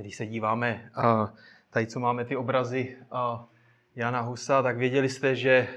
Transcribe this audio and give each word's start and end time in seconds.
Když 0.00 0.16
se 0.16 0.26
díváme 0.26 0.90
tady, 1.70 1.86
co 1.86 2.00
máme 2.00 2.24
ty 2.24 2.36
obrazy 2.36 2.96
Jana 3.94 4.20
Husa, 4.20 4.62
tak 4.62 4.76
věděli 4.76 5.08
jste, 5.08 5.36
že 5.36 5.68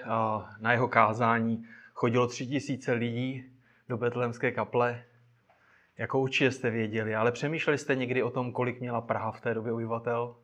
na 0.59 0.71
jeho 0.71 0.87
kázání 0.87 1.67
chodilo 1.93 2.27
tři 2.27 2.47
tisíce 2.47 2.93
lidí 2.93 3.51
do 3.89 3.97
Betlémské 3.97 4.51
kaple. 4.51 5.03
Jako 5.97 6.19
určitě 6.19 6.51
jste 6.51 6.69
věděli, 6.69 7.15
ale 7.15 7.31
přemýšleli 7.31 7.77
jste 7.77 7.95
někdy 7.95 8.23
o 8.23 8.29
tom, 8.29 8.51
kolik 8.51 8.79
měla 8.79 9.01
Praha 9.01 9.31
v 9.31 9.41
té 9.41 9.53
době 9.53 9.71
obyvatel? 9.71 10.35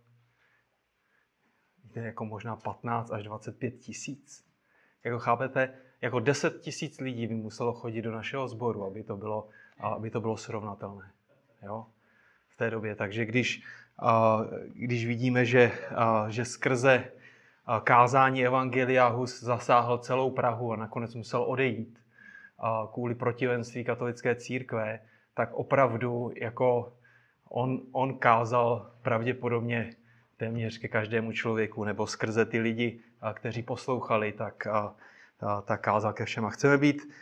Víte, 1.83 1.99
jako 1.99 2.25
možná 2.25 2.55
15 2.55 3.11
až 3.11 3.23
25 3.23 3.71
tisíc. 3.71 4.45
Jako 5.03 5.19
chápete, 5.19 5.73
jako 6.01 6.19
10 6.19 6.61
tisíc 6.61 6.99
lidí 6.99 7.27
by 7.27 7.35
muselo 7.35 7.73
chodit 7.73 8.01
do 8.01 8.11
našeho 8.11 8.47
sboru, 8.47 8.85
aby 8.85 9.03
to 9.03 9.17
bylo, 9.17 9.49
aby 9.79 10.09
to 10.09 10.21
bylo 10.21 10.37
srovnatelné. 10.37 11.11
Jo? 11.61 11.85
Té 12.55 12.69
době. 12.69 12.95
Takže 12.95 13.25
když, 13.25 13.63
když 14.73 15.05
vidíme, 15.05 15.45
že, 15.45 15.71
že 16.27 16.45
skrze 16.45 17.03
kázání 17.83 18.45
Evangelia 18.45 19.07
Hus 19.07 19.43
zasáhl 19.43 19.97
celou 19.97 20.31
Prahu 20.31 20.73
a 20.73 20.75
nakonec 20.75 21.15
musel 21.15 21.43
odejít 21.43 21.99
kvůli 22.93 23.15
protivenství 23.15 23.83
katolické 23.83 24.35
církve, 24.35 24.99
tak 25.33 25.53
opravdu 25.53 26.31
jako 26.35 26.93
on, 27.49 27.81
on 27.91 28.17
kázal 28.17 28.91
pravděpodobně 29.01 29.95
téměř 30.37 30.77
ke 30.77 30.87
každému 30.87 31.31
člověku, 31.31 31.83
nebo 31.83 32.07
skrze 32.07 32.45
ty 32.45 32.59
lidi, 32.59 32.99
kteří 33.33 33.63
poslouchali, 33.63 34.31
tak, 34.31 34.67
tak 35.65 35.81
kázal 35.81 36.13
ke 36.13 36.25
všem. 36.25 36.45
A 36.45 36.49
chceme 36.49 36.77
být, 36.77 37.13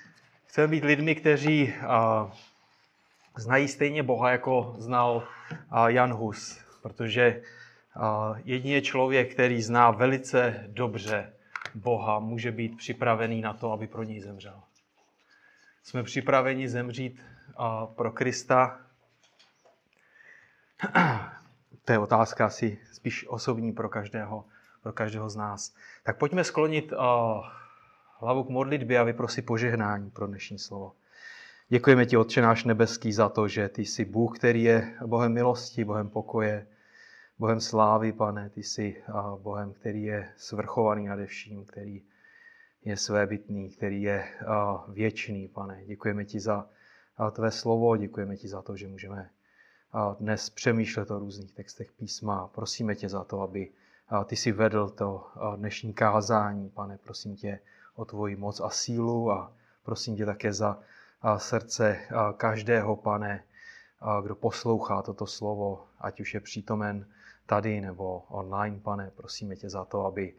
chceme 0.45 0.67
být 0.67 0.83
lidmi, 0.83 1.15
kteří 1.15 1.73
znají 3.37 3.67
stejně 3.67 4.03
Boha, 4.03 4.31
jako 4.31 4.75
znal 4.77 5.27
Jan 5.87 6.13
Hus, 6.13 6.59
protože 6.81 7.41
jedině 8.43 8.81
člověk, 8.81 9.33
který 9.33 9.61
zná 9.61 9.91
velice 9.91 10.63
dobře 10.67 11.33
Boha, 11.75 12.19
může 12.19 12.51
být 12.51 12.77
připravený 12.77 13.41
na 13.41 13.53
to, 13.53 13.71
aby 13.71 13.87
pro 13.87 14.03
něj 14.03 14.19
zemřel. 14.19 14.61
Jsme 15.83 16.03
připraveni 16.03 16.69
zemřít 16.69 17.21
pro 17.95 18.11
Krista. 18.11 18.79
To 21.85 21.91
je 21.91 21.99
otázka 21.99 22.45
asi 22.45 22.79
spíš 22.91 23.27
osobní 23.27 23.71
pro 23.71 23.89
každého, 23.89 24.45
pro 24.83 24.93
každého 24.93 25.29
z 25.29 25.35
nás. 25.35 25.75
Tak 26.03 26.17
pojďme 26.17 26.43
sklonit 26.43 26.93
hlavu 28.19 28.43
k 28.43 28.49
modlitbě 28.49 28.99
a 28.99 29.03
vyprosit 29.03 29.45
požehnání 29.45 30.09
pro 30.11 30.27
dnešní 30.27 30.59
slovo. 30.59 30.93
Děkujeme 31.73 32.05
ti, 32.05 32.17
Otče 32.17 32.41
náš 32.41 32.63
nebeský, 32.63 33.13
za 33.13 33.29
to, 33.29 33.47
že 33.47 33.69
ty 33.69 33.85
jsi 33.85 34.05
Bůh, 34.05 34.37
který 34.37 34.63
je 34.63 34.93
Bohem 35.05 35.33
milosti, 35.33 35.85
Bohem 35.85 36.09
pokoje, 36.09 36.67
Bohem 37.39 37.61
slávy, 37.61 38.11
pane. 38.11 38.49
Ty 38.49 38.63
jsi 38.63 39.03
Bohem, 39.37 39.73
který 39.73 40.03
je 40.03 40.29
svrchovaný 40.37 41.05
nade 41.05 41.25
vším, 41.25 41.65
který 41.65 42.01
je 42.85 42.97
svébytný, 42.97 43.69
který 43.69 44.01
je 44.01 44.25
věčný, 44.87 45.47
pane. 45.47 45.85
Děkujeme 45.85 46.25
ti 46.25 46.39
za 46.39 46.69
tvé 47.31 47.51
slovo, 47.51 47.97
děkujeme 47.97 48.37
ti 48.37 48.47
za 48.47 48.61
to, 48.61 48.75
že 48.75 48.87
můžeme 48.87 49.29
dnes 50.19 50.49
přemýšlet 50.49 51.11
o 51.11 51.19
různých 51.19 51.53
textech 51.53 51.91
písma. 51.91 52.47
Prosíme 52.47 52.95
tě 52.95 53.09
za 53.09 53.23
to, 53.23 53.41
aby 53.41 53.71
ty 54.25 54.35
si 54.35 54.51
vedl 54.51 54.89
to 54.89 55.27
dnešní 55.55 55.93
kázání, 55.93 56.69
pane. 56.69 56.97
Prosím 56.97 57.35
tě 57.35 57.59
o 57.95 58.05
tvoji 58.05 58.35
moc 58.35 58.59
a 58.59 58.69
sílu 58.69 59.31
a 59.31 59.53
prosím 59.83 60.15
tě 60.15 60.25
také 60.25 60.53
za 60.53 60.79
srdce 61.37 61.99
každého, 62.37 62.95
pane, 62.95 63.43
kdo 64.23 64.35
poslouchá 64.35 65.01
toto 65.01 65.27
slovo, 65.27 65.87
ať 65.99 66.19
už 66.21 66.33
je 66.33 66.39
přítomen 66.39 67.07
tady 67.45 67.81
nebo 67.81 68.19
online, 68.19 68.79
pane. 68.79 69.11
Prosíme 69.15 69.55
tě 69.55 69.69
za 69.69 69.85
to, 69.85 70.05
aby 70.05 70.33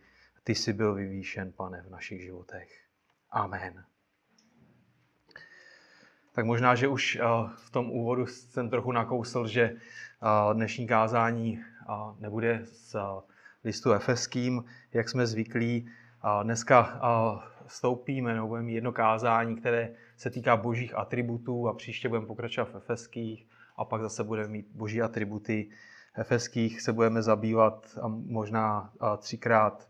ty 0.45 0.55
jsi 0.55 0.73
byl 0.73 0.95
vyvýšen, 0.95 1.53
pane, 1.53 1.83
v 1.83 1.91
našich 1.91 2.23
životech. 2.23 2.85
Amen. 3.31 3.85
Tak 6.33 6.45
možná, 6.45 6.75
že 6.75 6.89
už 6.89 7.19
v 7.57 7.71
tom 7.71 7.91
úvodu 7.91 8.27
jsem 8.27 8.71
trochu 8.71 8.93
nakousl, 8.93 9.47
že 9.47 9.77
dnešní 10.53 10.87
kázání 10.87 11.65
nebude 12.19 12.61
z 12.65 12.97
listu 13.65 13.93
efeským, 13.93 14.65
jak 14.93 15.09
jsme 15.09 15.27
zvyklí. 15.27 15.91
Dneska 16.43 17.01
vstoupíme 17.67 18.35
nebo 18.35 18.49
budeme 18.49 18.71
jedno 18.71 18.93
kázání, 18.93 19.57
které 19.57 19.95
se 20.17 20.31
týká 20.31 20.57
božích 20.57 20.95
atributů 20.95 21.69
a 21.69 21.75
příště 21.75 22.09
budeme 22.09 22.27
pokračovat 22.27 22.71
v 22.71 22.77
efeských 22.77 23.47
a 23.77 23.85
pak 23.85 24.03
zase 24.03 24.25
budeme 24.25 24.49
mít 24.49 24.67
boží 24.75 25.03
atributy. 25.03 25.71
Efeských 26.17 26.81
se 26.81 26.93
budeme 26.93 27.23
zabývat 27.23 27.99
a 28.03 28.09
možná 28.09 28.93
třikrát, 29.19 29.89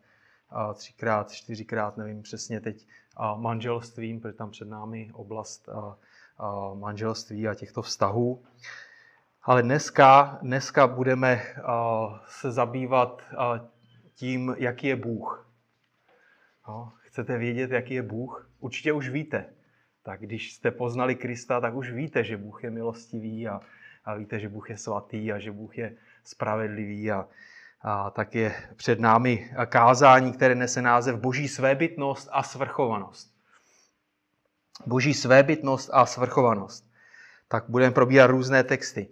třikrát, 0.75 1.33
čtyřikrát, 1.33 1.97
nevím 1.97 2.23
přesně 2.23 2.61
teď, 2.61 2.87
manželstvím, 3.37 4.21
protože 4.21 4.35
tam 4.35 4.51
před 4.51 4.69
námi 4.69 5.11
oblast 5.13 5.69
manželství 6.75 7.49
a 7.49 7.55
těchto 7.55 7.83
vztahů. 7.83 8.45
Ale 9.43 9.63
dneska, 9.63 10.39
dneska 10.43 10.87
budeme 10.87 11.43
se 12.27 12.53
zabývat 12.53 13.23
tím, 14.15 14.57
jaký 14.59 14.87
je 14.87 14.97
Bůh. 14.97 15.51
No, 16.69 16.93
chcete 17.01 17.39
vědět, 17.39 17.71
jaký 17.71 17.95
je 17.95 18.03
Bůh? 18.03 18.51
Určitě 18.61 18.93
už 18.93 19.09
víte. 19.09 19.47
Tak 20.07 20.21
když 20.21 20.53
jste 20.53 20.71
poznali 20.71 21.15
Krista, 21.15 21.61
tak 21.61 21.75
už 21.75 21.91
víte, 21.91 22.25
že 22.25 22.37
Bůh 22.37 22.65
je 22.65 22.71
milostivý 22.71 23.49
a, 23.49 23.61
a 24.05 24.15
víte, 24.15 24.41
že 24.41 24.49
Bůh 24.49 24.71
je 24.71 24.79
svatý 24.79 25.33
a 25.33 25.39
že 25.39 25.53
Bůh 25.53 25.79
je 25.79 25.97
spravedlivý 26.25 27.11
a, 27.11 27.29
a 27.83 28.11
tak 28.11 28.35
je 28.35 28.55
před 28.77 29.01
námi 29.01 29.51
kázání, 29.67 30.33
které 30.33 30.55
nese 30.55 30.83
název 30.83 31.17
Boží 31.17 31.49
svébytnost 31.49 32.29
a 32.33 32.43
svrchovanost. 32.43 33.35
Boží 34.87 35.15
svébytnost 35.15 35.91
a 35.93 36.07
svrchovanost. 36.07 36.85
Tak 37.49 37.65
budeme 37.69 37.95
probírat 37.95 38.31
různé 38.31 38.65
texty. 38.65 39.09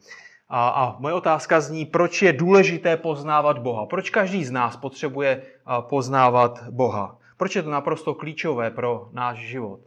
A, 0.49 0.69
a 0.69 0.99
moje 0.99 1.15
otázka 1.15 1.61
zní, 1.61 1.87
proč 1.87 2.23
je 2.23 2.33
důležité 2.33 2.97
poznávat 2.97 3.59
Boha? 3.59 3.87
Proč 3.87 4.11
každý 4.11 4.45
z 4.45 4.51
nás 4.51 4.77
potřebuje 4.77 5.43
poznávat 5.81 6.69
Boha? 6.71 7.19
Proč 7.37 7.57
je 7.57 7.63
to 7.63 7.71
naprosto 7.71 8.15
klíčové 8.15 8.71
pro 8.71 9.09
náš 9.13 9.39
život? 9.39 9.81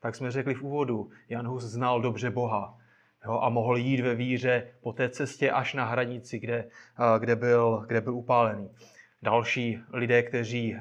Tak 0.00 0.14
jsme 0.14 0.30
řekli 0.30 0.54
v 0.54 0.62
úvodu, 0.62 1.10
Jan 1.28 1.46
Hus 1.46 1.64
znal 1.64 2.00
dobře 2.00 2.30
Boha 2.30 2.78
jo, 3.24 3.38
a 3.42 3.48
mohl 3.48 3.76
jít 3.76 4.00
ve 4.00 4.14
víře 4.14 4.66
po 4.80 4.92
té 4.92 5.08
cestě 5.08 5.50
až 5.50 5.74
na 5.74 5.84
hranici, 5.84 6.38
kde, 6.38 6.68
kde, 7.18 7.36
byl, 7.36 7.84
kde 7.86 8.00
byl 8.00 8.14
upálený. 8.14 8.70
Další 9.22 9.78
lidé, 9.92 10.22
kteří, 10.22 10.76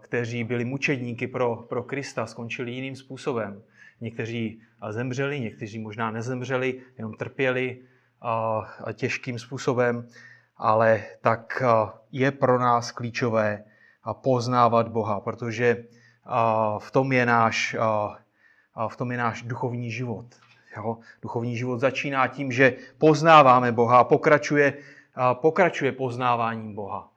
kteří 0.00 0.44
byli 0.44 0.64
mučedníky 0.64 1.26
pro, 1.26 1.56
pro 1.56 1.82
Krista, 1.82 2.26
skončili 2.26 2.70
jiným 2.72 2.96
způsobem. 2.96 3.62
Někteří 4.00 4.60
zemřeli, 4.90 5.40
někteří 5.40 5.78
možná 5.78 6.10
nezemřeli, 6.10 6.80
jenom 6.98 7.14
trpěli 7.14 7.82
těžkým 8.92 9.38
způsobem, 9.38 10.08
ale 10.56 11.04
tak 11.20 11.62
je 12.12 12.30
pro 12.30 12.58
nás 12.58 12.90
klíčové 12.90 13.64
poznávat 14.22 14.88
Boha, 14.88 15.20
protože 15.20 15.84
v 16.78 16.90
tom 16.90 17.12
je 17.12 17.26
náš, 17.26 17.76
v 18.88 18.96
tom 18.96 19.12
je 19.12 19.18
náš 19.18 19.42
duchovní 19.42 19.90
život. 19.90 20.26
Jo? 20.76 20.98
Duchovní 21.22 21.56
život 21.56 21.80
začíná 21.80 22.26
tím, 22.28 22.52
že 22.52 22.76
poznáváme 22.98 23.72
Boha 23.72 23.98
a 23.98 24.04
pokračuje, 24.04 24.78
pokračuje 25.34 25.92
poznáváním 25.92 26.74
Boha. 26.74 27.12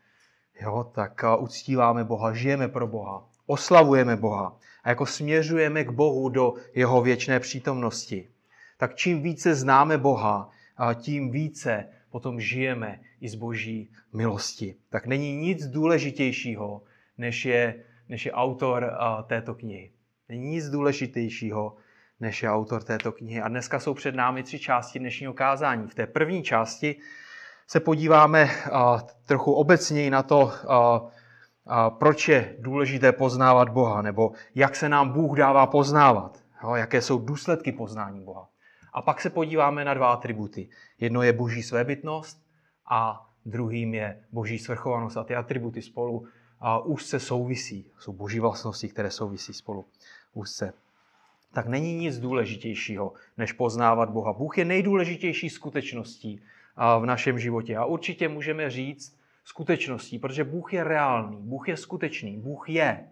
Jo? 0.62 0.84
Tak 0.96 1.24
uctíváme 1.40 2.04
Boha, 2.04 2.34
žijeme 2.34 2.68
pro 2.68 2.88
Boha, 2.88 3.24
oslavujeme 3.46 4.16
Boha 4.16 4.58
a 4.84 4.90
jako 4.90 5.06
směřujeme 5.06 5.84
k 5.84 5.90
Bohu 5.90 6.30
do 6.30 6.54
jeho 6.74 7.02
věčné 7.02 7.40
přítomnosti. 7.40 8.30
Tak 8.78 8.96
čím 8.96 9.22
více 9.22 9.56
známe 9.56 9.98
Boha, 9.98 10.50
tím 10.96 11.32
více 11.32 11.86
potom 12.10 12.40
žijeme 12.40 13.00
i 13.22 13.30
z 13.30 13.36
boží 13.36 13.92
milosti. 14.14 14.76
Tak 14.90 15.06
není 15.06 15.36
nic 15.36 15.66
důležitějšího, 15.66 16.82
než 17.18 17.46
je, 17.46 17.84
než 18.10 18.26
je 18.26 18.32
autor 18.32 18.94
této 19.28 19.56
knihy. 19.56 19.92
Není 20.30 20.50
nic 20.50 20.70
důležitějšího, 20.70 21.76
než 22.20 22.44
je 22.44 22.52
autor 22.52 22.84
této 22.84 23.12
knihy. 23.12 23.42
A 23.42 23.48
dneska 23.48 23.80
jsou 23.80 23.94
před 23.94 24.16
námi 24.16 24.44
tři 24.44 24.60
části 24.60 25.00
dnešního 25.00 25.34
kázání. 25.34 25.88
V 25.88 25.96
té 25.96 26.08
první 26.08 26.44
části 26.44 26.96
se 27.68 27.80
podíváme 27.80 28.50
trochu 29.26 29.54
obecněji 29.54 30.10
na 30.10 30.24
to, 30.24 30.52
proč 31.90 32.28
je 32.28 32.56
důležité 32.60 33.12
poznávat 33.12 33.70
Boha, 33.70 34.02
nebo 34.02 34.32
jak 34.56 34.76
se 34.76 34.90
nám 34.90 35.10
Bůh 35.10 35.38
dává 35.38 35.68
poznávat, 35.68 36.44
jaké 36.76 37.02
jsou 37.02 37.20
důsledky 37.20 37.72
poznání 37.72 38.24
Boha. 38.24 38.50
A 38.94 39.02
pak 39.02 39.22
se 39.22 39.30
podíváme 39.30 39.86
na 39.86 39.94
dva 39.94 40.14
atributy. 40.14 40.70
Jedno 41.00 41.22
je 41.22 41.34
boží 41.34 41.64
svébytnost 41.64 42.46
a 42.92 43.30
druhým 43.46 43.94
je 43.94 44.24
boží 44.32 44.60
svrchovanost. 44.60 45.18
A 45.18 45.24
ty 45.24 45.36
atributy 45.36 45.82
spolu 45.82 46.28
a 46.60 46.80
úzce 46.80 47.20
souvisí. 47.20 47.92
Jsou 48.00 48.14
boží 48.14 48.40
vlastnosti, 48.40 48.90
které 48.90 49.12
souvisí 49.12 49.54
spolu 49.54 49.86
úzce. 50.34 50.74
Tak 51.54 51.68
není 51.68 51.96
nic 51.96 52.20
důležitějšího, 52.20 53.14
než 53.38 53.52
poznávat 53.52 54.10
Boha. 54.10 54.34
Bůh 54.34 54.58
je 54.58 54.66
nejdůležitější 54.66 55.50
skutečností 55.50 56.42
v 57.00 57.06
našem 57.06 57.40
životě. 57.40 57.78
A 57.78 57.86
určitě 57.86 58.28
můžeme 58.28 58.70
říct 58.70 59.20
skutečností, 59.44 60.20
protože 60.20 60.44
Bůh 60.44 60.74
je 60.74 60.84
reálný, 60.84 61.38
Bůh 61.42 61.68
je 61.68 61.78
skutečný, 61.78 62.38
Bůh 62.38 62.70
je. 62.70 63.10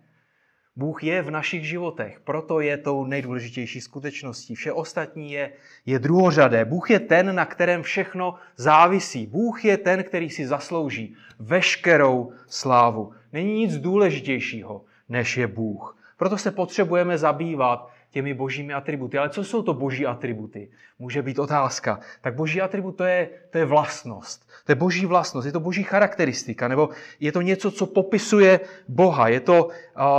Bůh 0.77 1.03
je 1.03 1.21
v 1.21 1.31
našich 1.31 1.67
životech, 1.67 2.19
proto 2.19 2.59
je 2.59 2.77
tou 2.77 3.05
nejdůležitější 3.05 3.81
skutečností. 3.81 4.55
Vše 4.55 4.71
ostatní 4.71 5.31
je, 5.31 5.51
je 5.85 5.99
druhořadé. 5.99 6.65
Bůh 6.65 6.89
je 6.89 6.99
ten, 6.99 7.35
na 7.35 7.45
kterém 7.45 7.83
všechno 7.83 8.35
závisí. 8.55 9.27
Bůh 9.27 9.65
je 9.65 9.77
ten, 9.77 10.03
který 10.03 10.29
si 10.29 10.47
zaslouží 10.47 11.15
veškerou 11.39 12.31
slávu. 12.47 13.11
Není 13.33 13.53
nic 13.53 13.77
důležitějšího, 13.77 14.85
než 15.09 15.37
je 15.37 15.47
Bůh. 15.47 15.97
Proto 16.17 16.37
se 16.37 16.51
potřebujeme 16.51 17.17
zabývat 17.17 17.89
těmi 18.17 18.33
božími 18.33 18.73
atributy. 18.73 19.17
Ale 19.17 19.29
co 19.29 19.43
jsou 19.43 19.61
to 19.61 19.73
boží 19.73 20.05
atributy? 20.05 20.71
Může 20.99 21.21
být 21.21 21.39
otázka. 21.39 21.99
Tak 22.21 22.35
boží 22.35 22.61
atribut 22.61 22.97
to 22.97 23.03
je, 23.03 23.29
to 23.49 23.57
je 23.57 23.65
vlastnost. 23.65 24.49
To 24.65 24.71
je 24.71 24.75
boží 24.75 25.05
vlastnost, 25.05 25.45
je 25.45 25.51
to 25.51 25.59
boží 25.59 25.83
charakteristika, 25.83 26.67
nebo 26.67 26.89
je 27.19 27.31
to 27.31 27.41
něco, 27.41 27.71
co 27.71 27.85
popisuje 27.85 28.59
Boha, 28.87 29.27
je 29.27 29.39
to, 29.39 29.69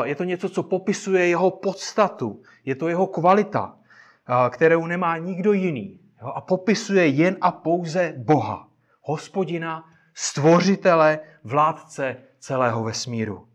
je 0.05 0.15
to 0.15 0.25
něco, 0.25 0.49
co 0.49 0.63
popisuje 0.63 1.27
jeho 1.27 1.51
podstatu, 1.51 2.43
je 2.65 2.75
to 2.75 2.89
jeho 2.89 3.07
kvalita, 3.07 3.75
kterou 4.51 4.87
nemá 4.87 5.19
nikdo 5.19 5.53
jiný. 5.53 6.01
A 6.23 6.41
popisuje 6.41 7.07
jen 7.07 7.37
a 7.41 7.51
pouze 7.51 8.15
Boha, 8.17 8.69
hospodina, 9.03 9.91
stvořitele, 10.15 11.19
vládce 11.45 12.17
celého 12.39 12.85
vesmíru. 12.85 13.49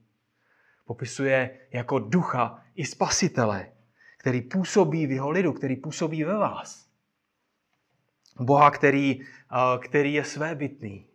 Popisuje 0.85 1.49
jako 1.71 1.99
ducha 1.99 2.59
i 2.75 2.85
spasitele, 2.85 3.71
který 4.23 4.41
působí 4.41 5.07
v 5.07 5.11
jeho 5.11 5.29
lidu, 5.29 5.53
který 5.53 5.75
působí 5.75 6.23
ve 6.23 6.37
vás. 6.37 6.85
Boha, 8.39 8.71
který, 8.71 9.21
který 9.79 10.13
je 10.13 10.23
svébytný. 10.23 11.05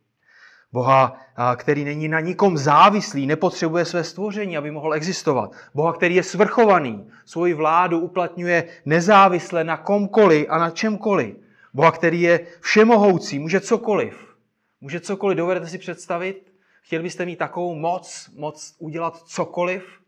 Boha, 0.73 1.21
který 1.57 1.85
není 1.85 2.09
na 2.09 2.21
nikom 2.21 2.59
závislý, 2.59 3.27
nepotřebuje 3.27 3.85
své 3.85 4.05
stvoření, 4.05 4.57
aby 4.57 4.71
mohl 4.71 4.95
existovat. 4.95 5.57
Boha, 5.75 5.93
který 5.93 6.15
je 6.15 6.23
svrchovaný, 6.23 7.11
svoji 7.25 7.55
vládu 7.55 8.01
uplatňuje 8.01 8.69
nezávisle 8.85 9.65
na 9.65 9.77
komkoliv 9.77 10.47
a 10.49 10.59
na 10.59 10.71
čemkoliv. 10.71 11.37
Boha, 11.75 11.93
který 11.93 12.21
je 12.21 12.47
všemohoucí, 12.61 13.39
může 13.39 13.61
cokoliv. 13.61 14.37
Může 14.81 15.01
cokoliv, 15.01 15.39
dovedete 15.39 15.67
si 15.67 15.79
představit? 15.79 16.53
Chtěli 16.83 17.03
byste 17.03 17.27
mít 17.27 17.37
takovou 17.37 17.75
moc, 17.75 18.31
moc 18.37 18.77
udělat 18.79 19.17
cokoliv? 19.17 20.01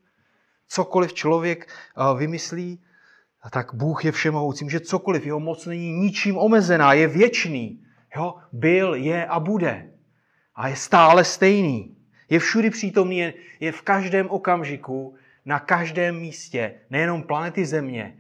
Cokoliv 0.69 1.12
člověk 1.14 1.69
vymyslí? 2.17 2.81
A 3.42 3.50
tak 3.50 3.75
Bůh 3.75 4.04
je 4.04 4.12
všemohoucí, 4.12 4.64
může 4.64 4.81
cokoliv, 4.81 5.26
jeho 5.26 5.40
moc 5.40 5.66
není 5.66 5.92
ničím 5.92 6.38
omezená, 6.38 6.92
je 6.92 7.06
věčný. 7.06 7.81
Jo? 8.16 8.34
Byl, 8.52 8.94
je 8.94 9.26
a 9.26 9.40
bude. 9.40 9.90
A 10.54 10.69
je 10.69 10.76
stále 10.76 11.25
stejný. 11.25 11.96
Je 12.28 12.38
všudy 12.38 12.70
přítomný, 12.70 13.19
je, 13.19 13.34
je 13.60 13.72
v 13.72 13.82
každém 13.82 14.31
okamžiku, 14.31 15.14
na 15.44 15.58
každém 15.58 16.16
místě, 16.16 16.75
nejenom 16.90 17.22
planety 17.22 17.66
Země, 17.66 18.16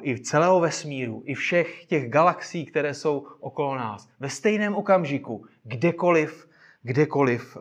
i 0.00 0.14
v 0.14 0.20
celého 0.20 0.60
vesmíru, 0.60 1.22
i 1.26 1.34
všech 1.34 1.84
těch 1.84 2.10
galaxií, 2.10 2.66
které 2.66 2.94
jsou 2.94 3.26
okolo 3.40 3.76
nás. 3.76 4.08
Ve 4.20 4.30
stejném 4.30 4.74
okamžiku, 4.74 5.46
kdekoliv, 5.64 6.48
kdekoliv 6.82 7.56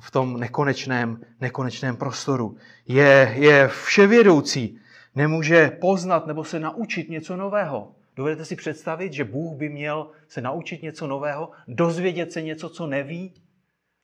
v 0.00 0.10
tom 0.10 0.40
nekonečném, 0.40 1.20
nekonečném 1.40 1.96
prostoru. 1.96 2.56
Je, 2.88 3.34
je 3.38 3.68
vševědoucí, 3.68 4.78
nemůže 5.14 5.70
poznat 5.80 6.26
nebo 6.26 6.44
se 6.44 6.60
naučit 6.60 7.10
něco 7.10 7.36
nového. 7.36 7.94
Dovedete 8.16 8.44
si 8.44 8.56
představit, 8.56 9.12
že 9.12 9.24
Bůh 9.24 9.56
by 9.56 9.68
měl 9.68 10.10
se 10.28 10.40
naučit 10.40 10.82
něco 10.82 11.06
nového, 11.06 11.50
dozvědět 11.68 12.32
se 12.32 12.42
něco, 12.42 12.68
co 12.68 12.86
neví? 12.86 13.34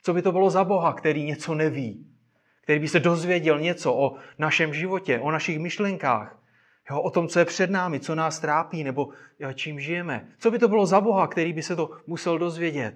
Co 0.03 0.15
by 0.15 0.23
to 0.23 0.33
bylo 0.33 0.51
za 0.51 0.65
Boha, 0.65 0.93
který 0.93 1.25
něco 1.25 1.55
neví? 1.55 2.07
Který 2.63 2.81
by 2.81 2.89
se 2.89 3.01
dozvěděl 3.01 3.61
něco 3.61 3.95
o 3.95 4.17
našem 4.39 4.75
životě, 4.75 5.21
o 5.21 5.31
našich 5.31 5.59
myšlenkách, 5.59 6.43
jo, 6.91 7.01
o 7.01 7.11
tom, 7.11 7.29
co 7.29 7.39
je 7.39 7.45
před 7.45 7.71
námi, 7.71 8.01
co 8.01 8.15
nás 8.15 8.39
trápí 8.39 8.85
nebo 8.85 9.09
jo, 9.39 9.53
čím 9.53 9.81
žijeme. 9.81 10.29
Co 10.39 10.51
by 10.51 10.59
to 10.59 10.69
bylo 10.69 10.87
za 10.87 11.01
Boha, 11.01 11.27
který 11.27 11.53
by 11.53 11.63
se 11.63 11.77
to 11.77 11.91
musel 12.07 12.39
dozvědět? 12.39 12.95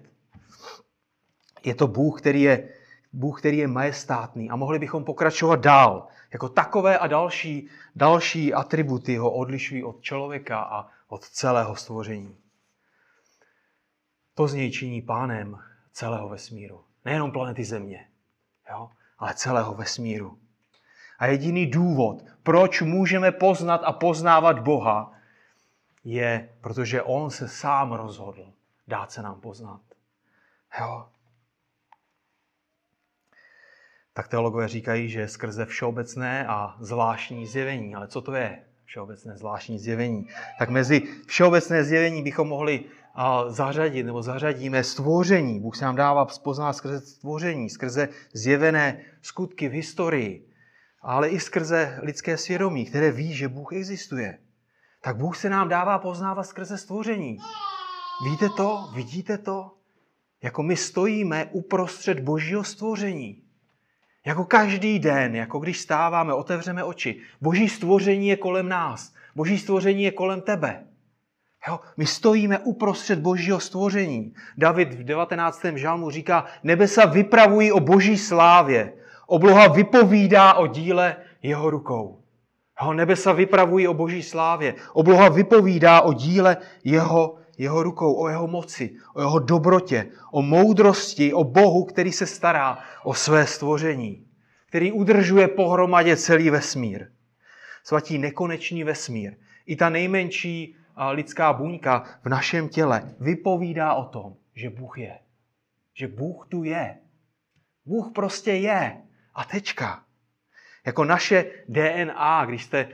Je 1.64 1.74
to 1.74 1.86
Bůh, 1.86 2.20
který 2.20 2.42
je, 2.42 2.68
Bůh, 3.12 3.40
který 3.40 3.58
je 3.58 3.68
majestátný 3.68 4.50
a 4.50 4.56
mohli 4.56 4.78
bychom 4.78 5.04
pokračovat 5.04 5.60
dál. 5.60 6.08
Jako 6.32 6.48
takové 6.48 6.98
a 6.98 7.06
další, 7.06 7.68
další 7.96 8.54
atributy 8.54 9.16
ho 9.16 9.30
odlišují 9.30 9.84
od 9.84 10.00
člověka 10.00 10.60
a 10.60 10.88
od 11.08 11.24
celého 11.24 11.76
stvoření. 11.76 12.36
To 14.34 14.48
z 14.48 14.54
něj 14.54 14.70
činí 14.70 15.02
pánem 15.02 15.58
celého 15.92 16.28
vesmíru. 16.28 16.84
Nejenom 17.04 17.32
planety 17.32 17.64
Země, 17.64 18.08
jo? 18.70 18.90
ale 19.18 19.34
celého 19.34 19.74
vesmíru. 19.74 20.38
A 21.18 21.26
jediný 21.26 21.66
důvod, 21.66 22.22
proč 22.42 22.82
můžeme 22.82 23.32
poznat 23.32 23.80
a 23.84 23.92
poznávat 23.92 24.58
Boha, 24.58 25.12
je, 26.04 26.54
protože 26.60 27.02
On 27.02 27.30
se 27.30 27.48
sám 27.48 27.92
rozhodl 27.92 28.52
dát 28.92 29.12
se 29.12 29.22
nám 29.22 29.40
poznat. 29.40 29.80
Jo? 30.80 31.08
Tak 34.14 34.28
teologové 34.28 34.68
říkají, 34.68 35.08
že 35.08 35.28
skrze 35.28 35.66
všeobecné 35.66 36.46
a 36.46 36.76
zvláštní 36.80 37.46
zjevení. 37.46 37.94
Ale 37.94 38.08
co 38.08 38.20
to 38.20 38.34
je 38.34 38.62
všeobecné 38.84 39.36
zvláštní 39.36 39.78
zjevení? 39.78 40.26
Tak 40.58 40.70
mezi 40.70 41.02
všeobecné 41.26 41.84
zjevení 41.84 42.22
bychom 42.22 42.48
mohli 42.48 42.84
zařadit, 43.48 44.02
nebo 44.02 44.22
zařadíme 44.22 44.84
stvoření. 44.84 45.60
Bůh 45.60 45.76
se 45.76 45.84
nám 45.84 45.96
dává 45.96 46.24
poznat 46.24 46.72
skrze 46.72 47.00
stvoření, 47.00 47.70
skrze 47.70 48.08
zjevené 48.32 49.00
skutky 49.22 49.68
v 49.68 49.72
historii, 49.72 50.48
ale 51.02 51.28
i 51.28 51.40
skrze 51.40 51.98
lidské 52.02 52.36
svědomí, 52.36 52.86
které 52.86 53.10
ví, 53.10 53.34
že 53.34 53.48
Bůh 53.48 53.72
existuje. 53.72 54.38
Tak 55.00 55.16
Bůh 55.16 55.36
se 55.36 55.50
nám 55.50 55.68
dává 55.68 55.98
poznávat 55.98 56.46
skrze 56.46 56.78
stvoření. 56.78 57.38
Víte 58.24 58.48
to? 58.56 58.88
Vidíte 58.94 59.38
to? 59.38 59.70
Jako 60.42 60.62
my 60.62 60.76
stojíme 60.76 61.48
uprostřed 61.52 62.20
božího 62.20 62.64
stvoření. 62.64 63.42
Jako 64.26 64.44
každý 64.44 64.98
den, 64.98 65.36
jako 65.36 65.58
když 65.58 65.80
stáváme, 65.80 66.34
otevřeme 66.34 66.84
oči. 66.84 67.20
Boží 67.40 67.68
stvoření 67.68 68.28
je 68.28 68.36
kolem 68.36 68.68
nás. 68.68 69.14
Boží 69.34 69.58
stvoření 69.58 70.02
je 70.02 70.10
kolem 70.10 70.40
tebe. 70.40 70.84
Jo, 71.68 71.80
my 71.96 72.06
stojíme 72.06 72.58
uprostřed 72.58 73.18
božího 73.18 73.60
stvoření. 73.60 74.34
David 74.58 74.94
v 74.94 75.04
19. 75.04 75.64
žalmu 75.74 76.10
říká, 76.10 76.44
nebesa 76.62 77.06
vypravují 77.06 77.72
o 77.72 77.80
boží 77.80 78.18
slávě. 78.18 78.92
Obloha 79.26 79.68
vypovídá 79.68 80.54
o 80.54 80.66
díle 80.66 81.16
jeho 81.42 81.70
rukou. 81.70 82.22
Jo, 82.82 82.92
nebesa 82.92 83.32
vypravují 83.32 83.88
o 83.88 83.94
boží 83.94 84.22
slávě. 84.22 84.74
Obloha 84.92 85.28
vypovídá 85.28 86.00
o 86.00 86.12
díle 86.12 86.56
jeho 86.84 87.41
jeho 87.62 87.82
rukou, 87.82 88.14
o 88.14 88.28
jeho 88.28 88.46
moci, 88.46 88.96
o 89.14 89.20
jeho 89.20 89.38
dobrotě, 89.38 90.10
o 90.32 90.42
moudrosti, 90.42 91.32
o 91.32 91.44
Bohu, 91.44 91.84
který 91.84 92.12
se 92.12 92.26
stará 92.26 92.78
o 93.04 93.14
své 93.14 93.46
stvoření, 93.46 94.26
který 94.66 94.92
udržuje 94.92 95.48
pohromadě 95.48 96.16
celý 96.16 96.50
vesmír. 96.50 97.06
Svatí 97.84 98.18
nekonečný 98.18 98.84
vesmír. 98.84 99.36
I 99.66 99.76
ta 99.76 99.88
nejmenší 99.88 100.76
lidská 101.12 101.52
buňka 101.52 102.04
v 102.22 102.28
našem 102.28 102.68
těle 102.68 103.14
vypovídá 103.20 103.94
o 103.94 104.04
tom, 104.04 104.34
že 104.54 104.70
Bůh 104.70 104.98
je. 104.98 105.18
Že 105.94 106.08
Bůh 106.08 106.46
tu 106.48 106.64
je. 106.64 106.98
Bůh 107.86 108.12
prostě 108.14 108.52
je. 108.52 109.02
A 109.34 109.44
tečka. 109.44 110.04
Jako 110.86 111.04
naše 111.04 111.44
DNA, 111.68 112.44
když 112.44 112.64
jste 112.64 112.88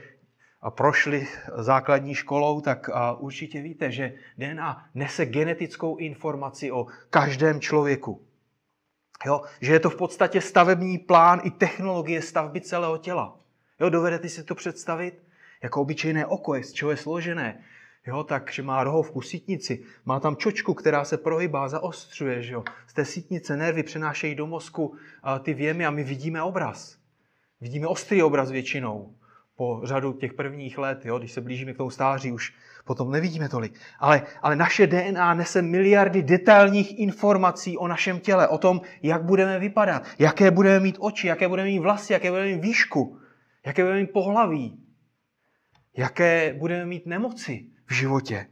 prošli 0.69 1.27
základní 1.55 2.15
školou, 2.15 2.61
tak 2.61 2.89
určitě 3.17 3.61
víte, 3.61 3.91
že 3.91 4.13
DNA 4.37 4.85
nese 4.95 5.25
genetickou 5.25 5.97
informaci 5.97 6.71
o 6.71 6.87
každém 7.09 7.61
člověku. 7.61 8.21
Jo? 9.25 9.41
Že 9.61 9.73
je 9.73 9.79
to 9.79 9.89
v 9.89 9.95
podstatě 9.95 10.41
stavební 10.41 10.97
plán 10.97 11.41
i 11.43 11.51
technologie 11.51 12.21
stavby 12.21 12.61
celého 12.61 12.97
těla. 12.97 13.39
Jo? 13.79 13.89
Dovedete 13.89 14.29
si 14.29 14.43
to 14.43 14.55
představit? 14.55 15.23
Jako 15.63 15.81
obyčejné 15.81 16.25
oko, 16.25 16.55
z 16.55 16.73
čeho 16.73 16.91
je 16.91 16.97
složené. 16.97 17.63
Jo, 18.07 18.23
takže 18.23 18.63
má 18.63 18.83
rohovku 18.83 19.21
sítnici, 19.21 19.83
má 20.05 20.19
tam 20.19 20.35
čočku, 20.35 20.73
která 20.73 21.05
se 21.05 21.17
prohybá, 21.17 21.69
zaostřuje. 21.69 22.41
Že 22.43 22.53
jo? 22.53 22.63
Z 22.87 22.93
té 22.93 23.05
sítnice 23.05 23.57
nervy 23.57 23.83
přenášejí 23.83 24.35
do 24.35 24.47
mozku 24.47 24.95
ty 25.41 25.53
věmy 25.53 25.85
a 25.85 25.91
my 25.91 26.03
vidíme 26.03 26.43
obraz. 26.43 26.97
Vidíme 27.61 27.87
ostrý 27.87 28.23
obraz 28.23 28.51
většinou 28.51 29.15
po 29.59 29.81
řadu 29.83 30.13
těch 30.13 30.33
prvních 30.33 30.77
let, 30.77 31.05
jo, 31.05 31.19
když 31.19 31.31
se 31.31 31.41
blížíme 31.41 31.73
k 31.73 31.77
tomu 31.77 31.89
stáří, 31.89 32.31
už 32.31 32.53
potom 32.85 33.11
nevidíme 33.11 33.49
tolik. 33.49 33.79
Ale, 33.99 34.21
ale 34.41 34.55
naše 34.55 34.87
DNA 34.87 35.33
nese 35.33 35.61
miliardy 35.61 36.23
detailních 36.23 36.99
informací 36.99 37.77
o 37.77 37.87
našem 37.87 38.19
těle, 38.19 38.47
o 38.47 38.57
tom, 38.57 38.81
jak 39.03 39.23
budeme 39.23 39.59
vypadat, 39.59 40.03
jaké 40.19 40.51
budeme 40.51 40.79
mít 40.79 40.97
oči, 40.99 41.27
jaké 41.27 41.47
budeme 41.47 41.67
mít 41.67 41.79
vlasy, 41.79 42.13
jaké 42.13 42.29
budeme 42.29 42.47
mít 42.47 42.61
výšku, 42.61 43.19
jaké 43.65 43.83
budeme 43.83 44.01
mít 44.01 44.13
pohlaví, 44.13 44.79
jaké 45.97 46.53
budeme 46.53 46.85
mít 46.85 47.05
nemoci 47.05 47.65
v 47.85 47.93
životě. 47.93 48.47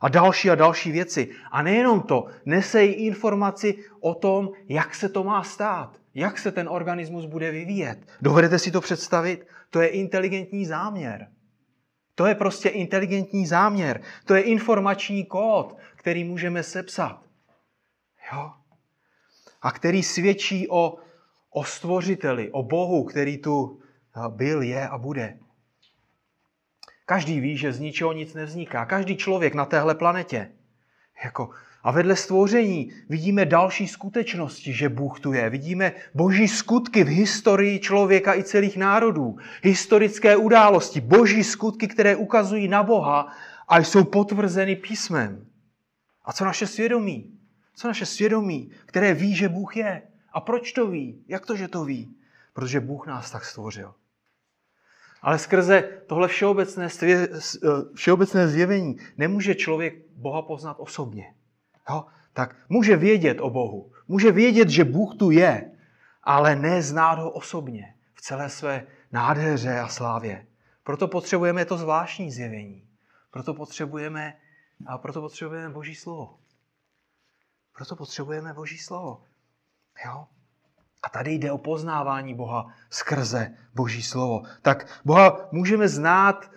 A 0.00 0.08
další 0.08 0.50
a 0.50 0.54
další 0.54 0.92
věci. 0.92 1.30
A 1.50 1.62
nejenom 1.62 2.02
to, 2.02 2.26
nese 2.44 2.84
i 2.84 2.92
informaci 2.92 3.84
o 4.00 4.14
tom, 4.14 4.50
jak 4.68 4.94
se 4.94 5.08
to 5.08 5.24
má 5.24 5.42
stát, 5.42 5.99
jak 6.14 6.38
se 6.38 6.52
ten 6.52 6.68
organismus 6.68 7.24
bude 7.24 7.50
vyvíjet. 7.50 7.98
Dovedete 8.20 8.58
si 8.58 8.70
to 8.70 8.80
představit? 8.80 9.46
To 9.70 9.80
je 9.80 9.88
inteligentní 9.88 10.66
záměr. 10.66 11.28
To 12.14 12.26
je 12.26 12.34
prostě 12.34 12.68
inteligentní 12.68 13.46
záměr. 13.46 14.02
To 14.24 14.34
je 14.34 14.42
informační 14.42 15.24
kód, 15.24 15.76
který 15.96 16.24
můžeme 16.24 16.62
sepsat. 16.62 17.22
Jo? 18.32 18.52
A 19.62 19.72
který 19.72 20.02
svědčí 20.02 20.68
o, 20.68 20.96
o 21.50 21.64
stvořiteli, 21.64 22.50
o 22.50 22.62
Bohu, 22.62 23.04
který 23.04 23.38
tu 23.38 23.80
byl, 24.28 24.62
je 24.62 24.88
a 24.88 24.98
bude. 24.98 25.38
Každý 27.06 27.40
ví, 27.40 27.56
že 27.56 27.72
z 27.72 27.80
ničeho 27.80 28.12
nic 28.12 28.34
nevzniká. 28.34 28.86
Každý 28.86 29.16
člověk 29.16 29.54
na 29.54 29.64
téhle 29.64 29.94
planetě. 29.94 30.52
Jako, 31.24 31.50
a 31.82 31.90
vedle 31.90 32.16
stvoření 32.16 32.92
vidíme 33.08 33.44
další 33.44 33.88
skutečnosti, 33.88 34.72
že 34.72 34.88
Bůh 34.88 35.20
tu 35.20 35.32
je. 35.32 35.50
Vidíme 35.50 35.92
boží 36.14 36.48
skutky 36.48 37.04
v 37.04 37.08
historii 37.08 37.78
člověka 37.78 38.34
i 38.34 38.44
celých 38.44 38.76
národů. 38.76 39.36
Historické 39.62 40.36
události, 40.36 41.00
boží 41.00 41.44
skutky, 41.44 41.88
které 41.88 42.16
ukazují 42.16 42.68
na 42.68 42.82
Boha 42.82 43.32
a 43.68 43.78
jsou 43.78 44.04
potvrzeny 44.04 44.76
písmem. 44.76 45.46
A 46.24 46.32
co 46.32 46.44
naše 46.44 46.66
svědomí? 46.66 47.38
Co 47.74 47.88
naše 47.88 48.06
svědomí, 48.06 48.70
které 48.86 49.14
ví, 49.14 49.34
že 49.34 49.48
Bůh 49.48 49.76
je? 49.76 50.02
A 50.32 50.40
proč 50.40 50.72
to 50.72 50.86
ví? 50.86 51.24
Jak 51.28 51.46
to, 51.46 51.56
že 51.56 51.68
to 51.68 51.84
ví? 51.84 52.14
Protože 52.52 52.80
Bůh 52.80 53.06
nás 53.06 53.30
tak 53.30 53.44
stvořil. 53.44 53.94
Ale 55.22 55.38
skrze 55.38 55.88
tohle 56.06 56.28
všeobecné, 56.28 56.88
eh, 57.02 57.28
všeobecné 57.94 58.48
zjevení 58.48 58.96
nemůže 59.18 59.54
člověk 59.54 59.94
Boha 60.16 60.42
poznat 60.42 60.76
osobně. 60.78 61.34
Jo? 61.88 62.06
Tak 62.32 62.56
může 62.68 62.96
vědět 62.96 63.40
o 63.40 63.50
Bohu, 63.50 63.92
může 64.08 64.32
vědět, 64.32 64.68
že 64.68 64.84
Bůh 64.84 65.14
tu 65.14 65.30
je, 65.30 65.70
ale 66.22 66.56
ne 66.56 66.82
znát 66.82 67.18
ho 67.18 67.30
osobně, 67.30 67.94
v 68.14 68.20
celé 68.20 68.48
své 68.48 68.86
nádheře 69.12 69.80
a 69.80 69.88
slávě. 69.88 70.46
Proto 70.82 71.08
potřebujeme 71.08 71.64
to 71.64 71.76
zvláštní 71.76 72.30
zjevení. 72.30 72.88
Proto 73.30 73.54
potřebujeme, 73.54 74.36
a 74.86 74.98
proto 74.98 75.20
potřebujeme 75.20 75.74
Boží 75.74 75.94
slovo. 75.94 76.38
Proto 77.76 77.96
potřebujeme 77.96 78.52
Boží 78.52 78.78
slovo. 78.78 79.22
Jo? 80.04 80.26
A 81.02 81.08
tady 81.08 81.32
jde 81.32 81.52
o 81.52 81.58
poznávání 81.58 82.34
Boha 82.34 82.74
skrze 82.90 83.54
Boží 83.74 84.02
slovo. 84.02 84.42
Tak 84.62 85.00
Boha 85.04 85.48
můžeme 85.52 85.88
znát 85.88 86.50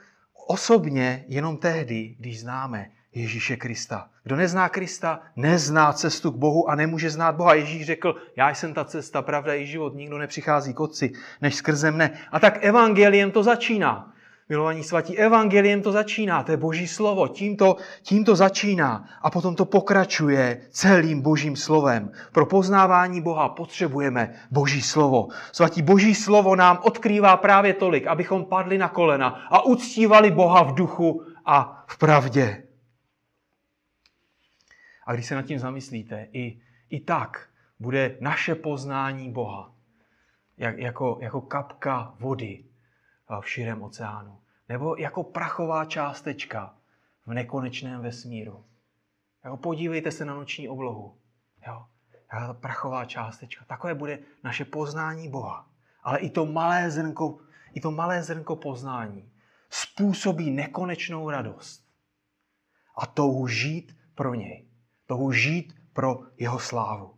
osobně 0.48 1.25
jenom 1.27 1.58
tehdy, 1.58 2.15
když 2.20 2.42
známe 2.42 2.92
Ježíše 3.15 3.55
Krista. 3.55 4.08
Kdo 4.24 4.36
nezná 4.36 4.70
Krista, 4.70 5.20
nezná 5.36 5.93
cestu 5.93 6.32
k 6.32 6.36
Bohu 6.36 6.70
a 6.70 6.75
nemůže 6.75 7.10
znát 7.10 7.36
Boha. 7.36 7.53
Ježíš 7.53 7.86
řekl, 7.86 8.15
já 8.36 8.50
jsem 8.50 8.74
ta 8.74 8.86
cesta, 8.86 9.22
pravda 9.22 9.53
i 9.53 9.65
život, 9.65 9.96
nikdo 9.96 10.17
nepřichází 10.17 10.74
k 10.74 10.79
Otci, 10.79 11.12
než 11.41 11.55
skrze 11.55 11.91
mne. 11.91 12.12
A 12.32 12.39
tak 12.39 12.65
evangeliem 12.65 13.32
to 13.32 13.43
začíná. 13.43 14.13
Milovaní 14.50 14.84
svatí, 14.84 15.17
evangeliem 15.17 15.82
to 15.82 15.91
začíná, 15.91 16.43
to 16.43 16.51
je 16.51 16.58
boží 16.58 16.88
slovo, 16.88 17.27
tím 17.27 17.58
to, 17.58 17.75
tím 18.01 18.25
to 18.25 18.36
začíná 18.36 19.05
a 19.22 19.32
potom 19.32 19.55
to 19.55 19.65
pokračuje 19.65 20.62
celým 20.70 21.22
božím 21.22 21.55
slovem. 21.55 22.12
Pro 22.32 22.46
poznávání 22.46 23.22
Boha 23.22 23.50
potřebujeme 23.50 24.34
boží 24.51 24.82
slovo. 24.82 25.27
Svatí, 25.51 25.82
boží 25.82 26.15
slovo 26.15 26.55
nám 26.55 26.79
odkrývá 26.82 27.38
právě 27.38 27.74
tolik, 27.74 28.08
abychom 28.08 28.46
padli 28.46 28.77
na 28.77 28.89
kolena 28.89 29.27
a 29.27 29.65
uctívali 29.65 30.32
Boha 30.32 30.63
v 30.63 30.74
duchu 30.74 31.24
a 31.46 31.84
v 31.88 31.98
pravdě. 31.98 32.62
A 35.05 35.13
když 35.13 35.25
se 35.25 35.36
nad 35.36 35.41
tím 35.41 35.60
zamyslíte, 35.60 36.27
i, 36.31 36.62
i 36.89 37.00
tak 37.00 37.50
bude 37.79 38.17
naše 38.22 38.55
poznání 38.55 39.31
Boha 39.31 39.74
jak, 40.57 40.77
jako, 40.77 41.17
jako 41.22 41.41
kapka 41.41 42.15
vody 42.19 42.65
v 43.41 43.50
širém 43.50 43.83
oceánu. 43.83 44.39
Nebo 44.69 44.95
jako 44.95 45.24
prachová 45.24 45.86
částečka 45.86 46.75
v 47.25 47.33
nekonečném 47.33 48.01
vesmíru. 48.01 48.65
Jo, 49.45 49.57
podívejte 49.57 50.12
se 50.12 50.25
na 50.25 50.33
noční 50.33 50.69
oblohu. 50.69 51.17
Jo, 51.67 51.86
ta 52.31 52.53
prachová 52.53 53.05
částečka. 53.05 53.65
Takové 53.65 53.95
bude 53.95 54.19
naše 54.43 54.65
poznání 54.65 55.29
Boha. 55.29 55.69
Ale 56.03 56.19
i 56.19 56.29
to 56.29 56.45
malé 56.45 56.91
zrnko, 56.91 57.39
i 57.74 57.81
to 57.81 57.91
malé 57.91 58.24
zrnko 58.24 58.55
poznání 58.55 59.31
způsobí 59.69 60.51
nekonečnou 60.51 61.29
radost. 61.29 61.88
A 62.95 63.05
touhu 63.05 63.48
žít 63.48 63.98
pro 64.15 64.33
něj. 64.33 64.67
Touhu 65.05 65.31
žít 65.31 65.75
pro 65.93 66.19
jeho 66.38 66.60
slávu. 66.60 67.17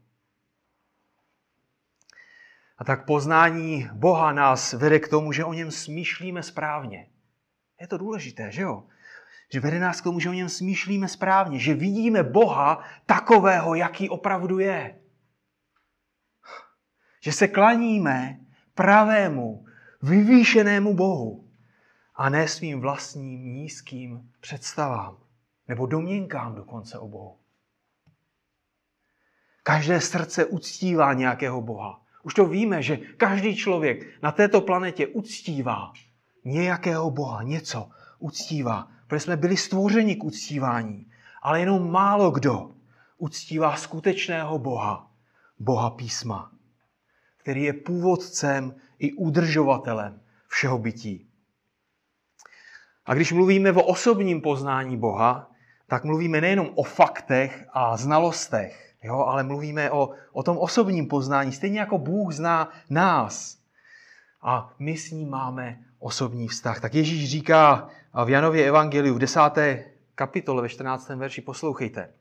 A 2.78 2.84
tak 2.84 3.06
poznání 3.06 3.90
Boha 3.94 4.32
nás 4.32 4.74
vede 4.74 5.00
k 5.00 5.08
tomu, 5.08 5.32
že 5.32 5.46
o 5.46 5.54
něm 5.54 5.72
smýšlíme 5.72 6.44
správně. 6.44 7.08
Je 7.82 7.88
to 7.88 7.98
důležité, 7.98 8.52
že 8.52 8.62
jo? 8.62 8.84
Že 9.54 9.60
vede 9.60 9.80
nás 9.80 10.02
k 10.02 10.04
tomu, 10.04 10.20
že 10.20 10.30
o 10.30 10.34
něm 10.34 10.50
smýšlíme 10.50 11.08
správně, 11.08 11.60
že 11.60 11.74
vidíme 11.74 12.24
Boha 12.24 12.84
takového, 13.06 13.76
jaký 13.76 14.10
opravdu 14.10 14.60
je. 14.60 15.00
Že 17.22 17.32
se 17.32 17.48
klaníme 17.48 18.40
pravému, 18.74 19.66
vyvýšenému 20.02 20.96
Bohu 20.96 21.50
a 22.16 22.30
ne 22.30 22.48
svým 22.48 22.82
vlastním 22.82 23.54
nízkým 23.54 24.32
představám 24.40 25.18
nebo 25.68 25.86
domněnkám 25.86 26.56
dokonce 26.56 27.00
o 27.00 27.08
Bohu. 27.08 27.45
Každé 29.68 30.02
srdce 30.02 30.46
uctívá 30.46 31.14
nějakého 31.14 31.62
Boha. 31.62 32.02
Už 32.24 32.34
to 32.34 32.46
víme, 32.46 32.82
že 32.82 32.98
každý 32.98 33.56
člověk 33.56 34.22
na 34.24 34.32
této 34.32 34.62
planetě 34.62 35.08
uctívá 35.08 35.94
nějakého 36.44 37.12
Boha, 37.12 37.44
něco 37.44 37.90
uctívá. 38.20 38.88
Protože 39.08 39.20
jsme 39.20 39.38
byli 39.38 39.58
stvořeni 39.58 40.16
k 40.16 40.24
uctívání. 40.24 41.12
Ale 41.42 41.60
jenom 41.60 41.92
málo 41.92 42.32
kdo 42.32 42.72
uctívá 43.18 43.76
skutečného 43.76 44.60
Boha, 44.60 45.12
Boha 45.60 45.90
písma, 45.90 46.52
který 47.38 47.64
je 47.64 47.74
původcem 47.74 48.76
i 49.00 49.14
udržovatelem 49.14 50.22
všeho 50.48 50.78
bytí. 50.78 51.28
A 53.06 53.14
když 53.14 53.32
mluvíme 53.32 53.72
o 53.72 53.84
osobním 53.84 54.42
poznání 54.42 54.98
Boha, 54.98 55.52
tak 55.88 56.04
mluvíme 56.04 56.42
nejenom 56.42 56.70
o 56.76 56.84
faktech 56.84 57.66
a 57.74 57.98
znalostech, 57.98 58.95
Jo, 59.06 59.20
ale 59.20 59.44
mluvíme 59.44 59.92
o, 59.92 60.10
o 60.32 60.44
tom 60.44 60.58
osobním 60.58 61.08
poznání, 61.08 61.52
stejně 61.52 61.80
jako 61.80 61.98
Bůh 61.98 62.34
zná 62.34 62.70
nás. 62.90 63.58
A 64.42 64.74
my 64.80 64.98
s 64.98 65.12
ním 65.12 65.30
máme 65.30 65.80
osobní 66.00 66.48
vztah. 66.48 66.82
Tak 66.82 66.94
Ježíš 66.94 67.30
říká 67.30 67.90
v 68.26 68.30
Janově 68.30 68.68
evangeliu 68.68 69.16
v 69.16 69.20
10. 69.20 69.40
kapitole 70.16 70.62
ve 70.62 70.70
14. 70.70 71.10
verši, 71.10 71.42
poslouchejte. 71.42 72.14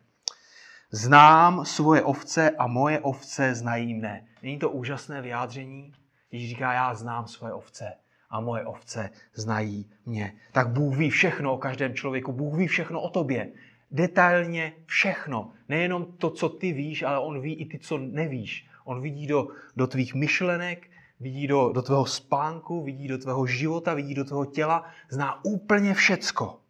Znám 0.91 1.65
svoje 1.65 2.03
ovce 2.03 2.51
a 2.51 2.67
moje 2.67 3.01
ovce 3.01 3.55
znají 3.55 3.95
mne. 3.95 4.27
Není 4.43 4.59
to 4.59 4.71
úžasné 4.71 5.23
vyjádření? 5.23 5.93
Ježíš 6.31 6.49
říká, 6.49 6.73
já 6.73 6.95
znám 6.95 7.27
svoje 7.27 7.53
ovce 7.53 7.93
a 8.31 8.41
moje 8.41 8.67
ovce 8.67 9.11
znají 9.35 9.91
mě. 10.07 10.33
Tak 10.53 10.69
Bůh 10.69 10.97
ví 10.97 11.11
všechno 11.11 11.53
o 11.55 11.59
každém 11.59 11.95
člověku, 11.95 12.33
Bůh 12.33 12.59
ví 12.59 12.67
všechno 12.67 13.01
o 13.01 13.11
tobě 13.11 13.53
detailně 13.95 14.73
všechno. 14.87 15.53
Nejenom 15.69 16.05
to, 16.19 16.31
co 16.31 16.49
ty 16.49 16.73
víš, 16.73 17.03
ale 17.03 17.19
on 17.19 17.41
ví 17.41 17.55
i 17.55 17.67
ty, 17.67 17.79
co 17.79 17.99
nevíš. 17.99 18.67
On 18.85 19.01
vidí 19.01 19.27
do, 19.27 19.49
do 19.77 19.87
tvých 19.87 20.15
myšlenek, 20.15 20.91
vidí 21.21 21.47
do, 21.47 21.73
do 21.73 21.83
tvého 21.83 22.07
spánku, 22.07 22.85
vidí 22.85 23.09
do 23.09 23.19
tvého 23.19 23.47
života, 23.47 23.95
vidí 23.95 24.15
do 24.15 24.25
tvého 24.25 24.47
těla, 24.47 24.85
zná 25.11 25.45
úplně 25.45 25.95
všecko. 25.95 26.61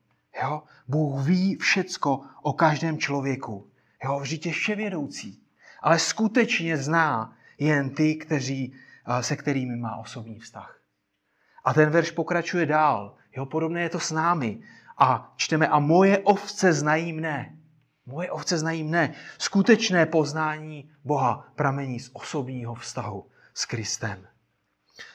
Jo? 0.43 0.63
Bůh 0.89 1.27
ví 1.27 1.57
všecko 1.57 2.21
o 2.43 2.53
každém 2.53 2.99
člověku. 2.99 3.67
Jo? 4.05 4.21
Vždyť 4.21 4.47
je 4.47 4.53
vševědoucí. 4.53 5.41
Ale 5.83 5.99
skutečně 5.99 6.77
zná 6.77 7.37
jen 7.59 7.91
ty, 7.91 8.15
kteří, 8.15 8.75
eh, 9.07 9.23
se 9.23 9.37
kterými 9.37 9.77
má 9.77 9.97
osobní 9.97 10.39
vztah. 10.39 10.81
A 11.65 11.75
ten 11.75 11.91
verš 11.91 12.11
pokračuje 12.11 12.67
dál. 12.67 13.17
Jo, 13.37 13.47
podobné 13.47 13.83
je 13.83 13.89
to 13.89 14.01
s 14.01 14.11
námi. 14.11 14.61
A 14.99 15.33
čteme, 15.37 15.69
a 15.69 15.79
moje 15.79 16.19
ovce 16.19 16.73
znají 16.73 17.13
mne. 17.13 17.57
Moje 18.07 18.31
ovce 18.31 18.59
znají 18.59 18.85
mne. 18.85 19.15
Skutečné 19.39 20.07
poznání 20.07 20.91
Boha 21.05 21.47
pramení 21.55 22.01
z 22.01 22.11
osobního 22.13 22.75
vztahu 22.75 23.27
s 23.55 23.65
Kristem. 23.65 24.27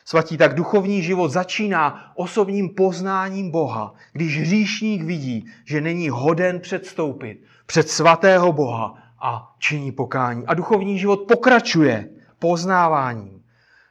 Svatí, 0.05 0.37
tak 0.37 0.55
duchovní 0.55 1.03
život 1.03 1.31
začíná 1.31 2.11
osobním 2.15 2.69
poznáním 2.69 3.51
Boha, 3.51 3.93
když 4.13 4.39
hříšník 4.39 5.03
vidí, 5.03 5.51
že 5.65 5.81
není 5.81 6.09
hoden 6.09 6.59
předstoupit 6.59 7.43
před 7.65 7.89
svatého 7.89 8.53
Boha 8.53 8.97
a 9.19 9.55
činí 9.59 9.91
pokání. 9.91 10.45
A 10.45 10.53
duchovní 10.53 10.99
život 10.99 11.17
pokračuje 11.27 12.09
poznáváním 12.39 13.43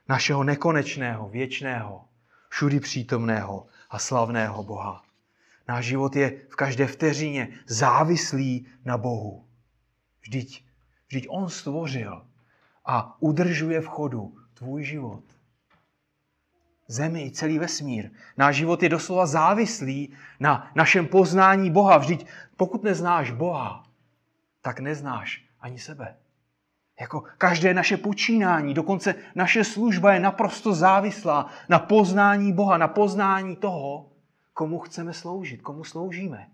našeho 0.08 0.44
nekonečného, 0.44 1.28
věčného, 1.28 2.04
všudy 2.48 2.80
přítomného 2.80 3.66
a 3.90 3.98
slavného 3.98 4.62
Boha. 4.62 5.02
Náš 5.68 5.84
život 5.84 6.16
je 6.16 6.30
v 6.50 6.56
každé 6.56 6.86
vteřině 6.86 7.48
závislý 7.66 8.66
na 8.84 8.98
Bohu. 8.98 9.44
Vždyť, 10.20 10.64
vždyť 11.08 11.26
On 11.28 11.48
stvořil 11.48 12.26
a 12.84 13.22
udržuje 13.22 13.80
v 13.80 13.86
chodu 13.86 14.36
tvůj 14.54 14.84
život. 14.84 15.24
Zemi, 16.88 17.30
celý 17.30 17.58
vesmír. 17.58 18.10
Náš 18.36 18.56
život 18.56 18.82
je 18.82 18.88
doslova 18.88 19.26
závislý 19.26 20.14
na 20.40 20.70
našem 20.74 21.06
poznání 21.06 21.70
Boha. 21.70 21.98
Vždyť 21.98 22.26
pokud 22.56 22.82
neznáš 22.82 23.30
Boha, 23.30 23.84
tak 24.62 24.80
neznáš 24.80 25.44
ani 25.60 25.78
sebe. 25.78 26.16
Jako 27.00 27.24
každé 27.38 27.74
naše 27.74 27.96
počínání, 27.96 28.74
dokonce 28.74 29.14
naše 29.34 29.64
služba 29.64 30.12
je 30.12 30.20
naprosto 30.20 30.74
závislá 30.74 31.50
na 31.68 31.78
poznání 31.78 32.52
Boha, 32.52 32.78
na 32.78 32.88
poznání 32.88 33.56
toho, 33.56 34.10
komu 34.58 34.78
chceme 34.78 35.14
sloužit, 35.14 35.62
komu 35.62 35.84
sloužíme. 35.84 36.46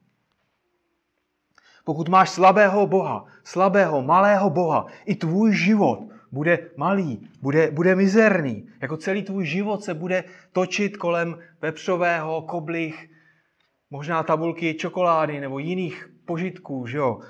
Pokud 1.85 2.09
máš 2.09 2.31
slabého 2.31 2.87
Boha, 2.87 3.25
slabého, 3.45 4.03
malého 4.03 4.51
Boha, 4.51 4.87
i 5.05 5.15
tvůj 5.15 5.57
život 5.57 6.01
bude 6.33 6.71
malý, 6.77 7.29
bude, 7.43 7.71
bude 7.71 7.95
mizerný. 7.95 8.69
Jako 8.81 8.97
celý 8.97 9.23
tvůj 9.23 9.47
život 9.47 9.85
se 9.85 9.95
bude 9.95 10.25
točit 10.53 10.97
kolem 10.97 11.39
vepřového, 11.63 12.43
koblih, 12.43 13.11
možná 13.91 14.23
tabulky 14.23 14.75
čokolády 14.75 15.41
nebo 15.41 15.59
jiných 15.59 16.11
požitků, 16.25 16.87
že 16.87 16.99
jo. 16.99 17.21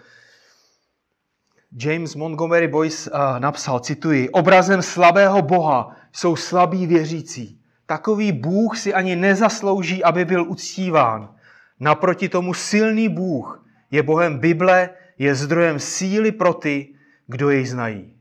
James 1.85 2.15
Montgomery 2.15 2.69
Boyce 2.69 3.11
uh, 3.11 3.39
napsal, 3.39 3.81
cituji, 3.81 4.31
obrazem 4.31 4.83
slabého 4.83 5.43
Boha 5.43 5.97
jsou 6.13 6.37
slabí 6.37 6.87
věřící. 6.87 7.64
Takový 7.87 8.33
Bůh 8.33 8.79
si 8.79 8.95
ani 8.95 9.17
nezaslouží, 9.17 10.05
aby 10.05 10.25
byl 10.25 10.51
uctíván. 10.51 11.35
Naproti 11.81 12.29
tomu 12.29 12.55
silný 12.55 13.09
Bůh 13.09 13.67
je 13.91 14.03
Bohem 14.03 14.39
Bible, 14.39 14.91
je 15.19 15.35
zdrojem 15.35 15.79
síly 15.79 16.33
pro 16.33 16.55
ty, 16.55 16.95
kdo 17.27 17.51
jej 17.51 17.67
znají. 17.67 18.17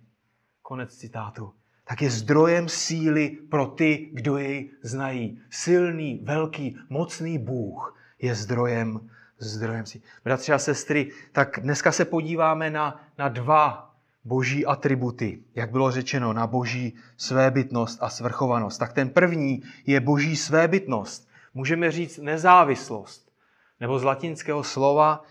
Konec 0.62 0.96
citátu. 0.96 1.54
Tak 1.84 2.02
je 2.02 2.10
zdrojem 2.10 2.70
síly 2.70 3.30
pro 3.30 3.66
ty, 3.66 4.10
kdo 4.14 4.38
jej 4.38 4.72
znají. 4.82 5.42
Silný, 5.50 6.20
velký, 6.24 6.78
mocný 6.90 7.38
Bůh 7.38 7.98
je 8.22 8.36
zdrojem 8.36 9.10
zdrojem 9.44 9.86
si. 9.86 10.02
Bratři 10.24 10.54
a 10.54 10.60
sestry, 10.60 11.12
tak 11.32 11.60
dneska 11.62 11.92
se 11.92 12.06
podíváme 12.06 12.70
na, 12.70 13.02
na 13.18 13.30
dva 13.30 13.93
boží 14.26 14.66
atributy, 14.66 15.44
jak 15.56 15.72
bylo 15.72 15.92
řečeno, 15.92 16.34
na 16.34 16.48
boží 16.48 16.96
svébytnost 17.18 18.04
a 18.04 18.10
svrchovanost. 18.10 18.80
Tak 18.80 18.94
ten 18.94 19.10
první 19.10 19.64
je 19.86 20.00
boží 20.00 20.36
svébytnost. 20.36 21.28
Můžeme 21.54 21.92
říct 21.92 22.18
nezávislost. 22.18 23.32
Nebo 23.80 24.00
z 24.00 24.04
latinského 24.04 24.64
slova 24.64 25.24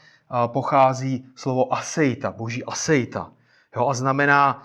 pochází 0.46 1.26
slovo 1.34 1.72
aseita, 1.72 2.32
boží 2.32 2.64
aseita. 2.64 3.32
Jo, 3.76 3.88
a 3.88 3.94
znamená, 3.94 4.62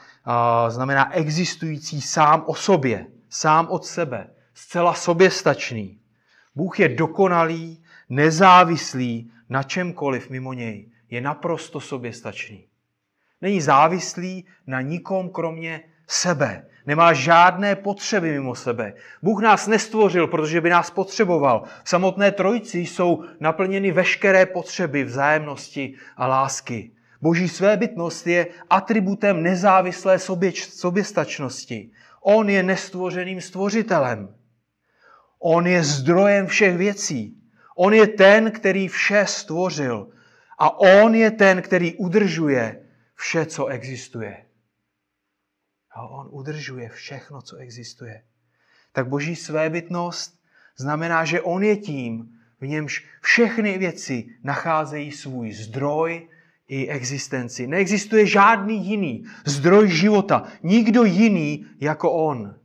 znamená 0.68 1.14
existující 1.14 2.02
sám 2.02 2.44
o 2.48 2.56
sobě, 2.56 3.08
sám 3.30 3.68
od 3.70 3.86
sebe, 3.86 4.30
zcela 4.54 4.94
soběstačný. 4.94 6.00
Bůh 6.56 6.80
je 6.80 6.90
dokonalý, 6.90 7.84
nezávislý 8.10 9.32
na 9.50 9.64
čemkoliv 9.64 10.30
mimo 10.30 10.54
něj. 10.54 10.92
Je 11.10 11.22
naprosto 11.22 11.80
soběstačný. 11.80 12.67
Není 13.42 13.62
závislý 13.62 14.46
na 14.68 14.82
nikom 14.82 15.30
kromě 15.30 15.82
sebe. 16.08 16.66
Nemá 16.86 17.14
žádné 17.14 17.76
potřeby 17.76 18.32
mimo 18.32 18.56
sebe. 18.56 18.94
Bůh 19.24 19.42
nás 19.42 19.68
nestvořil, 19.68 20.28
protože 20.28 20.62
by 20.62 20.70
nás 20.70 20.90
potřeboval. 20.90 21.64
V 21.84 21.90
samotné 21.90 22.32
trojici 22.32 22.80
jsou 22.80 23.24
naplněny 23.40 23.92
veškeré 23.92 24.46
potřeby 24.46 25.04
vzájemnosti 25.04 25.94
a 26.18 26.28
lásky. 26.28 26.92
Boží 27.22 27.50
svébytnost 27.50 28.28
je 28.28 28.48
atributem 28.70 29.44
nezávislé 29.44 30.20
soběč, 30.20 30.70
soběstačnosti. 30.70 31.92
On 32.22 32.50
je 32.50 32.64
nestvořeným 32.64 33.42
stvořitelem. 33.42 34.36
On 35.40 35.68
je 35.68 35.84
zdrojem 35.84 36.48
všech 36.48 36.78
věcí. 36.78 37.38
On 37.76 37.94
je 37.94 38.08
ten, 38.08 38.52
který 38.52 38.88
vše 38.88 39.26
stvořil. 39.28 40.08
A 40.60 40.80
on 40.80 41.16
je 41.16 41.32
ten, 41.32 41.62
který 41.62 41.96
udržuje 41.96 42.87
vše, 43.18 43.46
co 43.46 43.66
existuje. 43.66 44.46
A 45.92 46.08
on 46.08 46.28
udržuje 46.32 46.90
všechno, 46.90 47.42
co 47.42 47.58
existuje. 47.58 48.24
Tak 48.92 49.08
boží 49.08 49.36
svébytnost 49.36 50.40
znamená, 50.78 51.26
že 51.26 51.42
on 51.42 51.64
je 51.64 51.78
tím, 51.78 52.34
v 52.62 52.68
němž 52.68 53.06
všechny 53.22 53.78
věci 53.78 54.26
nacházejí 54.44 55.12
svůj 55.12 55.54
zdroj 55.54 56.30
i 56.68 56.88
existenci. 56.88 57.68
Neexistuje 57.68 58.26
žádný 58.26 58.88
jiný 58.88 59.26
zdroj 59.46 59.90
života, 59.90 60.48
nikdo 60.64 61.04
jiný 61.04 61.66
jako 61.80 62.12
on. 62.12 62.56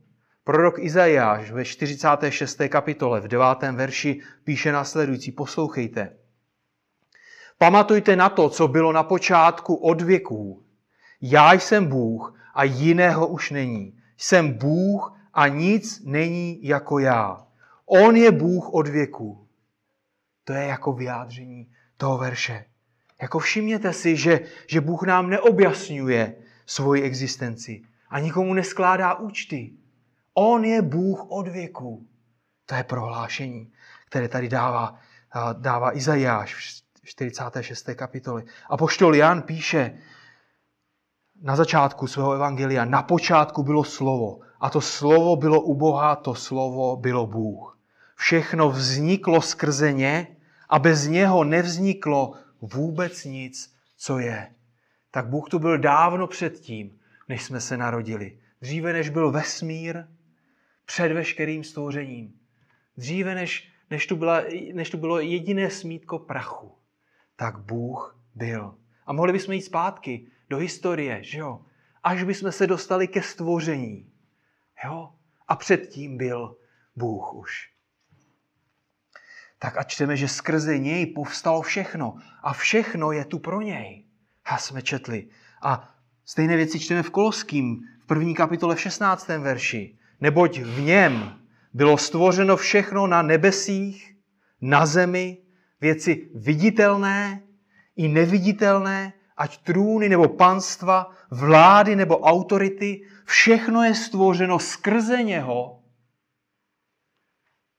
Prorok 0.43 0.79
Izajáš 0.79 1.51
ve 1.51 1.65
46. 1.65 2.61
kapitole 2.69 3.21
v 3.21 3.27
9. 3.27 3.47
verši 3.71 4.21
píše 4.43 4.71
následující. 4.71 5.31
Poslouchejte. 5.31 6.22
Pamatujte 7.63 8.15
na 8.15 8.29
to, 8.29 8.49
co 8.49 8.67
bylo 8.67 8.91
na 8.91 9.03
počátku 9.03 9.75
od 9.75 10.01
věků. 10.01 10.63
Já 11.21 11.53
jsem 11.53 11.87
Bůh 11.87 12.39
a 12.53 12.63
jiného 12.63 13.27
už 13.27 13.51
není. 13.51 13.99
Jsem 14.17 14.53
Bůh 14.53 15.19
a 15.33 15.47
nic 15.47 16.01
není 16.05 16.59
jako 16.67 16.99
já. 16.99 17.47
On 17.85 18.15
je 18.15 18.31
Bůh 18.31 18.73
od 18.73 18.87
věků. 18.87 19.47
To 20.43 20.53
je 20.53 20.63
jako 20.65 20.93
vyjádření 20.93 21.71
toho 21.97 22.17
verše. 22.17 22.65
Jako 23.21 23.39
všimněte 23.39 23.93
si, 23.93 24.17
že, 24.17 24.39
že 24.67 24.81
Bůh 24.81 25.03
nám 25.03 25.29
neobjasňuje 25.29 26.35
svoji 26.65 27.01
existenci 27.01 27.81
a 28.09 28.19
nikomu 28.19 28.53
neskládá 28.53 29.13
účty. 29.13 29.73
On 30.33 30.65
je 30.65 30.81
Bůh 30.81 31.25
od 31.31 31.47
věku. 31.47 32.07
To 32.65 32.75
je 32.75 32.83
prohlášení, 32.83 33.71
které 34.05 34.27
tady 34.27 34.49
dává, 34.49 34.99
dává 35.53 35.97
Izajáš 35.97 36.82
46. 37.03 37.89
kapitoli. 37.95 38.43
A 38.69 38.77
poštol 38.77 39.15
Jan 39.15 39.41
píše 39.41 39.97
na 41.41 41.55
začátku 41.55 42.07
svého 42.07 42.33
evangelia, 42.33 42.85
na 42.85 43.03
počátku 43.03 43.63
bylo 43.63 43.83
slovo 43.83 44.39
a 44.59 44.69
to 44.69 44.81
slovo 44.81 45.35
bylo 45.35 45.61
u 45.61 45.75
Boha, 45.75 46.15
to 46.15 46.35
slovo 46.35 46.95
bylo 46.95 47.27
Bůh. 47.27 47.79
Všechno 48.15 48.69
vzniklo 48.69 49.41
skrze 49.41 49.93
ně 49.93 50.27
a 50.69 50.79
bez 50.79 51.07
něho 51.07 51.43
nevzniklo 51.43 52.33
vůbec 52.61 53.25
nic, 53.25 53.75
co 53.97 54.19
je. 54.19 54.53
Tak 55.11 55.27
Bůh 55.27 55.49
tu 55.49 55.59
byl 55.59 55.77
dávno 55.77 56.27
předtím, 56.27 56.99
než 57.29 57.43
jsme 57.43 57.61
se 57.61 57.77
narodili. 57.77 58.39
Dříve 58.61 58.93
než 58.93 59.09
byl 59.09 59.31
vesmír, 59.31 60.03
před 60.85 61.11
veškerým 61.11 61.63
stvořením. 61.63 62.33
Dříve, 62.97 63.35
než, 63.35 63.71
než, 63.89 64.07
tu 64.07 64.15
byla, 64.15 64.41
než 64.73 64.89
tu 64.89 64.97
bylo 64.97 65.19
jediné 65.19 65.69
smítko 65.69 66.19
prachu, 66.19 66.71
tak 67.35 67.57
Bůh 67.57 68.19
byl. 68.35 68.75
A 69.05 69.13
mohli 69.13 69.33
bychom 69.33 69.53
jít 69.53 69.61
zpátky 69.61 70.27
do 70.49 70.57
historie, 70.57 71.23
že 71.23 71.39
jo? 71.39 71.65
Až 72.03 72.23
bychom 72.23 72.51
se 72.51 72.67
dostali 72.67 73.07
ke 73.07 73.21
stvoření. 73.21 74.11
Jo? 74.85 75.13
A 75.47 75.55
předtím 75.55 76.17
byl 76.17 76.57
Bůh 76.95 77.33
už. 77.33 77.73
Tak 79.59 79.77
a 79.77 79.83
čteme, 79.83 80.17
že 80.17 80.27
skrze 80.27 80.77
něj 80.77 81.05
povstalo 81.05 81.61
všechno. 81.61 82.15
A 82.41 82.53
všechno 82.53 83.11
je 83.11 83.25
tu 83.25 83.39
pro 83.39 83.61
něj. 83.61 84.05
A 84.45 84.57
jsme 84.57 84.81
četli. 84.81 85.27
A 85.61 85.95
stejné 86.25 86.55
věci 86.55 86.79
čteme 86.79 87.03
v 87.03 87.09
Koloským, 87.09 87.81
v 88.03 88.05
první 88.05 88.35
kapitole 88.35 88.75
v 88.75 88.81
16. 88.81 89.27
verši 89.27 89.97
neboť 90.21 90.59
v 90.59 90.81
něm 90.81 91.39
bylo 91.73 91.97
stvořeno 91.97 92.57
všechno 92.57 93.07
na 93.07 93.21
nebesích, 93.21 94.15
na 94.61 94.85
zemi, 94.85 95.42
věci 95.83 96.29
viditelné 96.35 97.43
i 97.95 98.07
neviditelné, 98.07 99.13
ať 99.37 99.57
trůny 99.57 100.09
nebo 100.09 100.27
panstva, 100.27 101.11
vlády 101.31 101.95
nebo 101.95 102.19
autority, 102.19 103.03
všechno 103.25 103.83
je 103.83 103.95
stvořeno 103.95 104.59
skrze 104.59 105.23
něho. 105.23 105.83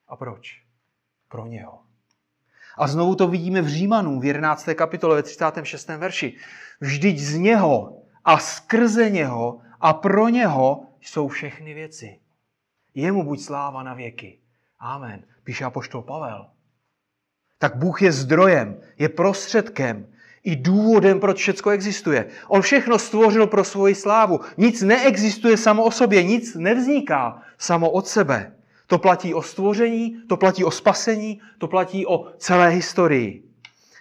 A 0.09 0.17
proč? 0.17 0.63
Pro 1.29 1.47
něho. 1.47 1.81
A 2.77 2.87
znovu 2.87 3.15
to 3.15 3.29
vidíme 3.29 3.63
v 3.63 3.69
Římanů 3.69 4.21
v 4.21 4.25
11. 4.25 4.69
kapitole 4.75 5.17
ve 5.17 5.23
36. 5.23 5.89
verši. 5.89 6.37
Vždyť 6.81 7.19
z 7.19 7.35
něho 7.35 8.03
a 8.25 8.39
skrze 8.39 9.11
něho 9.11 9.61
a 9.81 9.93
pro 9.93 10.29
něho 10.29 10.87
jsou 11.01 11.29
všechny 11.29 11.75
věci. 11.75 12.21
Jemu 12.95 13.25
buď 13.25 13.41
sláva 13.41 13.83
na 13.83 13.95
věky. 13.95 14.41
Amen. 14.79 15.25
Píše 15.45 15.65
apoštol 15.65 16.03
Pavel. 16.03 16.54
Tak 17.59 17.77
Bůh 17.77 18.03
je 18.03 18.13
zdrojem, 18.13 18.77
je 18.99 19.09
prostředkem 19.09 20.07
i 20.45 20.57
důvodem, 20.57 21.21
proč 21.21 21.39
všechno 21.39 21.71
existuje. 21.71 22.27
On 22.49 22.63
všechno 22.63 22.99
stvořil 22.99 23.47
pro 23.47 23.65
svoji 23.65 23.95
slávu. 23.95 24.41
Nic 24.57 24.83
neexistuje 24.83 25.57
samo 25.57 25.85
o 25.85 25.91
sobě, 25.91 26.23
nic 26.23 26.55
nevzniká 26.55 27.43
samo 27.59 27.91
od 27.91 28.07
sebe. 28.07 28.53
To 28.87 28.99
platí 28.99 29.35
o 29.35 29.43
stvoření, 29.43 30.17
to 30.29 30.37
platí 30.37 30.65
o 30.65 30.71
spasení, 30.71 31.41
to 31.59 31.69
platí 31.69 32.07
o 32.07 32.33
celé 32.39 32.69
historii. 32.69 33.44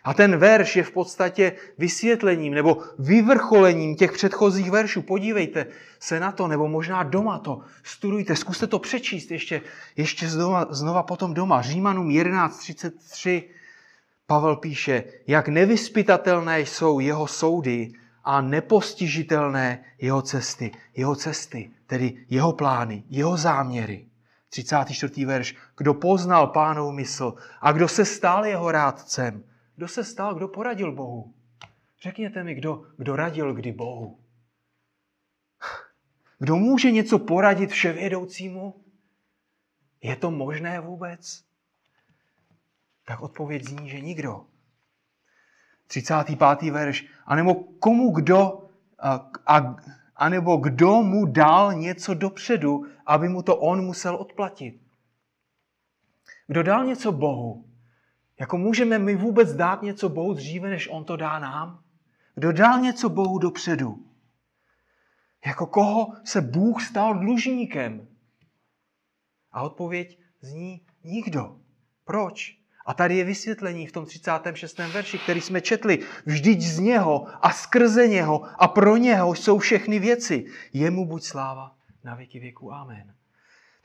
A 0.04 0.13
ten 0.13 0.38
verš 0.38 0.76
je 0.76 0.84
v 0.84 0.92
podstatě 0.92 1.52
vysvětlením 1.78 2.54
nebo 2.54 2.78
vyvrcholením 3.00 3.96
těch 3.96 4.12
předchozích 4.12 4.72
veršů. 4.72 5.02
Podívejte 5.02 5.66
se 6.00 6.20
na 6.20 6.32
to, 6.32 6.48
nebo 6.48 6.68
možná 6.68 7.04
doma 7.04 7.39
to 7.39 7.62
studujte, 7.84 8.36
zkuste 8.36 8.68
to 8.68 8.80
přečíst 8.80 9.32
ještě, 9.32 9.62
ještě 9.96 10.30
znova, 10.30 10.68
znova 10.70 11.04
potom 11.04 11.34
doma. 11.34 11.62
Římanům 11.62 12.10
11.33 12.10 13.44
Pavel 14.28 14.56
píše, 14.56 15.04
jak 15.28 15.48
nevyspytatelné 15.48 16.60
jsou 16.60 17.00
jeho 17.00 17.28
soudy 17.28 17.92
a 18.24 18.42
nepostižitelné 18.42 19.84
jeho 20.02 20.22
cesty. 20.22 20.72
Jeho 20.96 21.16
cesty, 21.16 21.72
tedy 21.88 22.26
jeho 22.30 22.54
plány, 22.54 23.04
jeho 23.10 23.38
záměry. 23.38 24.06
34. 24.50 25.26
verš. 25.26 25.56
Kdo 25.78 25.94
poznal 25.94 26.48
pánov 26.48 26.94
mysl 26.94 27.34
a 27.62 27.72
kdo 27.72 27.88
se 27.88 28.06
stal 28.06 28.46
jeho 28.46 28.72
rádcem, 28.72 29.44
kdo 29.76 29.88
se 29.88 30.04
stal, 30.04 30.36
kdo 30.36 30.48
poradil 30.48 30.92
Bohu? 30.92 31.34
Řekněte 32.02 32.44
mi, 32.44 32.56
kdo, 32.56 32.86
kdo 32.98 33.16
radil 33.16 33.54
kdy 33.54 33.72
Bohu? 33.72 34.20
Kdo 36.40 36.56
může 36.56 36.92
něco 36.92 37.20
poradit 37.20 37.72
vševědoucímu? 37.72 38.84
Je 40.02 40.16
to 40.16 40.32
možné 40.32 40.80
vůbec? 40.80 41.44
Tak 43.06 43.22
odpověď 43.22 43.64
zní, 43.64 43.90
že 43.90 44.00
nikdo. 44.00 44.46
35. 45.88 46.72
verš. 46.72 47.06
A 47.26 47.36
nebo 47.36 47.56
komu 47.56 48.12
kdo, 48.12 48.68
a, 49.00 49.32
a, 49.46 49.76
a 50.16 50.30
nebo 50.30 50.58
kdo 50.58 51.04
mu 51.04 51.26
dal 51.26 51.74
něco 51.74 52.14
dopředu, 52.14 52.86
aby 53.06 53.30
mu 53.30 53.42
to 53.42 53.58
on 53.58 53.86
musel 53.86 54.16
odplatit. 54.16 54.82
Kdo 56.48 56.64
dal 56.64 56.86
něco 56.86 57.12
Bohu, 57.12 57.66
jako 58.44 58.58
můžeme 58.58 59.00
my 59.00 59.16
vůbec 59.16 59.54
dát 59.54 59.82
něco 59.82 60.10
Bohu 60.10 60.34
dříve, 60.34 60.70
než 60.70 60.90
On 60.92 61.06
to 61.06 61.16
dá 61.18 61.40
nám? 61.40 61.84
Kdo 62.36 62.52
dal 62.52 62.80
něco 62.80 63.10
Bohu 63.10 63.40
dopředu? 63.40 64.06
Jako 65.46 65.66
koho 65.66 66.08
se 66.24 66.42
Bůh 66.42 66.84
stal 66.84 67.20
dlužníkem? 67.20 68.08
A 69.52 69.62
odpověď 69.62 70.20
zní 70.42 70.86
nikdo. 71.04 71.60
Proč? 72.06 72.58
A 72.86 72.94
tady 72.94 73.18
je 73.18 73.24
vysvětlení 73.24 73.88
v 73.88 73.92
tom 73.92 74.06
36. 74.06 74.78
verši, 74.78 75.20
který 75.20 75.42
jsme 75.42 75.62
četli. 75.62 76.00
Vždyť 76.26 76.62
z 76.62 76.80
něho 76.80 77.46
a 77.46 77.52
skrze 77.52 78.08
něho 78.08 78.62
a 78.64 78.68
pro 78.68 78.98
něho 78.98 79.36
jsou 79.36 79.60
všechny 79.60 80.00
věci. 80.00 80.46
Jemu 80.74 81.06
buď 81.06 81.24
sláva 81.24 81.76
na 82.04 82.16
věky 82.16 82.40
věku. 82.40 82.74
Amen. 82.74 83.16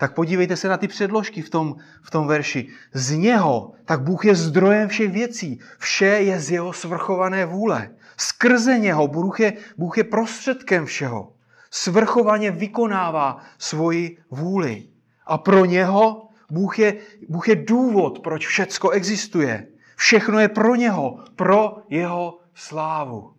Tak 0.00 0.14
podívejte 0.14 0.56
se 0.56 0.68
na 0.68 0.76
ty 0.76 0.88
předložky 0.88 1.42
v 1.42 1.50
tom, 1.50 1.76
v 2.02 2.10
tom 2.10 2.26
verši. 2.26 2.68
Z 2.92 3.10
něho, 3.10 3.72
tak 3.84 4.02
Bůh 4.02 4.24
je 4.24 4.34
zdrojem 4.34 4.88
všech 4.88 5.12
věcí. 5.12 5.60
Vše 5.78 6.06
je 6.06 6.40
z 6.40 6.50
jeho 6.50 6.72
svrchované 6.72 7.46
vůle. 7.46 7.90
Skrze 8.16 8.78
něho 8.78 9.08
Bůh 9.08 9.40
je, 9.40 9.52
Bůh 9.76 9.98
je 9.98 10.04
prostředkem 10.04 10.86
všeho. 10.86 11.32
Svrchovaně 11.70 12.50
vykonává 12.50 13.42
svoji 13.58 14.18
vůli. 14.30 14.88
A 15.26 15.38
pro 15.38 15.64
něho 15.64 16.28
Bůh 16.50 16.78
je, 16.78 16.96
Bůh 17.28 17.48
je 17.48 17.56
důvod, 17.56 18.18
proč 18.18 18.46
všecko 18.46 18.90
existuje. 18.90 19.66
Všechno 19.96 20.38
je 20.38 20.48
pro 20.48 20.74
něho, 20.74 21.24
pro 21.36 21.76
jeho 21.88 22.38
slávu. 22.54 23.34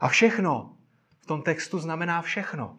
A 0.00 0.08
všechno 0.08 0.76
v 1.22 1.26
tom 1.26 1.42
textu 1.42 1.78
znamená 1.78 2.22
všechno. 2.22 2.76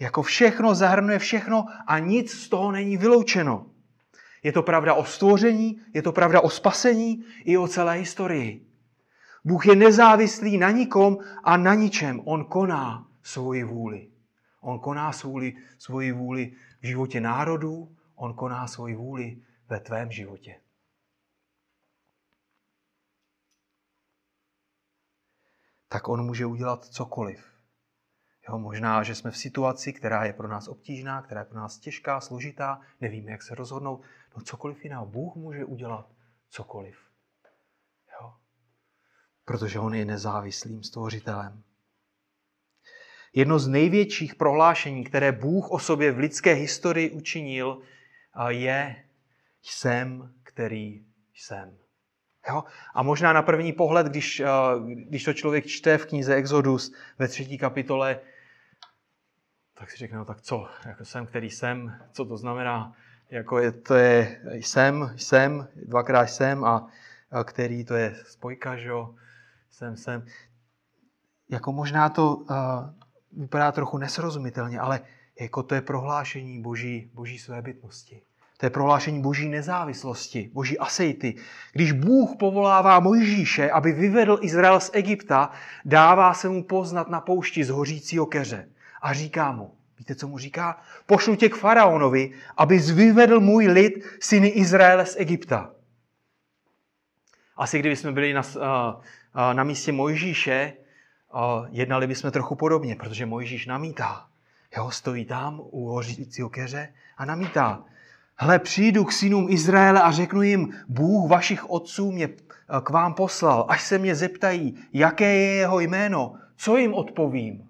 Jako 0.00 0.22
všechno 0.22 0.74
zahrnuje 0.74 1.18
všechno 1.18 1.64
a 1.86 1.98
nic 1.98 2.32
z 2.32 2.48
toho 2.48 2.72
není 2.72 2.96
vyloučeno. 2.96 3.66
Je 4.42 4.52
to 4.52 4.62
pravda 4.62 4.94
o 4.94 5.04
stvoření, 5.04 5.80
je 5.94 6.02
to 6.02 6.12
pravda 6.12 6.40
o 6.40 6.50
spasení 6.50 7.24
i 7.44 7.56
o 7.56 7.68
celé 7.68 7.94
historii. 7.94 8.66
Bůh 9.44 9.66
je 9.66 9.76
nezávislý 9.76 10.58
na 10.58 10.70
nikom 10.70 11.18
a 11.44 11.56
na 11.56 11.74
ničem. 11.74 12.20
On 12.24 12.44
koná 12.44 13.08
svoji 13.22 13.64
vůli. 13.64 14.10
On 14.60 14.78
koná 14.78 15.12
svoji, 15.12 15.56
svoji 15.78 16.12
vůli 16.12 16.56
v 16.80 16.86
životě 16.86 17.20
národů, 17.20 17.96
on 18.14 18.34
koná 18.34 18.66
svoji 18.66 18.94
vůli 18.94 19.42
ve 19.68 19.80
tvém 19.80 20.10
životě. 20.10 20.60
Tak 25.88 26.08
on 26.08 26.26
může 26.26 26.46
udělat 26.46 26.84
cokoliv. 26.84 27.57
Jo, 28.48 28.58
možná, 28.58 29.02
že 29.02 29.14
jsme 29.14 29.30
v 29.30 29.36
situaci, 29.36 29.92
která 29.92 30.24
je 30.24 30.32
pro 30.32 30.48
nás 30.48 30.68
obtížná, 30.68 31.22
která 31.22 31.40
je 31.40 31.44
pro 31.44 31.58
nás 31.58 31.78
těžká, 31.78 32.20
složitá, 32.20 32.80
nevíme, 33.00 33.30
jak 33.30 33.42
se 33.42 33.54
rozhodnout. 33.54 34.02
No 34.36 34.42
cokoliv 34.42 34.84
jiného. 34.84 35.06
Bůh 35.06 35.36
může 35.36 35.64
udělat 35.64 36.06
cokoliv. 36.48 36.98
Jo? 38.20 38.34
Protože 39.44 39.78
on 39.78 39.94
je 39.94 40.04
nezávislým 40.04 40.82
stvořitelem. 40.82 41.62
Jedno 43.34 43.58
z 43.58 43.68
největších 43.68 44.34
prohlášení, 44.34 45.04
které 45.04 45.32
Bůh 45.32 45.70
o 45.70 45.78
sobě 45.78 46.12
v 46.12 46.18
lidské 46.18 46.52
historii 46.52 47.10
učinil, 47.10 47.82
je 48.48 49.04
jsem, 49.62 50.34
který 50.42 51.06
jsem. 51.34 51.78
Jo? 52.48 52.64
A 52.94 53.02
možná 53.02 53.32
na 53.32 53.42
první 53.42 53.72
pohled, 53.72 54.06
když, 54.06 54.42
když 55.08 55.24
to 55.24 55.32
člověk 55.32 55.66
čte 55.66 55.98
v 55.98 56.06
knize 56.06 56.34
Exodus 56.34 56.94
ve 57.18 57.28
třetí 57.28 57.58
kapitole, 57.58 58.20
tak 59.78 59.90
si 59.90 59.96
řekne, 59.96 60.18
no 60.18 60.24
tak 60.24 60.40
co, 60.40 60.68
jako 60.86 61.04
jsem, 61.04 61.26
který 61.26 61.50
jsem, 61.50 61.96
co 62.12 62.24
to 62.24 62.36
znamená, 62.36 62.92
jako 63.30 63.58
je, 63.58 63.72
to 63.72 63.94
je 63.94 64.40
jsem, 64.52 65.12
jsem, 65.16 65.68
dvakrát 65.86 66.26
jsem 66.26 66.64
a, 66.64 66.86
a 67.30 67.44
který 67.44 67.84
to 67.84 67.94
je 67.94 68.16
spojka, 68.26 68.76
že 68.76 68.88
jo, 68.88 69.14
jsem, 69.70 69.96
jsem. 69.96 70.26
Jako 71.48 71.72
možná 71.72 72.08
to 72.08 72.36
uh, 72.36 72.46
vypadá 73.32 73.72
trochu 73.72 73.98
nesrozumitelně, 73.98 74.80
ale 74.80 75.00
jako 75.40 75.62
to 75.62 75.74
je 75.74 75.80
prohlášení 75.80 76.62
boží, 76.62 77.10
boží 77.14 77.38
své 77.38 77.62
bytnosti. 77.62 78.22
To 78.56 78.66
je 78.66 78.70
prohlášení 78.70 79.22
boží 79.22 79.48
nezávislosti, 79.48 80.50
boží 80.52 80.78
asejty. 80.78 81.34
Když 81.72 81.92
Bůh 81.92 82.36
povolává 82.38 83.00
Mojžíše, 83.00 83.70
aby 83.70 83.92
vyvedl 83.92 84.38
Izrael 84.42 84.80
z 84.80 84.90
Egypta, 84.92 85.50
dává 85.84 86.34
se 86.34 86.48
mu 86.48 86.64
poznat 86.64 87.08
na 87.08 87.20
poušti 87.20 87.64
z 87.64 87.70
hořícího 87.70 88.26
keře 88.26 88.68
a 89.02 89.12
říká 89.12 89.52
mu, 89.52 89.74
víte, 89.98 90.14
co 90.14 90.28
mu 90.28 90.38
říká? 90.38 90.80
Pošlu 91.06 91.36
tě 91.36 91.48
k 91.48 91.56
faraonovi, 91.56 92.30
aby 92.56 92.78
vyvedl 92.78 93.40
můj 93.40 93.66
lid, 93.66 94.04
syny 94.20 94.48
Izraele 94.48 95.06
z 95.06 95.16
Egypta. 95.18 95.70
Asi 97.56 97.78
kdyby 97.78 97.96
jsme 97.96 98.12
byli 98.12 98.32
na, 98.32 98.42
na 99.52 99.64
místě 99.64 99.92
Mojžíše, 99.92 100.72
jednali 101.70 102.06
bychom 102.06 102.30
trochu 102.30 102.54
podobně, 102.54 102.96
protože 102.96 103.26
Mojžíš 103.26 103.66
namítá. 103.66 104.26
Jo, 104.76 104.90
stojí 104.90 105.24
tam 105.24 105.60
u 105.60 105.86
hořícího 105.86 106.48
keře 106.48 106.94
a 107.16 107.24
namítá. 107.24 107.84
Hle, 108.36 108.58
přijdu 108.58 109.04
k 109.04 109.12
synům 109.12 109.46
Izraele 109.50 110.02
a 110.02 110.10
řeknu 110.10 110.42
jim, 110.42 110.74
Bůh 110.88 111.30
vašich 111.30 111.70
otců 111.70 112.12
mě 112.12 112.28
k 112.82 112.90
vám 112.90 113.14
poslal. 113.14 113.66
Až 113.68 113.82
se 113.82 113.98
mě 113.98 114.14
zeptají, 114.14 114.84
jaké 114.92 115.34
je 115.34 115.54
jeho 115.54 115.80
jméno, 115.80 116.34
co 116.56 116.76
jim 116.76 116.94
odpovím? 116.94 117.67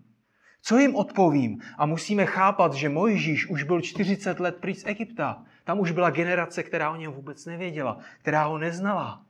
Co 0.69 0.79
jim 0.79 0.97
odpovím? 0.97 1.61
A 1.79 1.87
musíme 1.87 2.27
chápat, 2.27 2.73
že 2.73 2.89
Mojžíš 2.89 3.47
už 3.47 3.63
byl 3.63 3.81
40 3.81 4.41
let 4.41 4.57
pryč 4.61 4.79
z 4.79 4.87
Egypta. 4.87 5.45
Tam 5.65 5.81
už 5.81 5.91
byla 5.91 6.11
generace, 6.11 6.63
která 6.63 6.91
o 6.91 6.97
něm 6.97 7.13
vůbec 7.13 7.47
nevěděla, 7.47 7.99
která 8.21 8.45
ho 8.45 8.59
neznala. 8.59 9.23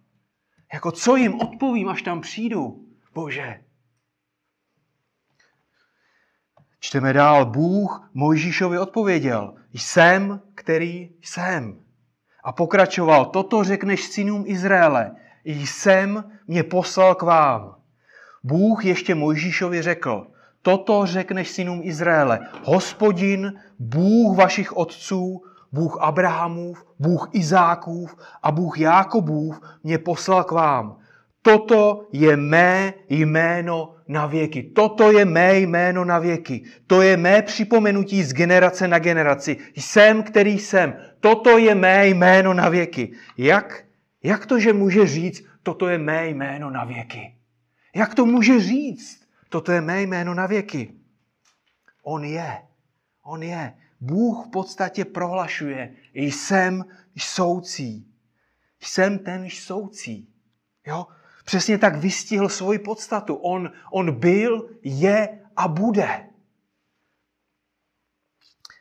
Jako 0.72 0.92
co 0.92 1.16
jim 1.16 1.40
odpovím, 1.40 1.88
až 1.88 2.02
tam 2.02 2.20
přijdu? 2.20 2.86
Bože. 3.14 3.60
Čteme 6.80 7.12
dál. 7.12 7.46
Bůh 7.46 8.10
Mojžíšovi 8.14 8.78
odpověděl. 8.78 9.54
Jsem, 9.74 10.40
který 10.54 11.10
jsem. 11.22 11.80
A 12.44 12.52
pokračoval. 12.52 13.24
Toto 13.26 13.64
řekneš 13.64 14.04
synům 14.04 14.44
Izraele. 14.46 15.16
Jsem 15.44 16.32
mě 16.46 16.62
poslal 16.62 17.14
k 17.14 17.22
vám. 17.22 17.76
Bůh 18.44 18.84
ještě 18.84 19.14
Mojžíšovi 19.14 19.82
řekl. 19.82 20.32
Toto 20.62 21.06
řekneš 21.06 21.48
synům 21.50 21.80
Izraele. 21.84 22.40
Hospodin, 22.64 23.52
Bůh 23.78 24.36
vašich 24.36 24.76
otců, 24.76 25.42
Bůh 25.72 25.98
Abrahamův, 26.00 26.84
Bůh 26.98 27.28
Izákův 27.32 28.16
a 28.42 28.52
Bůh 28.52 28.80
Jákobův 28.80 29.60
mě 29.84 29.98
poslal 29.98 30.44
k 30.44 30.50
vám. 30.52 30.98
Toto 31.42 32.06
je 32.12 32.36
mé 32.36 32.94
jméno 33.08 33.94
na 34.08 34.26
věky. 34.26 34.62
Toto 34.62 35.12
je 35.12 35.24
mé 35.24 35.58
jméno 35.58 36.04
na 36.04 36.18
věky. 36.18 36.64
To 36.86 37.02
je 37.02 37.16
mé 37.16 37.42
připomenutí 37.42 38.22
z 38.22 38.32
generace 38.32 38.88
na 38.88 38.98
generaci. 38.98 39.56
Jsem, 39.76 40.22
který 40.22 40.58
jsem. 40.58 40.96
Toto 41.20 41.58
je 41.58 41.74
mé 41.74 42.08
jméno 42.08 42.54
na 42.54 42.68
věky. 42.68 43.12
Jak, 43.36 43.84
jak 44.22 44.46
to, 44.46 44.60
že 44.60 44.72
může 44.72 45.06
říct, 45.06 45.44
toto 45.62 45.88
je 45.88 45.98
mé 45.98 46.28
jméno 46.28 46.70
na 46.70 46.84
věky? 46.84 47.34
Jak 47.94 48.14
to 48.14 48.26
může 48.26 48.60
říct? 48.60 49.17
Toto 49.48 49.72
je 49.72 49.80
mé 49.80 50.02
jméno 50.02 50.34
na 50.34 50.46
věky. 50.46 50.94
On 52.02 52.24
je. 52.24 52.62
On 53.22 53.42
je. 53.42 53.74
Bůh 54.00 54.46
v 54.46 54.50
podstatě 54.50 55.04
prohlašuje, 55.04 55.94
jsem 56.14 56.84
soucí. 57.18 58.14
Jsem 58.80 59.18
ten 59.18 59.50
soucí. 59.50 60.28
Jo? 60.86 61.06
Přesně 61.44 61.78
tak 61.78 61.96
vystihl 61.96 62.48
svoji 62.48 62.78
podstatu. 62.78 63.34
On, 63.34 63.72
on 63.92 64.20
byl, 64.20 64.68
je 64.82 65.40
a 65.56 65.68
bude. 65.68 66.28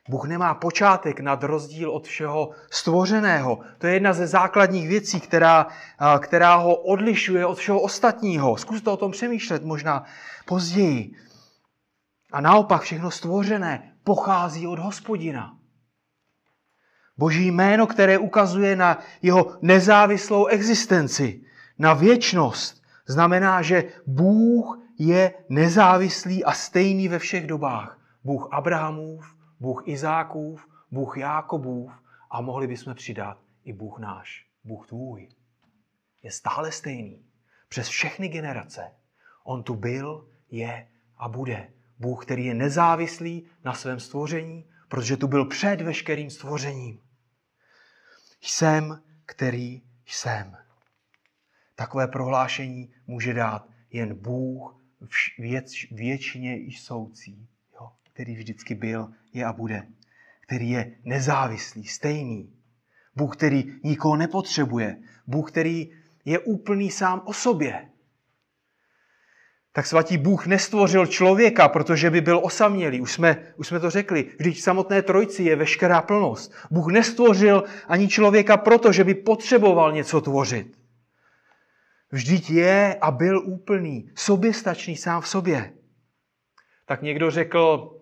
Bůh 0.10 0.28
nemá 0.28 0.54
počátek 0.54 1.20
nad 1.20 1.44
rozdíl 1.44 1.92
od 1.92 2.08
všeho 2.08 2.52
stvořeného. 2.72 3.60
To 3.78 3.88
je 3.88 3.94
jedna 3.94 4.14
ze 4.14 4.28
základních 4.28 4.88
věcí, 4.88 5.20
která, 5.20 5.68
která 6.20 6.56
ho 6.56 6.76
odlišuje 6.76 7.46
od 7.46 7.58
všeho 7.58 7.82
ostatního. 7.82 8.58
Zkuste 8.58 8.90
o 8.90 8.98
tom 8.98 9.12
přemýšlet 9.12 9.64
možná 9.64 10.04
později. 10.46 11.16
A 12.32 12.42
naopak 12.42 12.82
všechno 12.82 13.12
stvořené 13.12 13.94
pochází 14.04 14.68
od 14.68 14.80
hospodina. 14.80 15.54
Boží 17.18 17.48
jméno, 17.48 17.88
které 17.88 18.18
ukazuje 18.18 18.76
na 18.76 19.00
jeho 19.22 19.58
nezávislou 19.62 20.46
existenci, 20.46 21.42
na 21.80 21.94
věčnost, 21.94 22.84
znamená, 23.08 23.62
že 23.62 23.84
Bůh 24.08 24.80
je 25.00 25.34
nezávislý 25.50 26.46
a 26.46 26.52
stejný 26.52 27.08
ve 27.08 27.20
všech 27.20 27.48
dobách. 27.48 28.00
Bůh 28.24 28.50
Abrahamův, 28.52 29.37
Bůh 29.60 29.84
Izákův, 29.86 30.68
Bůh 30.92 31.18
Jákobův 31.18 31.92
a 32.30 32.42
mohli 32.42 32.68
bychom 32.68 32.96
přidat 32.96 33.42
i 33.64 33.74
Bůh 33.74 34.00
náš, 34.00 34.48
Bůh 34.64 34.88
tvůj. 34.88 35.30
Je 36.24 36.32
stále 36.32 36.72
stejný. 36.72 37.26
Přes 37.70 37.88
všechny 37.88 38.28
generace. 38.28 38.92
On 39.44 39.64
tu 39.64 39.76
byl, 39.76 40.30
je 40.50 40.88
a 41.18 41.30
bude. 41.30 41.74
Bůh, 42.00 42.26
který 42.26 42.46
je 42.46 42.54
nezávislý 42.54 43.48
na 43.64 43.74
svém 43.74 44.00
stvoření, 44.00 44.70
protože 44.88 45.18
tu 45.18 45.28
byl 45.28 45.46
před 45.46 45.82
veškerým 45.82 46.30
stvořením. 46.30 47.00
Jsem, 48.42 49.04
který 49.26 49.82
jsem. 50.06 50.58
Takové 51.76 52.08
prohlášení 52.08 52.94
může 53.08 53.34
dát 53.34 53.70
jen 53.92 54.16
Bůh 54.16 54.82
věc, 55.40 55.72
věčně 55.92 56.60
i 56.60 56.72
soucí, 56.72 57.48
jo, 57.74 57.92
který 58.04 58.36
vždycky 58.36 58.76
byl, 58.76 59.14
je 59.38 59.46
a 59.46 59.54
bude. 59.54 59.88
Který 60.42 60.70
je 60.70 60.96
nezávislý, 61.04 61.88
stejný. 61.88 62.54
Bůh, 63.16 63.38
který 63.38 63.74
nikoho 63.84 64.16
nepotřebuje. 64.16 64.98
Bůh, 65.28 65.52
který 65.52 65.92
je 66.26 66.40
úplný 66.40 66.92
sám 66.92 67.22
o 67.26 67.34
sobě 67.34 67.90
tak 69.78 69.86
svatý 69.86 70.18
Bůh 70.18 70.48
nestvořil 70.48 71.06
člověka, 71.06 71.68
protože 71.68 72.10
by 72.10 72.22
byl 72.22 72.40
osamělý. 72.44 73.02
Už 73.02 73.14
jsme, 73.14 73.54
už 73.56 73.68
jsme 73.68 73.80
to 73.80 73.90
řekli. 73.90 74.26
Vždyť 74.40 74.62
samotné 74.62 75.02
trojci 75.02 75.44
je 75.44 75.56
veškerá 75.56 76.02
plnost. 76.02 76.54
Bůh 76.72 76.92
nestvořil 76.92 77.64
ani 77.88 78.08
člověka 78.08 78.58
proto, 78.58 78.92
že 78.92 79.04
by 79.04 79.14
potřeboval 79.14 79.92
něco 79.92 80.22
tvořit. 80.22 80.78
Vždyť 82.12 82.50
je 82.50 82.98
a 83.02 83.12
byl 83.12 83.42
úplný, 83.46 84.10
soběstačný 84.16 84.96
sám 84.96 85.22
v 85.22 85.28
sobě. 85.28 85.74
Tak 86.86 87.02
někdo 87.02 87.32
řekl, 87.32 87.94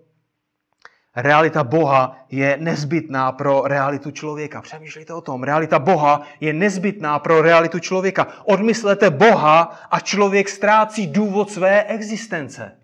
Realita 1.15 1.63
Boha 1.63 2.25
je 2.29 2.57
nezbytná 2.57 3.31
pro 3.31 3.61
realitu 3.61 4.11
člověka. 4.11 4.61
Přemýšlejte 4.61 5.13
o 5.13 5.21
tom. 5.21 5.43
Realita 5.43 5.79
Boha 5.79 6.21
je 6.39 6.53
nezbytná 6.53 7.19
pro 7.19 7.41
realitu 7.41 7.79
člověka. 7.79 8.27
Odmyslete 8.45 9.09
Boha 9.09 9.61
a 9.91 9.99
člověk 9.99 10.49
ztrácí 10.49 11.07
důvod 11.07 11.51
své 11.51 11.83
existence. 11.83 12.79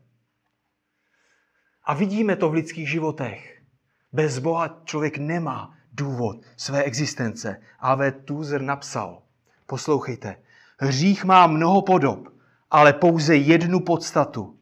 A 1.84 1.94
vidíme 1.94 2.36
to 2.36 2.50
v 2.50 2.54
lidských 2.54 2.90
životech. 2.90 3.62
Bez 4.14 4.40
Boha 4.40 4.82
člověk 4.86 5.18
nemá 5.18 5.74
důvod 5.94 6.38
své 6.58 6.84
existence. 6.84 7.62
A.V. 7.80 8.12
Tuzer 8.12 8.62
napsal, 8.62 9.22
poslouchejte, 9.66 10.36
hřích 10.80 11.26
má 11.26 11.48
mnoho 11.48 11.82
podob, 11.82 12.28
ale 12.72 12.94
pouze 12.94 13.36
jednu 13.36 13.80
podstatu– 13.80 14.58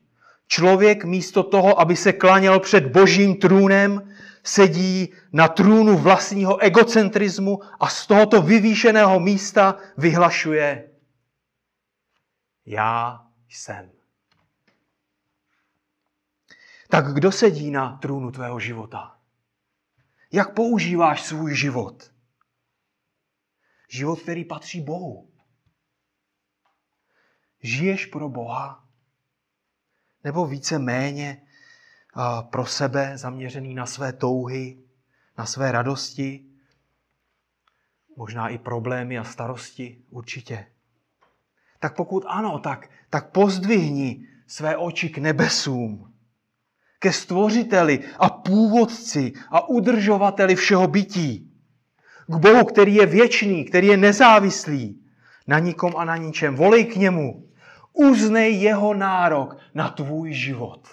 Člověk 0.51 1.05
místo 1.05 1.43
toho, 1.43 1.79
aby 1.79 1.95
se 1.95 2.13
klaněl 2.13 2.59
před 2.59 2.85
božím 2.87 3.37
trůnem, 3.37 4.15
sedí 4.43 5.13
na 5.33 5.47
trůnu 5.47 5.97
vlastního 5.97 6.57
egocentrismu 6.57 7.59
a 7.79 7.89
z 7.89 8.07
tohoto 8.07 8.41
vyvýšeného 8.41 9.19
místa 9.19 9.77
vyhlašuje 9.97 10.89
Já 12.65 13.27
jsem. 13.49 13.91
Tak 16.89 17.13
kdo 17.13 17.31
sedí 17.31 17.71
na 17.71 17.97
trůnu 17.97 18.31
tvého 18.31 18.59
života? 18.59 19.19
Jak 20.31 20.53
používáš 20.53 21.23
svůj 21.23 21.55
život? 21.55 22.11
Život, 23.89 24.21
který 24.21 24.45
patří 24.45 24.81
Bohu. 24.81 25.31
Žiješ 27.61 28.05
pro 28.05 28.29
Boha? 28.29 28.88
Nebo 30.23 30.45
více 30.45 30.79
méně 30.79 31.41
pro 32.49 32.65
sebe 32.65 33.11
zaměřený 33.15 33.73
na 33.73 33.85
své 33.85 34.13
touhy, 34.13 34.77
na 35.37 35.45
své 35.45 35.71
radosti, 35.71 36.45
možná 38.15 38.49
i 38.49 38.57
problémy 38.57 39.17
a 39.17 39.23
starosti, 39.23 40.01
určitě. 40.09 40.65
Tak 41.79 41.95
pokud 41.95 42.25
ano, 42.27 42.59
tak, 42.59 42.89
tak 43.09 43.31
pozdvihni 43.31 44.27
své 44.47 44.77
oči 44.77 45.09
k 45.09 45.17
nebesům, 45.17 46.13
ke 46.99 47.13
stvořiteli 47.13 47.99
a 48.17 48.29
původci 48.29 49.33
a 49.49 49.69
udržovateli 49.69 50.55
všeho 50.55 50.87
bytí. 50.87 51.51
K 52.27 52.35
Bohu, 52.35 52.65
který 52.65 52.95
je 52.95 53.05
věčný, 53.05 53.65
který 53.65 53.87
je 53.87 53.97
nezávislý 53.97 55.05
na 55.47 55.59
nikom 55.59 55.93
a 55.97 56.05
na 56.05 56.17
ničem. 56.17 56.55
Volej 56.55 56.85
k 56.85 56.95
němu. 56.95 57.48
Uznej 57.93 58.61
jeho 58.61 58.93
nárok 58.93 59.57
na 59.73 59.89
tvůj 59.89 60.33
život. 60.33 60.87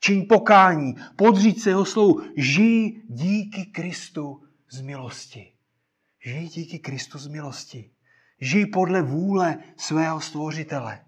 Čiň 0.00 0.26
pokání, 0.28 0.94
podříď 1.16 1.60
se 1.60 1.70
jeho 1.70 1.84
slovu. 1.84 2.20
Žij 2.36 3.02
díky 3.08 3.66
Kristu 3.66 4.42
z 4.70 4.80
milosti. 4.80 5.52
Žij 6.24 6.48
díky 6.48 6.78
Kristu 6.78 7.18
z 7.18 7.26
milosti. 7.26 7.90
Žij 8.40 8.66
podle 8.66 9.02
vůle 9.02 9.58
svého 9.76 10.20
stvořitele. 10.20 11.00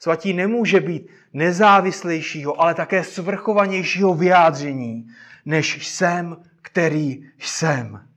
Svatí 0.00 0.32
nemůže 0.32 0.80
být 0.80 1.08
nezávislejšího, 1.32 2.60
ale 2.60 2.74
také 2.74 3.04
svrchovanějšího 3.04 4.14
vyjádření, 4.14 5.06
než 5.44 5.88
jsem, 5.88 6.36
který 6.62 7.30
jsem. 7.38 8.08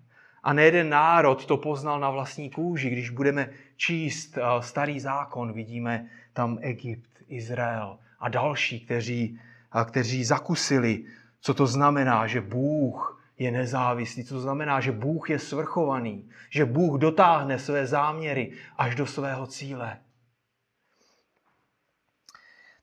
A 0.47 0.53
nejeden 0.53 0.89
národ 0.89 1.45
to 1.45 1.57
poznal 1.57 1.99
na 1.99 2.09
vlastní 2.09 2.49
kůži. 2.49 2.89
Když 2.89 3.09
budeme 3.09 3.49
číst 3.75 4.37
eh, 4.37 4.41
starý 4.59 4.99
zákon, 4.99 5.53
vidíme 5.53 6.07
tam 6.33 6.57
Egypt, 6.61 7.09
Izrael 7.27 7.99
a 8.19 8.29
další, 8.29 8.79
kteří, 8.79 9.39
eh, 9.81 9.85
kteří 9.85 10.23
zakusili, 10.23 11.05
co 11.41 11.53
to 11.53 11.67
znamená, 11.67 12.27
že 12.27 12.41
Bůh 12.41 13.23
je 13.37 13.51
nezávislý, 13.51 14.23
co 14.23 14.33
to 14.33 14.41
znamená, 14.41 14.79
že 14.79 14.91
Bůh 14.91 15.29
je 15.29 15.39
svrchovaný, 15.39 16.29
že 16.49 16.65
Bůh 16.65 16.99
dotáhne 16.99 17.59
své 17.59 17.87
záměry 17.87 18.51
až 18.77 18.95
do 18.95 19.05
svého 19.05 19.47
cíle. 19.47 19.99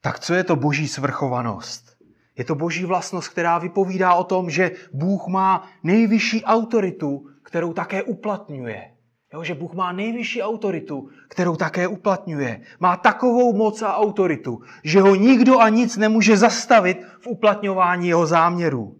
Tak 0.01 0.19
co 0.19 0.33
je 0.33 0.43
to 0.43 0.55
boží 0.55 0.87
svrchovanost? 0.87 1.97
Je 2.37 2.45
to 2.45 2.55
boží 2.55 2.85
vlastnost, 2.85 3.29
která 3.29 3.57
vypovídá 3.57 4.13
o 4.13 4.23
tom, 4.23 4.49
že 4.49 4.71
Bůh 4.93 5.27
má 5.27 5.69
nejvyšší 5.83 6.43
autoritu 6.43 7.34
kterou 7.45 7.73
také 7.73 8.03
uplatňuje. 8.03 8.91
Jo, 9.33 9.43
že 9.43 9.53
Bůh 9.53 9.73
má 9.73 9.91
nejvyšší 9.91 10.41
autoritu, 10.41 11.09
kterou 11.27 11.55
také 11.55 11.87
uplatňuje. 11.87 12.61
Má 12.79 12.97
takovou 12.97 13.53
moc 13.53 13.81
a 13.81 13.97
autoritu, 13.97 14.61
že 14.83 15.01
ho 15.01 15.15
nikdo 15.15 15.59
a 15.59 15.69
nic 15.69 15.97
nemůže 15.97 16.37
zastavit 16.37 16.97
v 17.19 17.27
uplatňování 17.27 18.07
jeho 18.07 18.25
záměrů. 18.25 18.95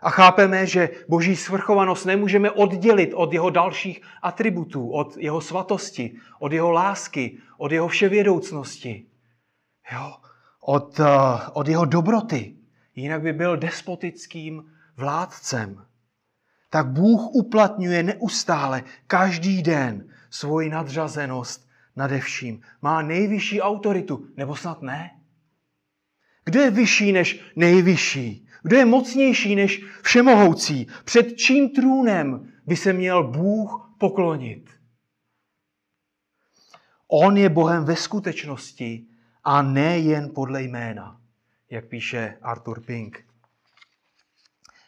A 0.00 0.10
chápeme, 0.10 0.66
že 0.66 0.90
boží 1.08 1.36
svrchovanost 1.36 2.06
nemůžeme 2.06 2.50
oddělit 2.50 3.12
od 3.14 3.32
jeho 3.32 3.50
dalších 3.50 4.02
atributů, 4.22 4.90
od 4.90 5.16
jeho 5.16 5.40
svatosti, 5.40 6.16
od 6.38 6.52
jeho 6.52 6.70
lásky, 6.70 7.38
od 7.58 7.72
jeho 7.72 7.88
vševědoucnosti, 7.88 9.06
jo? 9.92 10.12
Od, 10.64 10.98
uh, 10.98 11.06
od 11.52 11.68
jeho 11.68 11.84
dobroty. 11.84 12.56
Jinak 12.94 13.22
by 13.22 13.32
byl 13.32 13.56
despotickým 13.56 14.62
vládcem 14.96 15.84
tak 16.72 16.86
Bůh 16.86 17.34
uplatňuje 17.34 18.02
neustále, 18.02 18.84
každý 19.06 19.62
den, 19.62 20.08
svoji 20.30 20.68
nadřazenost 20.68 21.68
nade 21.96 22.20
vším. 22.20 22.60
Má 22.82 23.02
nejvyšší 23.02 23.60
autoritu, 23.60 24.26
nebo 24.36 24.56
snad 24.56 24.82
ne? 24.82 25.10
Kdo 26.44 26.60
je 26.60 26.70
vyšší 26.70 27.12
než 27.12 27.40
nejvyšší? 27.56 28.46
Kdo 28.62 28.76
je 28.76 28.84
mocnější 28.84 29.56
než 29.56 29.84
všemohoucí? 30.02 30.86
Před 31.04 31.36
čím 31.36 31.70
trůnem 31.70 32.52
by 32.66 32.76
se 32.76 32.92
měl 32.92 33.24
Bůh 33.24 33.94
poklonit? 33.98 34.70
On 37.08 37.36
je 37.36 37.48
Bohem 37.48 37.84
ve 37.84 37.96
skutečnosti 37.96 39.06
a 39.44 39.62
ne 39.62 39.98
jen 39.98 40.30
podle 40.34 40.62
jména, 40.62 41.20
jak 41.70 41.84
píše 41.88 42.38
Arthur 42.42 42.80
Pink. 42.80 43.31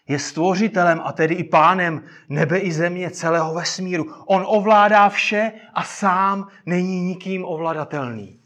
Je 0.09 0.19
stvořitelem 0.19 1.01
a 1.05 1.13
tedy 1.13 1.35
i 1.35 1.45
pánem 1.45 2.05
nebe 2.29 2.59
i 2.59 2.73
země 2.73 3.11
celého 3.11 3.55
vesmíru. 3.55 4.15
On 4.27 4.45
ovládá 4.47 5.09
vše 5.09 5.53
a 5.75 5.85
sám 5.85 6.49
není 6.67 7.01
nikým 7.01 7.45
ovladatelný. 7.45 8.41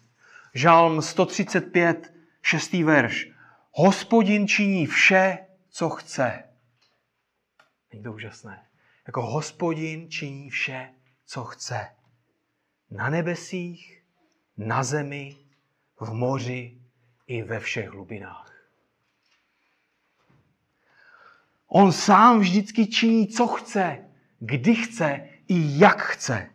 Žalm 0.55 1.03
135, 1.03 2.12
6. 2.42 2.73
verš. 2.73 3.31
Hospodin 3.73 4.49
činí 4.49 4.87
vše, 4.87 5.38
co 5.71 5.90
chce. 5.90 6.44
Není 7.92 8.05
to 8.05 8.12
úžasné? 8.12 8.66
Jako 9.07 9.23
hospodin 9.23 10.11
činí 10.11 10.51
vše, 10.51 10.88
co 11.27 11.44
chce. 11.44 11.87
Na 12.90 13.11
nebesích, 13.11 14.03
na 14.57 14.83
zemi, 14.83 15.37
v 16.01 16.12
moři 16.12 16.81
i 17.27 17.42
ve 17.42 17.61
všech 17.61 17.88
hlubinách. 17.88 18.58
On 21.68 21.92
sám 21.92 22.40
vždycky 22.40 22.87
činí, 22.87 23.26
co 23.26 23.46
chce, 23.46 23.98
kdy 24.40 24.74
chce 24.74 25.20
i 25.48 25.78
jak 25.78 26.02
chce. 26.02 26.46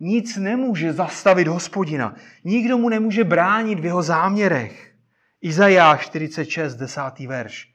Nic 0.00 0.36
nemůže 0.36 0.92
zastavit 0.92 1.48
hospodina. 1.48 2.14
Nikdo 2.44 2.78
mu 2.78 2.88
nemůže 2.88 3.24
bránit 3.24 3.80
v 3.80 3.84
jeho 3.84 4.02
záměrech. 4.02 4.94
Izajáš 5.40 6.06
46, 6.06 6.74
10. 6.74 7.00
verš. 7.26 7.68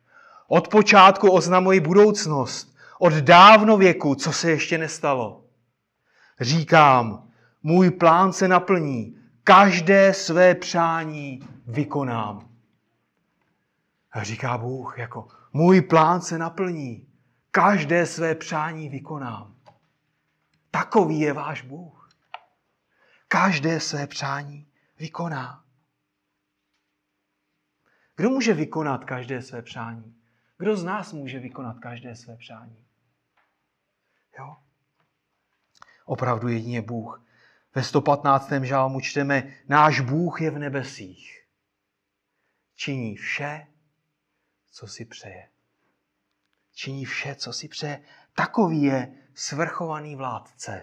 Od 0.47 0.67
počátku 0.67 1.31
oznamuji 1.31 1.79
budoucnost, 1.79 2.75
od 2.99 3.13
dávno 3.13 3.77
věku, 3.77 4.15
co 4.15 4.31
se 4.31 4.51
ještě 4.51 4.77
nestalo. 4.77 5.45
Říkám, 6.41 7.27
můj 7.63 7.91
plán 7.91 8.33
se 8.33 8.47
naplní, 8.47 9.17
každé 9.43 10.13
své 10.13 10.55
přání 10.55 11.47
vykonám. 11.67 12.49
A 14.11 14.23
říká 14.23 14.57
Bůh, 14.57 14.95
jako 14.97 15.27
můj 15.53 15.81
plán 15.81 16.21
se 16.21 16.37
naplní, 16.37 17.07
každé 17.51 18.05
své 18.05 18.35
přání 18.35 18.89
vykonám. 18.89 19.55
Takový 20.71 21.19
je 21.19 21.33
váš 21.33 21.61
Bůh. 21.61 22.09
Každé 23.27 23.79
své 23.79 24.07
přání 24.07 24.67
vykoná. 24.99 25.65
Kdo 28.15 28.29
může 28.29 28.53
vykonat 28.53 29.05
každé 29.05 29.41
své 29.41 29.61
přání? 29.61 30.15
Kdo 30.57 30.77
z 30.77 30.83
nás 30.83 31.13
může 31.13 31.39
vykonat 31.39 31.79
každé 31.79 32.15
své 32.15 32.37
přání? 32.37 32.85
Jo? 34.39 34.55
Opravdu 36.05 36.47
jedině 36.47 36.81
Bůh. 36.81 37.25
Ve 37.75 37.83
115. 37.83 38.51
žálmu 38.61 39.01
čteme, 39.01 39.53
náš 39.67 39.99
Bůh 39.99 40.41
je 40.41 40.51
v 40.51 40.59
nebesích. 40.59 41.47
Činí 42.75 43.15
vše, 43.15 43.67
co 44.73 44.87
si 44.87 45.05
přeje. 45.05 45.47
Činí 46.73 47.05
vše, 47.05 47.35
co 47.35 47.53
si 47.53 47.67
přeje. 47.67 48.01
Takový 48.35 48.83
je 48.83 49.13
svrchovaný 49.35 50.15
vládce. 50.15 50.81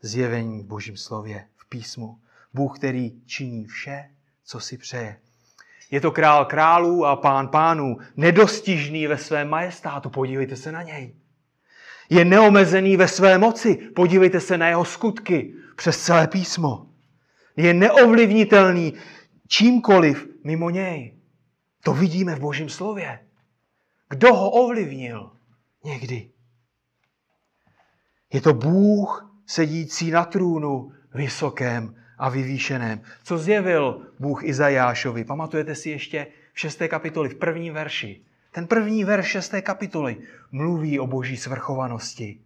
Zjevení 0.00 0.62
v 0.62 0.66
božím 0.66 0.96
slově, 0.96 1.48
v 1.56 1.68
písmu. 1.68 2.20
Bůh, 2.54 2.78
který 2.78 3.22
činí 3.26 3.66
vše, 3.66 4.10
co 4.44 4.60
si 4.60 4.78
přeje. 4.78 5.20
Je 5.90 6.00
to 6.00 6.10
král 6.10 6.44
králů 6.44 7.06
a 7.06 7.16
pán 7.16 7.48
pánů, 7.48 7.96
nedostižný 8.16 9.06
ve 9.06 9.18
svém 9.18 9.48
majestátu. 9.48 10.10
Podívejte 10.10 10.56
se 10.56 10.72
na 10.72 10.82
něj. 10.82 11.14
Je 12.10 12.24
neomezený 12.24 12.96
ve 12.96 13.08
své 13.08 13.38
moci. 13.38 13.74
Podívejte 13.74 14.40
se 14.40 14.58
na 14.58 14.68
jeho 14.68 14.84
skutky 14.84 15.54
přes 15.76 16.04
celé 16.04 16.28
písmo. 16.28 16.86
Je 17.56 17.74
neovlivnitelný 17.74 18.94
čímkoliv 19.48 20.28
mimo 20.44 20.70
něj. 20.70 21.21
To 21.84 21.92
vidíme 21.92 22.34
v 22.34 22.40
Božím 22.40 22.68
slově. 22.68 23.18
Kdo 24.08 24.34
ho 24.34 24.50
ovlivnil 24.50 25.30
někdy? 25.84 26.30
Je 28.32 28.40
to 28.40 28.54
Bůh 28.54 29.34
sedící 29.46 30.10
na 30.10 30.24
trůnu 30.24 30.92
vysokém 31.14 31.94
a 32.18 32.28
vyvýšeném. 32.28 33.00
Co 33.24 33.38
zjevil 33.38 34.06
Bůh 34.18 34.44
Izajášovi? 34.44 35.24
Pamatujete 35.24 35.74
si 35.74 35.90
ještě 35.90 36.26
v 36.52 36.60
6. 36.60 36.82
kapitoli, 36.88 37.28
v 37.28 37.38
první 37.38 37.70
verši. 37.70 38.22
Ten 38.52 38.66
první 38.66 39.04
verš 39.04 39.26
6. 39.26 39.54
kapitoly 39.62 40.16
mluví 40.52 41.00
o 41.00 41.06
boží 41.06 41.36
svrchovanosti. 41.36 42.40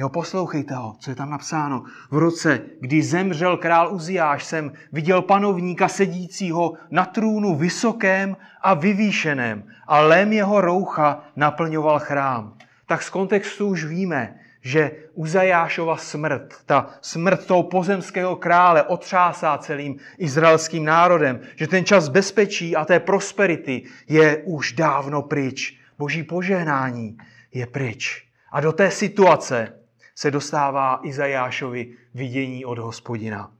Jo, 0.00 0.08
poslouchejte 0.08 0.74
ho, 0.74 0.96
co 0.98 1.10
je 1.10 1.14
tam 1.14 1.30
napsáno. 1.30 1.84
V 2.10 2.18
roce, 2.18 2.60
kdy 2.80 3.02
zemřel 3.02 3.56
král 3.56 3.94
Uziáš, 3.94 4.44
jsem 4.44 4.72
viděl 4.92 5.22
panovníka 5.22 5.88
sedícího 5.88 6.72
na 6.90 7.04
trůnu 7.04 7.54
vysokém 7.54 8.36
a 8.60 8.74
vyvýšeném 8.74 9.64
a 9.86 10.00
lém 10.00 10.32
jeho 10.32 10.60
roucha 10.60 11.24
naplňoval 11.36 11.98
chrám. 11.98 12.56
Tak 12.86 13.02
z 13.02 13.10
kontextu 13.10 13.66
už 13.66 13.84
víme, 13.84 14.38
že 14.60 14.90
Uzajášova 15.14 15.96
smrt, 15.96 16.54
ta 16.66 16.90
smrt 17.00 17.46
toho 17.46 17.62
pozemského 17.62 18.36
krále 18.36 18.82
otřásá 18.82 19.58
celým 19.58 19.96
izraelským 20.18 20.84
národem, 20.84 21.40
že 21.54 21.66
ten 21.66 21.84
čas 21.84 22.08
bezpečí 22.08 22.76
a 22.76 22.84
té 22.84 23.00
prosperity 23.00 23.82
je 24.08 24.42
už 24.44 24.72
dávno 24.72 25.22
pryč. 25.22 25.78
Boží 25.98 26.22
požehnání 26.22 27.18
je 27.52 27.66
pryč. 27.66 28.26
A 28.52 28.60
do 28.60 28.72
té 28.72 28.90
situace 28.90 29.83
se 30.14 30.30
dostává 30.30 31.00
Izajášovi 31.02 31.92
vidění 32.14 32.64
od 32.64 32.78
hospodina. 32.78 33.50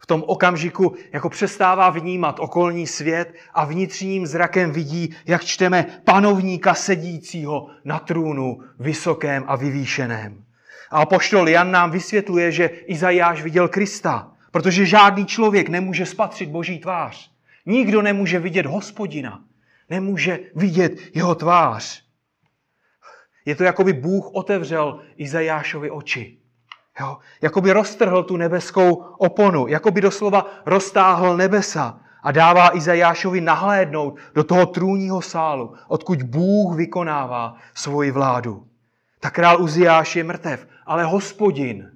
V 0.00 0.06
tom 0.06 0.24
okamžiku 0.26 0.94
jako 1.12 1.28
přestává 1.28 1.90
vnímat 1.90 2.40
okolní 2.40 2.86
svět 2.86 3.34
a 3.54 3.64
vnitřním 3.64 4.26
zrakem 4.26 4.72
vidí, 4.72 5.14
jak 5.26 5.44
čteme 5.44 5.86
panovníka 6.04 6.74
sedícího 6.74 7.68
na 7.84 7.98
trůnu 7.98 8.60
vysokém 8.78 9.44
a 9.46 9.56
vyvýšeném. 9.56 10.44
A 10.90 11.06
poštol 11.06 11.48
Jan 11.48 11.70
nám 11.70 11.90
vysvětluje, 11.90 12.52
že 12.52 12.66
Izajáš 12.66 13.42
viděl 13.42 13.68
Krista, 13.68 14.32
protože 14.50 14.86
žádný 14.86 15.26
člověk 15.26 15.68
nemůže 15.68 16.06
spatřit 16.06 16.48
Boží 16.48 16.78
tvář. 16.78 17.30
Nikdo 17.66 18.02
nemůže 18.02 18.38
vidět 18.38 18.66
hospodina, 18.66 19.44
nemůže 19.90 20.40
vidět 20.54 21.16
jeho 21.16 21.34
tvář. 21.34 22.03
Je 23.44 23.54
to, 23.54 23.64
jako 23.64 23.84
by 23.84 23.92
Bůh 23.92 24.30
otevřel 24.32 25.00
Izajášovi 25.16 25.90
oči. 25.90 26.38
Jo? 27.00 27.18
Jako 27.42 27.60
by 27.60 27.72
roztrhl 27.72 28.22
tu 28.22 28.36
nebeskou 28.36 28.94
oponu, 29.18 29.66
jako 29.66 29.90
by 29.90 30.00
doslova 30.00 30.46
roztáhl 30.66 31.36
nebesa 31.36 32.00
a 32.22 32.32
dává 32.32 32.76
Izajášovi 32.76 33.40
nahlédnout 33.40 34.18
do 34.34 34.44
toho 34.44 34.66
trůního 34.66 35.22
sálu, 35.22 35.74
odkud 35.88 36.22
Bůh 36.22 36.76
vykonává 36.76 37.56
svoji 37.74 38.10
vládu. 38.10 38.66
Tak 39.20 39.34
král 39.34 39.62
Uziáš 39.62 40.16
je 40.16 40.24
mrtev, 40.24 40.66
ale 40.86 41.04
hospodin 41.04 41.93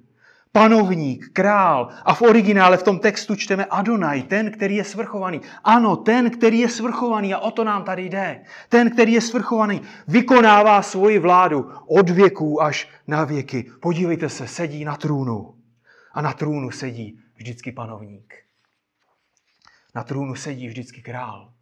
panovník, 0.51 1.29
král. 1.33 1.89
A 2.05 2.13
v 2.13 2.21
originále 2.21 2.77
v 2.77 2.83
tom 2.83 2.99
textu 2.99 3.35
čteme 3.35 3.65
Adonai, 3.65 4.23
ten, 4.23 4.51
který 4.51 4.75
je 4.75 4.83
svrchovaný. 4.83 5.41
Ano, 5.63 5.95
ten, 5.95 6.29
který 6.29 6.59
je 6.59 6.69
svrchovaný 6.69 7.33
a 7.33 7.39
o 7.39 7.51
to 7.51 7.63
nám 7.63 7.83
tady 7.83 8.05
jde. 8.05 8.43
Ten, 8.69 8.89
který 8.89 9.13
je 9.13 9.21
svrchovaný, 9.21 9.81
vykonává 10.07 10.81
svoji 10.81 11.19
vládu 11.19 11.71
od 11.87 12.09
věků 12.09 12.63
až 12.63 12.89
na 13.07 13.23
věky. 13.23 13.71
Podívejte 13.81 14.29
se, 14.29 14.47
sedí 14.47 14.85
na 14.85 14.97
trůnu. 14.97 15.55
A 16.13 16.21
na 16.21 16.33
trůnu 16.33 16.71
sedí 16.71 17.19
vždycky 17.35 17.71
panovník. 17.71 18.33
Na 19.95 20.03
trůnu 20.03 20.35
sedí 20.35 20.67
vždycky 20.67 21.01
král. 21.01 21.53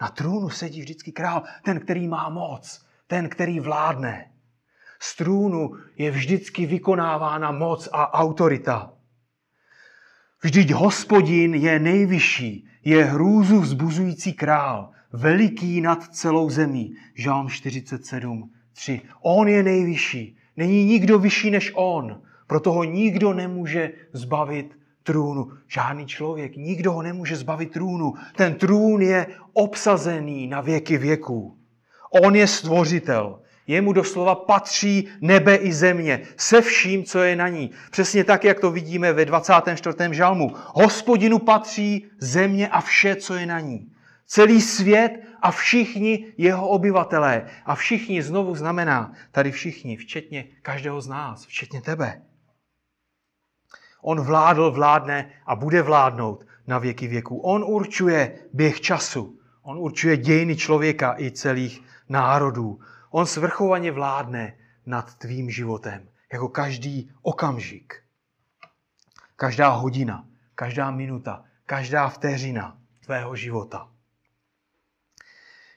Na 0.00 0.08
trůnu 0.08 0.50
sedí 0.50 0.80
vždycky 0.80 1.12
král, 1.12 1.42
ten, 1.64 1.80
který 1.80 2.08
má 2.08 2.28
moc, 2.28 2.86
ten, 3.06 3.28
který 3.28 3.60
vládne. 3.60 4.30
Z 5.06 5.16
trůnu 5.16 5.70
je 5.96 6.10
vždycky 6.10 6.66
vykonávána 6.66 7.52
moc 7.52 7.88
a 7.92 8.14
autorita. 8.14 8.92
Vždyť 10.42 10.70
hospodin 10.72 11.54
je 11.54 11.78
nejvyšší, 11.78 12.68
je 12.84 13.04
hrůzu 13.04 13.60
vzbuzující 13.60 14.32
král, 14.32 14.90
veliký 15.12 15.80
nad 15.80 16.14
celou 16.14 16.50
zemí. 16.50 16.94
Žálm 17.14 17.48
47, 17.48 18.50
3. 18.72 19.00
On 19.22 19.48
je 19.48 19.62
nejvyšší, 19.62 20.36
není 20.56 20.84
nikdo 20.84 21.18
vyšší 21.18 21.50
než 21.50 21.72
on, 21.74 22.22
proto 22.46 22.72
ho 22.72 22.84
nikdo 22.84 23.32
nemůže 23.32 23.92
zbavit 24.12 24.78
trůnu. 25.02 25.52
Žádný 25.68 26.06
člověk, 26.06 26.56
nikdo 26.56 26.92
ho 26.92 27.02
nemůže 27.02 27.36
zbavit 27.36 27.72
trůnu. 27.72 28.14
Ten 28.36 28.54
trůn 28.54 29.02
je 29.02 29.26
obsazený 29.52 30.46
na 30.46 30.60
věky 30.60 30.98
věků. 30.98 31.58
On 32.22 32.36
je 32.36 32.46
stvořitel. 32.46 33.45
Jemu 33.66 33.92
doslova 33.92 34.34
patří 34.34 35.08
nebe 35.20 35.56
i 35.56 35.72
země 35.72 36.22
se 36.36 36.62
vším, 36.62 37.04
co 37.04 37.18
je 37.18 37.36
na 37.36 37.48
ní. 37.48 37.70
Přesně 37.90 38.24
tak, 38.24 38.44
jak 38.44 38.60
to 38.60 38.70
vidíme 38.70 39.12
ve 39.12 39.24
24. 39.24 39.96
žalmu. 40.10 40.54
Hospodinu 40.66 41.38
patří 41.38 42.06
země 42.18 42.68
a 42.68 42.80
vše, 42.80 43.16
co 43.16 43.34
je 43.34 43.46
na 43.46 43.60
ní. 43.60 43.92
Celý 44.26 44.60
svět 44.60 45.10
a 45.42 45.50
všichni 45.50 46.26
jeho 46.38 46.68
obyvatelé. 46.68 47.46
A 47.64 47.74
všichni 47.74 48.22
znovu 48.22 48.54
znamená 48.54 49.12
tady 49.32 49.52
všichni, 49.52 49.96
včetně 49.96 50.44
každého 50.62 51.00
z 51.00 51.08
nás, 51.08 51.46
včetně 51.46 51.80
tebe. 51.80 52.22
On 54.02 54.20
vládl, 54.20 54.70
vládne 54.70 55.30
a 55.46 55.56
bude 55.56 55.82
vládnout 55.82 56.46
na 56.66 56.78
věky 56.78 57.06
věků. 57.06 57.38
On 57.38 57.64
určuje 57.66 58.38
běh 58.52 58.80
času. 58.80 59.38
On 59.62 59.78
určuje 59.78 60.16
dějiny 60.16 60.56
člověka 60.56 61.14
i 61.18 61.30
celých 61.30 61.82
národů. 62.08 62.80
On 63.16 63.26
svrchovaně 63.26 63.92
vládne 63.92 64.58
nad 64.86 65.14
tvým 65.14 65.50
životem, 65.50 66.08
jako 66.32 66.48
každý 66.48 67.10
okamžik. 67.22 68.02
Každá 69.36 69.68
hodina, 69.68 70.28
každá 70.54 70.90
minuta, 70.90 71.44
každá 71.66 72.08
vteřina 72.08 72.78
tvého 73.04 73.36
života 73.36 73.88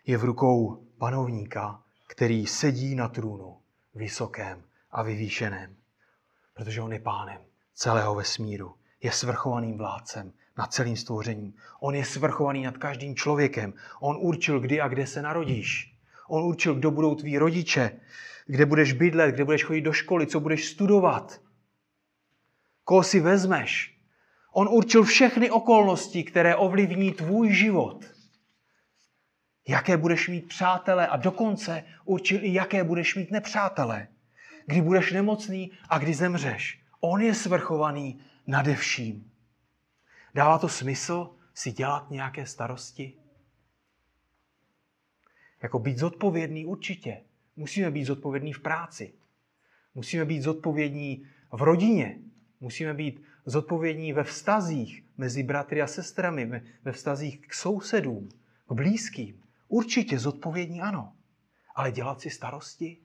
je 0.06 0.18
v 0.18 0.24
rukou 0.24 0.84
panovníka, 0.98 1.84
který 2.08 2.48
sedí 2.48 2.96
na 2.96 3.08
trůnu 3.08 3.58
vysokém 3.96 4.64
a 4.92 5.04
vyvýšeném, 5.04 5.76
protože 6.54 6.82
on 6.82 6.94
je 6.94 7.00
pánem 7.00 7.42
celého 7.74 8.16
vesmíru, 8.16 8.76
je 9.02 9.12
svrchovaným 9.12 9.78
vládcem 9.78 10.34
nad 10.58 10.74
celým 10.74 10.98
stvořením. 10.98 11.54
On 11.80 11.96
je 11.96 12.06
svrchovaný 12.06 12.64
nad 12.64 12.78
každým 12.78 13.16
člověkem. 13.16 13.74
On 14.00 14.18
určil, 14.20 14.60
kdy 14.60 14.82
a 14.82 14.88
kde 14.88 15.08
se 15.08 15.22
narodíš. 15.22 15.89
On 16.30 16.44
určil, 16.44 16.76
kdo 16.76 16.92
budou 16.92 17.16
tví 17.16 17.38
rodiče, 17.38 18.00
kde 18.46 18.66
budeš 18.66 18.94
bydlet, 18.94 19.36
kde 19.36 19.46
budeš 19.46 19.64
chodit 19.64 19.82
do 19.82 19.94
školy, 19.94 20.28
co 20.28 20.40
budeš 20.40 20.66
studovat, 20.66 21.42
koho 22.84 23.04
si 23.04 23.20
vezmeš. 23.20 23.98
On 24.54 24.68
určil 24.70 25.04
všechny 25.04 25.52
okolnosti, 25.52 26.24
které 26.24 26.56
ovlivní 26.56 27.12
tvůj 27.12 27.54
život. 27.54 28.06
Jaké 29.68 29.98
budeš 29.98 30.28
mít 30.28 30.48
přátele 30.48 31.08
a 31.08 31.18
dokonce 31.18 31.84
určil 32.06 32.44
i 32.44 32.54
jaké 32.54 32.84
budeš 32.84 33.16
mít 33.16 33.32
nepřátele. 33.32 34.08
Kdy 34.66 34.82
budeš 34.82 35.12
nemocný 35.12 35.72
a 35.90 35.98
kdy 35.98 36.14
zemřeš. 36.14 36.82
On 37.00 37.22
je 37.22 37.36
svrchovaný 37.36 38.22
nade 38.48 38.76
vším. 38.76 39.32
Dává 40.36 40.58
to 40.58 40.70
smysl 40.70 41.30
si 41.54 41.72
dělat 41.72 42.12
nějaké 42.12 42.46
starosti? 42.46 43.19
Jako 45.64 45.80
být 45.80 45.98
zodpovědný 45.98 46.66
určitě. 46.66 47.22
Musíme 47.56 47.92
být 47.92 48.06
zodpovědní 48.06 48.54
v 48.54 48.60
práci. 48.60 49.14
Musíme 49.96 50.26
být 50.26 50.42
zodpovědní 50.42 51.26
v 51.52 51.62
rodině. 51.62 52.20
Musíme 52.60 52.94
být 52.94 53.24
zodpovědní 53.46 54.14
ve 54.14 54.24
vztazích 54.24 55.04
mezi 55.18 55.44
bratry 55.44 55.82
a 55.82 55.88
sestrami, 55.88 56.62
ve 56.84 56.92
vztazích 56.92 57.48
k 57.48 57.54
sousedům, 57.54 58.30
k 58.70 58.72
blízkým. 58.72 59.44
Určitě 59.68 60.20
zodpovědní 60.20 60.82
ano. 60.82 61.14
Ale 61.76 61.92
dělat 61.92 62.22
si 62.22 62.30
starosti? 62.30 62.98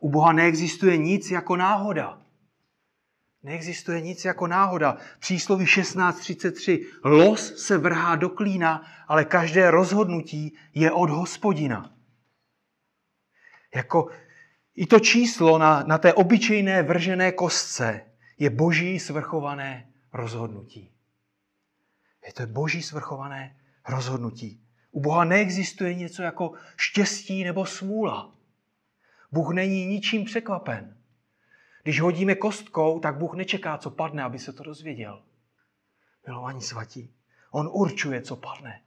U 0.00 0.10
Boha 0.10 0.32
neexistuje 0.32 0.96
nic 0.96 1.30
jako 1.30 1.56
náhoda. 1.56 2.22
Neexistuje 3.48 4.00
nic 4.00 4.24
jako 4.24 4.46
náhoda. 4.46 4.96
Přísloví 5.18 5.64
16.33. 5.64 6.86
Los 7.04 7.66
se 7.66 7.78
vrhá 7.78 8.16
do 8.16 8.28
klína, 8.28 8.86
ale 9.06 9.24
každé 9.24 9.70
rozhodnutí 9.70 10.56
je 10.74 10.92
od 10.92 11.10
hospodina. 11.10 11.96
Jako 13.74 14.08
i 14.74 14.86
to 14.86 15.00
číslo 15.00 15.58
na, 15.58 15.82
na 15.82 15.98
té 15.98 16.12
obyčejné 16.12 16.82
vržené 16.82 17.32
kostce 17.32 18.00
je 18.38 18.50
boží 18.50 18.98
svrchované 18.98 19.88
rozhodnutí. 20.12 20.92
Je 22.26 22.32
to 22.32 22.46
boží 22.46 22.82
svrchované 22.82 23.56
rozhodnutí. 23.88 24.60
U 24.90 25.00
Boha 25.00 25.24
neexistuje 25.24 25.94
něco 25.94 26.22
jako 26.22 26.52
štěstí 26.76 27.44
nebo 27.44 27.66
smůla. 27.66 28.34
Bůh 29.32 29.54
není 29.54 29.86
ničím 29.86 30.24
překvapen. 30.24 30.97
Když 31.88 32.00
hodíme 32.00 32.34
kostkou, 32.34 33.00
tak 33.00 33.16
Bůh 33.16 33.34
nečeká, 33.34 33.78
co 33.78 33.90
padne, 33.90 34.22
aby 34.22 34.38
se 34.38 34.52
to 34.52 34.62
dozvěděl. 34.62 35.22
Milovaní 36.26 36.62
svatí. 36.62 37.14
On 37.50 37.68
určuje, 37.72 38.22
co 38.22 38.36
padne. 38.36 38.80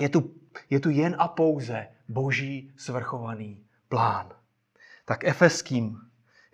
Je 0.00 0.08
tu, 0.08 0.34
je 0.70 0.80
tu 0.80 0.90
jen 0.90 1.16
a 1.18 1.28
pouze 1.28 1.88
boží 2.08 2.72
svrchovaný 2.76 3.66
plán. 3.88 4.32
Tak 5.04 5.24
efeským, 5.24 6.00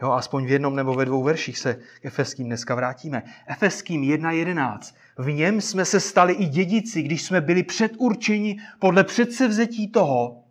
jo, 0.02 0.10
aspoň 0.10 0.46
v 0.46 0.50
jednom 0.50 0.76
nebo 0.76 0.94
ve 0.94 1.04
dvou 1.04 1.22
verších 1.22 1.58
se 1.58 1.74
k 1.74 2.04
efeským 2.04 2.46
dneska 2.46 2.74
vrátíme. 2.74 3.22
Efeským 3.46 4.02
1.11. 4.02 4.94
V 5.18 5.30
něm 5.30 5.60
jsme 5.60 5.84
se 5.84 6.00
stali 6.00 6.32
i 6.32 6.46
dědici, 6.46 7.02
když 7.02 7.22
jsme 7.22 7.40
byli 7.40 7.62
předurčeni 7.62 8.56
podle 8.78 9.04
předsevzetí 9.04 9.90
toho, 9.90 10.44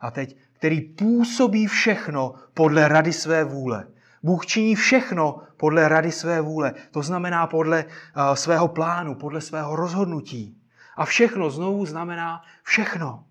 a 0.00 0.10
teď 0.10 0.36
který 0.62 0.80
působí 0.80 1.66
všechno 1.66 2.34
podle 2.54 2.88
rady 2.88 3.12
své 3.12 3.44
vůle. 3.44 3.86
Bůh 4.22 4.46
činí 4.46 4.74
všechno 4.74 5.40
podle 5.56 5.88
rady 5.88 6.12
své 6.12 6.40
vůle, 6.40 6.74
to 6.90 7.02
znamená 7.02 7.46
podle 7.46 7.84
uh, 7.84 8.34
svého 8.34 8.68
plánu, 8.68 9.14
podle 9.14 9.40
svého 9.40 9.76
rozhodnutí. 9.76 10.56
A 10.96 11.04
všechno 11.04 11.50
znovu 11.50 11.86
znamená 11.86 12.42
všechno. 12.62 13.24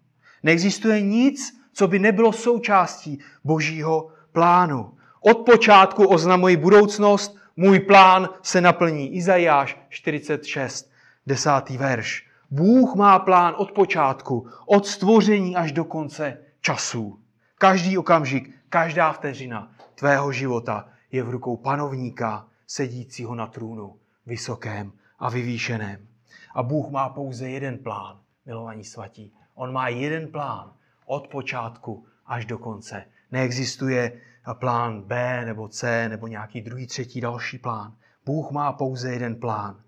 Neexistuje 0.44 1.02
nic, 1.02 1.60
co 1.74 1.88
by 1.88 2.00
nebylo 2.00 2.34
součástí 2.34 3.20
božího 3.44 4.10
plánu. 4.32 4.94
Od 5.22 5.38
počátku 5.38 6.08
oznamuji 6.08 6.58
budoucnost, 6.58 7.38
můj 7.56 7.80
plán 7.80 8.30
se 8.42 8.62
naplní. 8.62 9.16
Izajáš 9.16 9.80
46, 9.90 10.92
desátý 11.28 11.78
verš. 11.78 12.28
Bůh 12.50 12.96
má 12.96 13.20
plán 13.20 13.54
od 13.58 13.72
počátku, 13.72 14.48
od 14.66 14.88
stvoření 14.88 15.56
až 15.56 15.72
do 15.72 15.86
konce 15.86 16.38
časů. 16.62 17.21
Každý 17.62 17.98
okamžik, 17.98 18.56
každá 18.70 19.12
vteřina 19.12 19.72
tvého 19.96 20.32
života 20.32 20.90
je 21.12 21.24
v 21.24 21.30
rukou 21.30 21.58
panovníka 21.58 22.48
sedícího 22.68 23.36
na 23.36 23.48
trůnu, 23.48 24.00
vysokém 24.26 24.92
a 25.20 25.30
vyvýšeném. 25.30 26.08
A 26.56 26.64
Bůh 26.64 26.90
má 26.90 27.10
pouze 27.10 27.50
jeden 27.50 27.78
plán, 27.78 28.20
milovaní 28.46 28.84
svatí. 28.84 29.34
On 29.56 29.74
má 29.74 29.88
jeden 29.88 30.28
plán 30.28 30.74
od 31.06 31.28
počátku 31.28 32.06
až 32.26 32.46
do 32.46 32.58
konce. 32.58 33.06
Neexistuje 33.32 34.22
plán 34.54 35.02
B 35.02 35.46
nebo 35.46 35.68
C 35.68 36.10
nebo 36.10 36.28
nějaký 36.28 36.62
druhý, 36.62 36.88
třetí, 36.88 37.22
další 37.22 37.58
plán. 37.58 37.96
Bůh 38.26 38.52
má 38.52 38.74
pouze 38.74 39.14
jeden 39.14 39.36
plán. 39.36 39.84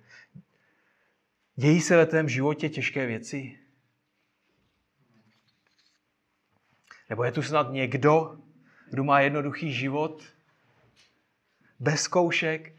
Dějí 1.56 1.82
se 1.82 1.98
ve 1.98 2.06
tvém 2.06 2.30
životě 2.30 2.70
těžké 2.70 3.06
věci? 3.06 3.63
Nebo 7.10 7.24
je 7.24 7.32
tu 7.32 7.42
snad 7.42 7.72
někdo, 7.72 8.38
kdo 8.90 9.04
má 9.04 9.20
jednoduchý 9.20 9.74
život, 9.74 10.24
bez 11.80 12.02
zkoušek, 12.02 12.76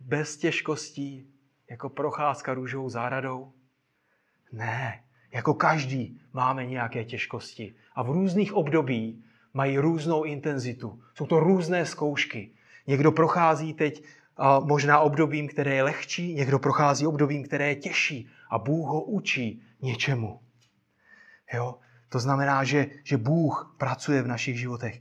bez 0.00 0.36
těžkostí, 0.36 1.26
jako 1.70 1.88
procházka 1.88 2.54
růžovou 2.54 2.88
záradou? 2.88 3.52
Ne, 4.52 5.04
jako 5.32 5.54
každý 5.54 6.20
máme 6.32 6.66
nějaké 6.66 7.04
těžkosti. 7.04 7.74
A 7.94 8.02
v 8.02 8.10
různých 8.10 8.52
období 8.52 9.24
mají 9.54 9.78
různou 9.78 10.24
intenzitu. 10.24 11.02
Jsou 11.14 11.26
to 11.26 11.40
různé 11.40 11.86
zkoušky. 11.86 12.50
Někdo 12.86 13.12
prochází 13.12 13.74
teď 13.74 14.04
možná 14.64 15.00
obdobím, 15.00 15.48
které 15.48 15.74
je 15.74 15.82
lehčí, 15.82 16.34
někdo 16.34 16.58
prochází 16.58 17.06
obdobím, 17.06 17.44
které 17.44 17.68
je 17.68 17.76
těžší 17.76 18.28
a 18.50 18.58
Bůh 18.58 18.88
ho 18.88 19.02
učí 19.02 19.62
něčemu. 19.80 20.40
Jo? 21.52 21.78
To 22.14 22.18
znamená, 22.20 22.64
že, 22.64 22.86
že 23.02 23.16
Bůh 23.16 23.74
pracuje 23.78 24.22
v 24.22 24.26
našich 24.26 24.58
životech. 24.58 25.00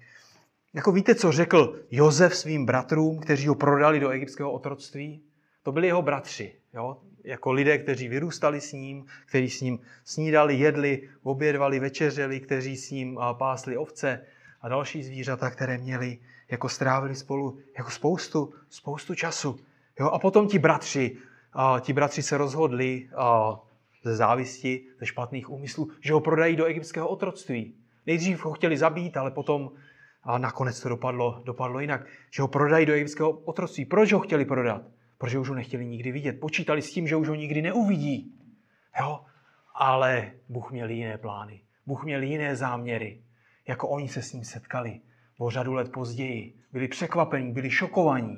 Jako 0.74 0.92
víte, 0.92 1.16
co 1.16 1.32
řekl 1.32 1.80
Jozef 1.92 2.36
svým 2.36 2.66
bratrům, 2.66 3.20
kteří 3.20 3.48
ho 3.48 3.56
prodali 3.56 4.00
do 4.00 4.10
egyptského 4.10 4.52
otroctví? 4.52 5.22
To 5.64 5.72
byli 5.72 5.88
jeho 5.88 6.02
bratři, 6.02 6.56
jo? 6.74 6.98
jako 7.24 7.52
lidé, 7.52 7.78
kteří 7.78 8.08
vyrůstali 8.08 8.62
s 8.62 8.72
ním, 8.72 9.06
kteří 9.26 9.50
s 9.50 9.62
ním 9.62 9.80
snídali, 10.04 10.56
jedli, 10.56 11.10
obědvali, 11.24 11.80
večeřeli, 11.80 12.40
kteří 12.40 12.78
s 12.78 12.92
ním 12.92 13.20
pásli 13.34 13.78
ovce 13.78 14.26
a 14.62 14.70
další 14.70 15.04
zvířata, 15.04 15.50
které 15.50 15.78
měli, 15.78 16.18
jako 16.50 16.70
strávili 16.70 17.16
spolu 17.16 17.60
jako 17.78 17.92
spoustu, 17.92 18.54
spoustu 18.70 19.16
času. 19.16 19.60
Jo? 20.00 20.10
A 20.10 20.20
potom 20.20 20.48
ti 20.48 20.60
bratři, 20.60 21.18
ti 21.82 21.94
bratři 21.94 22.24
se 22.24 22.38
rozhodli 22.38 23.10
ze 24.04 24.16
závisti, 24.16 24.86
ze 25.00 25.06
špatných 25.06 25.50
úmyslů, 25.50 25.92
že 26.02 26.14
ho 26.14 26.20
prodají 26.20 26.56
do 26.56 26.66
egyptského 26.66 27.08
otroctví. 27.08 27.76
Nejdřív 28.06 28.46
ho 28.46 28.54
chtěli 28.54 28.78
zabít, 28.78 29.18
ale 29.18 29.32
potom 29.32 29.72
a 30.24 30.38
nakonec 30.38 30.80
to 30.80 30.90
dopadlo, 30.90 31.42
dopadlo 31.46 31.80
jinak, 31.80 32.06
že 32.32 32.42
ho 32.42 32.48
prodají 32.48 32.86
do 32.86 32.94
egyptského 32.94 33.32
otroctví. 33.32 33.86
Proč 33.86 34.14
ho 34.14 34.20
chtěli 34.20 34.46
prodat? 34.46 34.82
Protože 35.18 35.40
už 35.40 35.50
ho 35.50 35.56
nechtěli 35.56 35.86
nikdy 35.86 36.12
vidět. 36.12 36.40
Počítali 36.40 36.82
s 36.82 36.92
tím, 36.92 37.08
že 37.08 37.16
už 37.16 37.28
ho 37.28 37.36
nikdy 37.36 37.62
neuvidí. 37.62 38.40
Jo? 39.00 39.20
Ale 39.76 40.32
Bůh 40.50 40.72
měl 40.72 40.90
jiné 40.90 41.18
plány. 41.18 41.62
Bůh 41.86 42.04
měl 42.04 42.24
jiné 42.24 42.56
záměry. 42.56 43.24
Jako 43.68 43.90
oni 43.90 44.08
se 44.08 44.22
s 44.22 44.34
ním 44.34 44.44
setkali 44.44 45.02
o 45.38 45.50
řadu 45.50 45.74
let 45.74 45.92
později. 45.92 46.56
Byli 46.72 46.88
překvapení, 46.88 47.52
byli 47.52 47.70
šokovaní. 47.70 48.38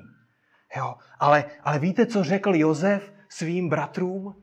Jo? 0.78 0.96
Ale, 1.20 1.46
ale 1.64 1.80
víte, 1.80 2.06
co 2.06 2.24
řekl 2.24 2.56
Jozef 2.56 3.14
svým 3.30 3.70
bratrům? 3.70 4.36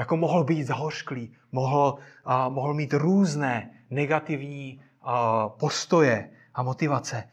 Jako 0.00 0.16
mohl 0.16 0.44
být 0.44 0.64
zahořklý, 0.64 1.32
mohl, 1.52 1.98
a, 2.24 2.48
mohl 2.48 2.74
mít 2.74 2.94
různé 2.94 3.70
negativní 3.90 4.80
a, 5.02 5.48
postoje 5.48 6.30
a 6.54 6.62
motivace. 6.62 7.24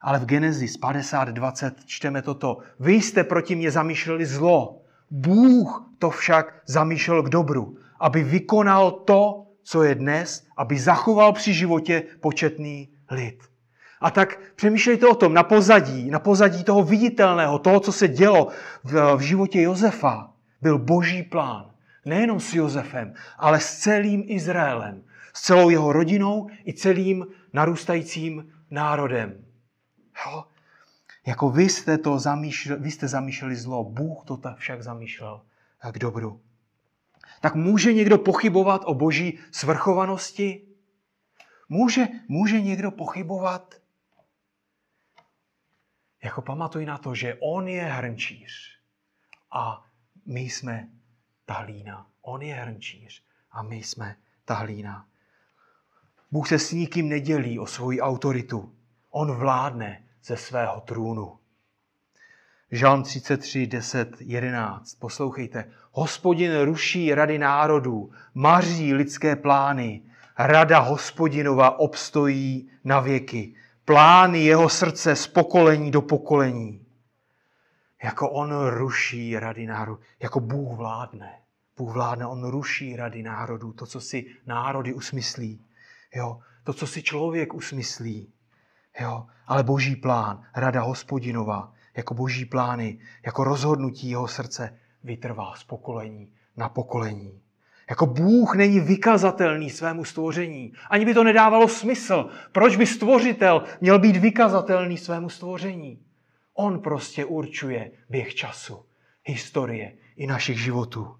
Ale 0.00 0.18
v 0.18 0.24
Genesis 0.24 0.80
50.20 0.80 1.72
čteme 1.86 2.22
toto. 2.22 2.58
Vy 2.80 2.92
jste 2.92 3.24
proti 3.24 3.54
mě 3.54 3.70
zamýšleli 3.70 4.26
zlo, 4.26 4.82
Bůh 5.10 5.90
to 5.98 6.10
však 6.10 6.54
zamýšlel 6.66 7.22
k 7.22 7.28
dobru, 7.28 7.76
aby 8.00 8.22
vykonal 8.22 8.90
to, 8.90 9.46
co 9.62 9.82
je 9.82 9.94
dnes, 9.94 10.46
aby 10.56 10.78
zachoval 10.78 11.32
při 11.32 11.54
životě 11.54 12.02
početný 12.20 12.88
lid. 13.10 13.38
A 14.00 14.10
tak 14.10 14.38
přemýšlejte 14.56 15.06
o 15.06 15.14
tom 15.14 15.34
na 15.34 15.42
pozadí, 15.42 16.10
na 16.10 16.18
pozadí 16.18 16.64
toho 16.64 16.82
viditelného, 16.82 17.58
toho, 17.58 17.80
co 17.80 17.92
se 17.92 18.08
dělo 18.08 18.48
v, 18.84 19.16
v 19.16 19.20
životě 19.20 19.62
Josefa, 19.62 20.30
byl 20.62 20.78
boží 20.78 21.22
plán. 21.22 21.75
Nejenom 22.06 22.40
s 22.40 22.54
Josefem, 22.54 23.14
ale 23.38 23.60
s 23.60 23.78
celým 23.78 24.24
Izraelem, 24.26 25.04
s 25.34 25.42
celou 25.42 25.70
jeho 25.70 25.92
rodinou 25.92 26.48
i 26.66 26.72
celým 26.72 27.26
narůstajícím 27.52 28.52
národem. 28.70 29.44
Jo? 30.26 30.44
Jako 31.26 31.50
vy 31.50 31.62
jste 31.62 31.98
to 31.98 32.18
zamýšleli, 32.18 32.80
vy 32.82 32.90
jste 32.90 33.08
zamýšleli 33.08 33.56
zlo, 33.56 33.84
Bůh 33.84 34.24
to 34.24 34.36
tak 34.36 34.56
však 34.56 34.82
zamýšlel 34.82 35.42
k 35.92 35.98
dobru. 35.98 36.40
Tak 37.40 37.54
může 37.54 37.92
někdo 37.92 38.18
pochybovat 38.18 38.82
o 38.84 38.94
boží 38.94 39.38
svrchovanosti? 39.50 40.68
Může, 41.68 42.06
může 42.28 42.60
někdo 42.60 42.90
pochybovat? 42.90 43.74
Jako 46.24 46.42
pamatuj 46.42 46.86
na 46.86 46.98
to, 46.98 47.14
že 47.14 47.38
on 47.40 47.68
je 47.68 47.82
hrnčíř 47.82 48.80
a 49.52 49.84
my 50.26 50.40
jsme 50.40 50.88
ta 51.46 51.54
hlína. 51.54 52.06
On 52.22 52.42
je 52.42 52.54
hrnčíř 52.54 53.22
a 53.52 53.62
my 53.62 53.76
jsme 53.76 54.16
ta 54.44 54.54
hlína. 54.54 55.06
Bůh 56.30 56.48
se 56.48 56.58
s 56.58 56.72
nikým 56.72 57.08
nedělí 57.08 57.58
o 57.58 57.66
svoji 57.66 58.00
autoritu. 58.00 58.72
On 59.10 59.32
vládne 59.32 60.02
ze 60.24 60.36
svého 60.36 60.80
trůnu. 60.80 61.38
Žalm 62.70 63.02
33, 63.02 63.66
10, 63.66 64.16
11. 64.20 64.94
Poslouchejte. 64.94 65.70
Hospodin 65.92 66.60
ruší 66.60 67.14
rady 67.14 67.38
národů, 67.38 68.10
maří 68.34 68.94
lidské 68.94 69.36
plány. 69.36 70.02
Rada 70.38 70.78
hospodinova 70.78 71.78
obstojí 71.78 72.70
na 72.84 73.00
věky. 73.00 73.54
Plány 73.84 74.44
jeho 74.44 74.68
srdce 74.68 75.16
z 75.16 75.26
pokolení 75.26 75.90
do 75.90 76.02
pokolení. 76.02 76.85
Jako 78.06 78.30
on 78.30 78.66
ruší 78.66 79.38
rady 79.38 79.66
národů, 79.66 80.00
jako 80.20 80.40
Bůh 80.40 80.76
vládne. 80.76 81.32
Bůh 81.76 81.94
vládne, 81.94 82.26
on 82.26 82.44
ruší 82.44 82.96
rady 82.96 83.22
národů, 83.22 83.72
to, 83.72 83.86
co 83.86 84.00
si 84.00 84.26
národy 84.46 84.94
usmyslí. 84.94 85.64
Jo? 86.14 86.38
To, 86.64 86.72
co 86.72 86.86
si 86.86 87.02
člověk 87.02 87.54
usmyslí. 87.54 88.32
Jo? 89.00 89.26
Ale 89.46 89.62
boží 89.62 89.96
plán, 89.96 90.42
rada 90.56 90.82
hospodinova, 90.82 91.72
jako 91.96 92.14
boží 92.14 92.44
plány, 92.44 92.98
jako 93.26 93.44
rozhodnutí 93.44 94.10
jeho 94.10 94.28
srdce 94.28 94.78
vytrvá 95.04 95.54
z 95.56 95.64
pokolení 95.64 96.32
na 96.56 96.68
pokolení. 96.68 97.40
Jako 97.90 98.06
Bůh 98.06 98.54
není 98.54 98.80
vykazatelný 98.80 99.70
svému 99.70 100.04
stvoření. 100.04 100.72
Ani 100.90 101.04
by 101.04 101.14
to 101.14 101.24
nedávalo 101.24 101.68
smysl. 101.68 102.28
Proč 102.52 102.76
by 102.76 102.86
stvořitel 102.86 103.62
měl 103.80 103.98
být 103.98 104.16
vykazatelný 104.16 104.98
svému 104.98 105.28
stvoření? 105.28 106.05
On 106.58 106.80
prostě 106.80 107.24
určuje 107.24 107.90
běh 108.08 108.34
času, 108.34 108.84
historie 109.24 109.96
i 110.16 110.26
našich 110.26 110.60
životů. 110.60 111.16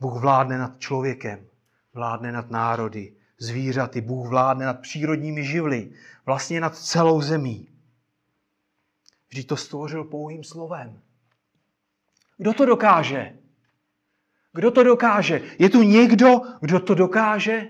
Bůh 0.00 0.20
vládne 0.20 0.58
nad 0.58 0.78
člověkem, 0.80 1.46
vládne 1.94 2.32
nad 2.32 2.50
národy, 2.50 3.14
zvířaty, 3.38 4.00
Bůh 4.00 4.28
vládne 4.28 4.66
nad 4.66 4.80
přírodními 4.80 5.44
živly, 5.44 5.92
vlastně 6.26 6.60
nad 6.60 6.76
celou 6.76 7.22
zemí. 7.22 7.68
Vždyť 9.28 9.48
to 9.48 9.56
stvořil 9.56 10.04
pouhým 10.04 10.44
slovem. 10.44 11.02
Kdo 12.36 12.52
to 12.52 12.66
dokáže? 12.66 13.38
Kdo 14.52 14.70
to 14.70 14.82
dokáže? 14.82 15.42
Je 15.58 15.70
tu 15.70 15.82
někdo, 15.82 16.40
kdo 16.60 16.80
to 16.80 16.94
dokáže 16.94 17.68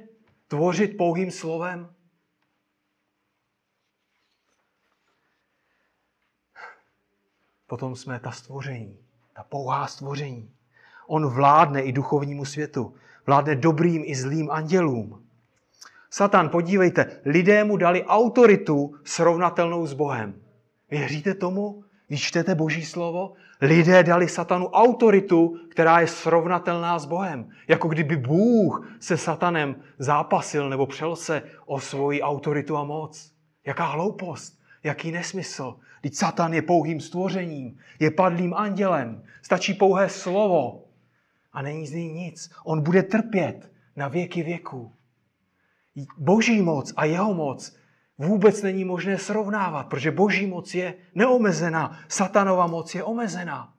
tvořit 0.48 0.96
pouhým 0.96 1.30
slovem? 1.30 1.94
Potom 7.70 7.96
jsme 7.96 8.20
ta 8.20 8.30
stvoření, 8.30 8.98
ta 9.36 9.42
pouhá 9.42 9.86
stvoření. 9.86 10.50
On 11.06 11.26
vládne 11.26 11.82
i 11.82 11.92
duchovnímu 11.92 12.44
světu. 12.44 12.94
Vládne 13.26 13.54
dobrým 13.54 14.02
i 14.06 14.14
zlým 14.14 14.50
andělům. 14.50 15.22
Satan, 16.10 16.48
podívejte, 16.48 17.20
lidé 17.24 17.64
mu 17.64 17.76
dali 17.76 18.04
autoritu 18.04 18.94
srovnatelnou 19.04 19.86
s 19.86 19.92
Bohem. 19.92 20.34
Věříte 20.90 21.34
tomu? 21.34 21.84
Když 22.06 22.22
čtete 22.22 22.54
Boží 22.54 22.84
slovo, 22.84 23.32
lidé 23.60 24.02
dali 24.02 24.28
satanu 24.28 24.68
autoritu, 24.68 25.58
která 25.68 26.00
je 26.00 26.06
srovnatelná 26.06 26.98
s 26.98 27.04
Bohem. 27.04 27.48
Jako 27.68 27.88
kdyby 27.88 28.16
Bůh 28.16 28.96
se 29.00 29.16
satanem 29.16 29.76
zápasil 29.98 30.68
nebo 30.68 30.86
přel 30.86 31.16
se 31.16 31.42
o 31.66 31.80
svoji 31.80 32.22
autoritu 32.22 32.76
a 32.76 32.84
moc. 32.84 33.32
Jaká 33.66 33.84
hloupost, 33.84 34.58
jaký 34.82 35.12
nesmysl. 35.12 35.76
Teď 36.00 36.14
satan 36.14 36.54
je 36.54 36.62
pouhým 36.62 37.00
stvořením, 37.00 37.78
je 37.98 38.10
padlým 38.10 38.54
andělem. 38.54 39.22
Stačí 39.42 39.74
pouhé 39.74 40.08
slovo 40.08 40.84
a 41.52 41.62
není 41.62 41.86
z 41.86 41.92
něj 41.92 42.12
nic. 42.12 42.50
On 42.64 42.82
bude 42.82 43.02
trpět 43.02 43.72
na 43.96 44.08
věky 44.08 44.42
věků. 44.42 44.94
Boží 46.18 46.62
moc 46.62 46.92
a 46.96 47.04
jeho 47.04 47.34
moc 47.34 47.76
vůbec 48.18 48.62
není 48.62 48.84
možné 48.84 49.18
srovnávat, 49.18 49.88
protože 49.88 50.10
boží 50.10 50.46
moc 50.46 50.74
je 50.74 50.94
neomezená, 51.14 51.98
satanova 52.08 52.66
moc 52.66 52.94
je 52.94 53.04
omezená. 53.04 53.74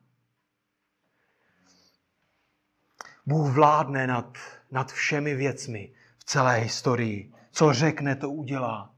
Bůh 3.25 3.53
vládne 3.53 4.07
nad, 4.07 4.37
nad 4.71 4.91
všemi 4.91 5.35
věcmi 5.35 5.93
v 6.17 6.23
celé 6.23 6.55
historii. 6.55 7.33
Co 7.51 7.73
řekne, 7.73 8.15
to 8.15 8.29
udělá. 8.29 8.93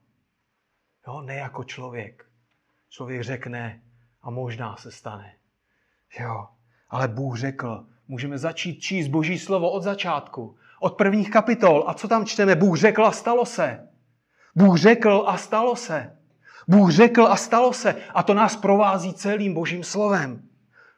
Jo, 1.07 1.21
ne 1.21 1.35
jako 1.35 1.63
člověk. 1.63 2.32
Člověk 2.93 3.23
řekne 3.23 3.81
a 4.21 4.29
možná 4.29 4.75
se 4.75 4.91
stane. 4.91 5.33
Jo, 6.19 6.47
ale 6.89 7.07
Bůh 7.07 7.37
řekl, 7.37 7.85
můžeme 8.07 8.37
začít 8.37 8.79
číst 8.79 9.07
Boží 9.07 9.39
slovo 9.39 9.71
od 9.71 9.83
začátku, 9.83 10.55
od 10.79 10.97
prvních 10.97 11.31
kapitol. 11.31 11.83
A 11.87 11.93
co 11.93 12.07
tam 12.07 12.25
čteme? 12.25 12.55
Bůh 12.55 12.77
řekl 12.77 13.05
a 13.05 13.11
stalo 13.11 13.45
se. 13.45 13.87
Bůh 14.55 14.77
řekl 14.77 15.23
a 15.27 15.37
stalo 15.37 15.75
se. 15.75 16.17
Bůh 16.67 16.91
řekl 16.91 17.27
a 17.27 17.35
stalo 17.35 17.73
se. 17.73 17.95
A 18.13 18.23
to 18.23 18.33
nás 18.33 18.55
provází 18.55 19.13
celým 19.13 19.53
božím 19.53 19.83
slovem. 19.83 20.49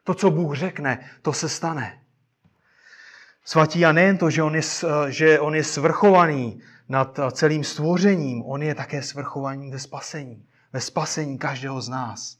To, 0.04 0.14
co 0.14 0.30
Bůh 0.30 0.56
řekne, 0.56 1.10
to 1.22 1.32
se 1.32 1.48
stane. 1.48 2.02
Svatí 3.44 3.86
a 3.86 3.92
nejen 3.92 4.18
to, 4.18 4.30
že 4.30 4.42
on 4.42 4.54
je, 4.54 4.62
že 5.08 5.40
on 5.40 5.54
je 5.54 5.64
svrchovaný 5.64 6.60
nad 6.88 7.20
celým 7.32 7.64
stvořením, 7.64 8.42
on 8.46 8.62
je 8.62 8.74
také 8.74 9.02
svrchovaný 9.02 9.70
ve 9.70 9.78
spasení. 9.78 10.46
Ve 10.76 10.80
spasení 10.80 11.38
každého 11.38 11.80
z 11.80 11.88
nás. 11.88 12.38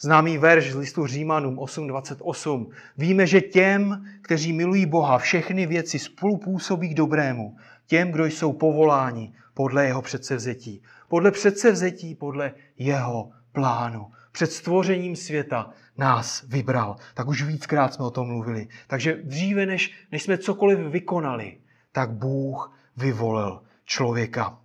Známý 0.00 0.38
verš 0.38 0.72
z 0.72 0.76
listu 0.76 1.06
Římanům 1.06 1.56
8.28. 1.56 2.70
Víme, 2.98 3.26
že 3.26 3.40
těm, 3.40 4.06
kteří 4.22 4.52
milují 4.52 4.86
Boha, 4.86 5.18
všechny 5.18 5.66
věci 5.66 5.98
spolupůsobí 5.98 6.88
k 6.88 6.94
dobrému. 6.94 7.56
Těm, 7.86 8.12
kdo 8.12 8.24
jsou 8.24 8.52
povoláni 8.52 9.34
podle 9.54 9.86
jeho 9.86 10.02
předsevzetí. 10.02 10.82
Podle 11.08 11.30
předsevzetí, 11.30 12.14
podle 12.14 12.52
jeho 12.78 13.30
plánu. 13.52 14.10
Před 14.32 14.52
stvořením 14.52 15.16
světa 15.16 15.70
nás 15.98 16.44
vybral. 16.48 16.96
Tak 17.14 17.28
už 17.28 17.42
víckrát 17.42 17.94
jsme 17.94 18.04
o 18.04 18.10
tom 18.10 18.26
mluvili. 18.26 18.68
Takže 18.86 19.20
dříve, 19.24 19.66
než, 19.66 19.92
než 20.12 20.22
jsme 20.22 20.38
cokoliv 20.38 20.78
vykonali, 20.78 21.58
tak 21.92 22.10
Bůh 22.10 22.78
vyvolil 22.96 23.62
člověka. 23.84 24.63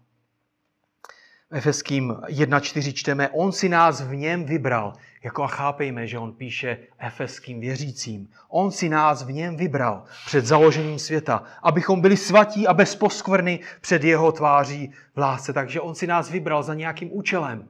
Efeským 1.51 2.11
1.4 2.11 2.93
čteme, 2.93 3.29
on 3.29 3.51
si 3.51 3.69
nás 3.69 4.01
v 4.01 4.15
něm 4.15 4.45
vybral. 4.45 4.93
Jako 5.23 5.43
a 5.43 5.47
chápejme, 5.47 6.07
že 6.07 6.19
on 6.19 6.33
píše 6.33 6.77
efeským 6.99 7.59
věřícím. 7.59 8.29
On 8.49 8.71
si 8.71 8.89
nás 8.89 9.23
v 9.23 9.31
něm 9.31 9.57
vybral 9.57 10.03
před 10.25 10.45
založením 10.45 10.99
světa, 10.99 11.43
abychom 11.63 12.01
byli 12.01 12.17
svatí 12.17 12.67
a 12.67 12.73
bez 12.73 12.95
poskvrny 12.95 13.59
před 13.81 14.03
jeho 14.03 14.31
tváří 14.31 14.93
v 15.15 15.19
lásce. 15.19 15.53
Takže 15.53 15.81
on 15.81 15.95
si 15.95 16.07
nás 16.07 16.29
vybral 16.29 16.63
za 16.63 16.73
nějakým 16.73 17.09
účelem. 17.11 17.67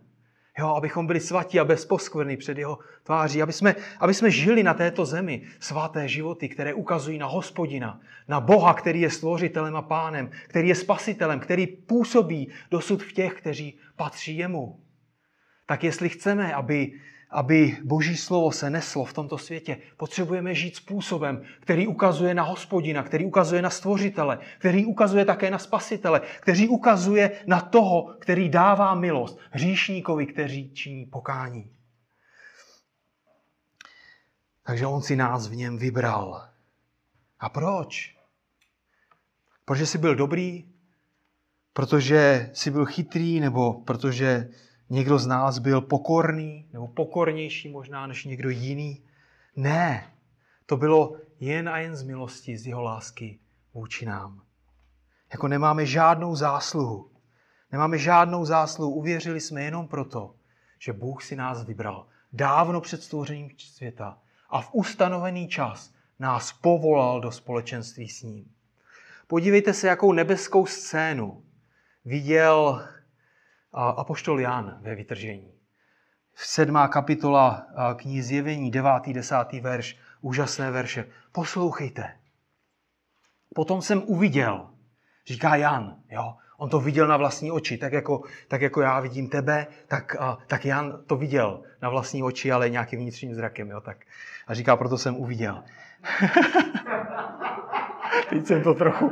Jo, 0.59 0.67
abychom 0.67 1.07
byli 1.07 1.19
svatí 1.19 1.59
a 1.59 1.65
bez 1.65 1.85
poskvrny 1.85 2.37
před 2.37 2.57
jeho 2.57 2.79
tváří, 3.03 3.41
aby 3.41 3.53
jsme, 3.53 3.75
aby 3.99 4.13
jsme 4.13 4.31
žili 4.31 4.63
na 4.63 4.73
této 4.73 5.05
zemi 5.05 5.41
svaté 5.59 6.07
životy, 6.07 6.49
které 6.49 6.73
ukazují 6.73 7.17
na 7.17 7.25
hospodina, 7.25 8.01
na 8.27 8.39
Boha, 8.39 8.73
který 8.73 9.01
je 9.01 9.09
stvořitelem 9.09 9.75
a 9.75 9.81
pánem, 9.81 10.29
který 10.47 10.67
je 10.67 10.75
spasitelem, 10.75 11.39
který 11.39 11.67
působí 11.67 12.51
dosud 12.71 13.03
v 13.03 13.13
těch, 13.13 13.33
kteří 13.33 13.79
patří 13.95 14.37
jemu. 14.37 14.79
Tak 15.65 15.83
jestli 15.83 16.09
chceme, 16.09 16.53
aby 16.53 16.99
aby 17.29 17.77
Boží 17.83 18.17
slovo 18.17 18.51
se 18.51 18.69
neslo 18.69 19.05
v 19.05 19.13
tomto 19.13 19.37
světě, 19.37 19.77
potřebujeme 19.97 20.55
žít 20.55 20.75
způsobem, 20.75 21.43
který 21.59 21.87
ukazuje 21.87 22.33
na 22.33 22.43
hospodina, 22.43 23.03
který 23.03 23.25
ukazuje 23.25 23.61
na 23.61 23.69
stvořitele, 23.69 24.39
který 24.59 24.85
ukazuje 24.85 25.25
také 25.25 25.51
na 25.51 25.59
spasitele, 25.59 26.21
který 26.39 26.67
ukazuje 26.67 27.31
na 27.47 27.61
toho, 27.61 28.15
který 28.19 28.49
dává 28.49 28.95
milost 28.95 29.39
hříšníkovi, 29.51 30.25
kteří 30.25 30.71
činí 30.73 31.05
pokání. 31.05 31.71
Takže 34.63 34.85
on 34.85 35.01
si 35.01 35.15
nás 35.15 35.47
v 35.47 35.55
něm 35.55 35.77
vybral. 35.77 36.49
A 37.39 37.49
proč? 37.49 38.15
Protože 39.65 39.85
jsi 39.85 39.97
byl 39.97 40.15
dobrý, 40.15 40.65
protože 41.73 42.49
jsi 42.53 42.71
byl 42.71 42.85
chytrý, 42.85 43.39
nebo 43.39 43.73
protože 43.73 44.49
někdo 44.89 45.19
z 45.19 45.27
nás 45.27 45.59
byl 45.59 45.81
pokorný, 45.81 46.69
nebo 46.73 46.87
pokornější 46.87 47.69
možná 47.69 48.07
než 48.07 48.25
někdo 48.25 48.49
jiný. 48.49 49.03
Ne, 49.55 50.13
to 50.65 50.77
bylo 50.77 51.15
jen 51.39 51.69
a 51.69 51.77
jen 51.77 51.95
z 51.95 52.03
milosti, 52.03 52.57
z 52.57 52.67
jeho 52.67 52.81
lásky 52.81 53.39
vůči 53.73 54.05
nám. 54.05 54.41
Jako 55.31 55.47
nemáme 55.47 55.85
žádnou 55.85 56.35
zásluhu. 56.35 57.11
Nemáme 57.71 57.97
žádnou 57.97 58.45
zásluhu. 58.45 58.93
Uvěřili 58.93 59.41
jsme 59.41 59.63
jenom 59.63 59.87
proto, 59.87 60.35
že 60.79 60.93
Bůh 60.93 61.23
si 61.23 61.35
nás 61.35 61.63
vybral 61.63 62.07
dávno 62.33 62.81
před 62.81 63.03
stvořením 63.03 63.49
světa 63.57 64.17
a 64.49 64.61
v 64.61 64.69
ustanovený 64.73 65.47
čas 65.47 65.93
nás 66.19 66.53
povolal 66.53 67.21
do 67.21 67.31
společenství 67.31 68.09
s 68.09 68.23
ním. 68.23 68.51
Podívejte 69.27 69.73
se, 69.73 69.87
jakou 69.87 70.11
nebeskou 70.11 70.65
scénu 70.65 71.43
viděl 72.05 72.87
apoštol 73.73 74.39
Jan 74.39 74.77
ve 74.81 74.95
vytržení. 74.95 75.53
Sedmá 76.35 76.87
kapitola 76.87 77.67
knihy 77.95 78.23
Zjevení, 78.23 78.71
devátý, 78.71 79.13
desátý 79.13 79.59
verš, 79.59 79.97
úžasné 80.21 80.71
verše. 80.71 81.05
Poslouchejte. 81.31 82.15
Potom 83.55 83.81
jsem 83.81 84.03
uviděl, 84.05 84.69
říká 85.27 85.55
Jan, 85.55 85.95
jo, 86.09 86.35
on 86.57 86.69
to 86.69 86.79
viděl 86.79 87.07
na 87.07 87.17
vlastní 87.17 87.51
oči, 87.51 87.77
tak 87.77 87.93
jako, 87.93 88.21
tak 88.47 88.61
jako 88.61 88.81
já 88.81 88.99
vidím 88.99 89.29
tebe, 89.29 89.67
tak, 89.87 90.15
tak 90.47 90.65
Jan 90.65 91.03
to 91.07 91.15
viděl 91.15 91.61
na 91.81 91.89
vlastní 91.89 92.23
oči, 92.23 92.51
ale 92.51 92.69
nějakým 92.69 92.99
vnitřním 92.99 93.35
zrakem, 93.35 93.69
jo, 93.69 93.81
tak. 93.81 93.97
A 94.47 94.53
říká, 94.53 94.75
proto 94.75 94.97
jsem 94.97 95.15
uviděl. 95.15 95.63
teď 98.29 98.45
jsem 98.45 98.63
to 98.63 98.73
trochu, 98.73 99.11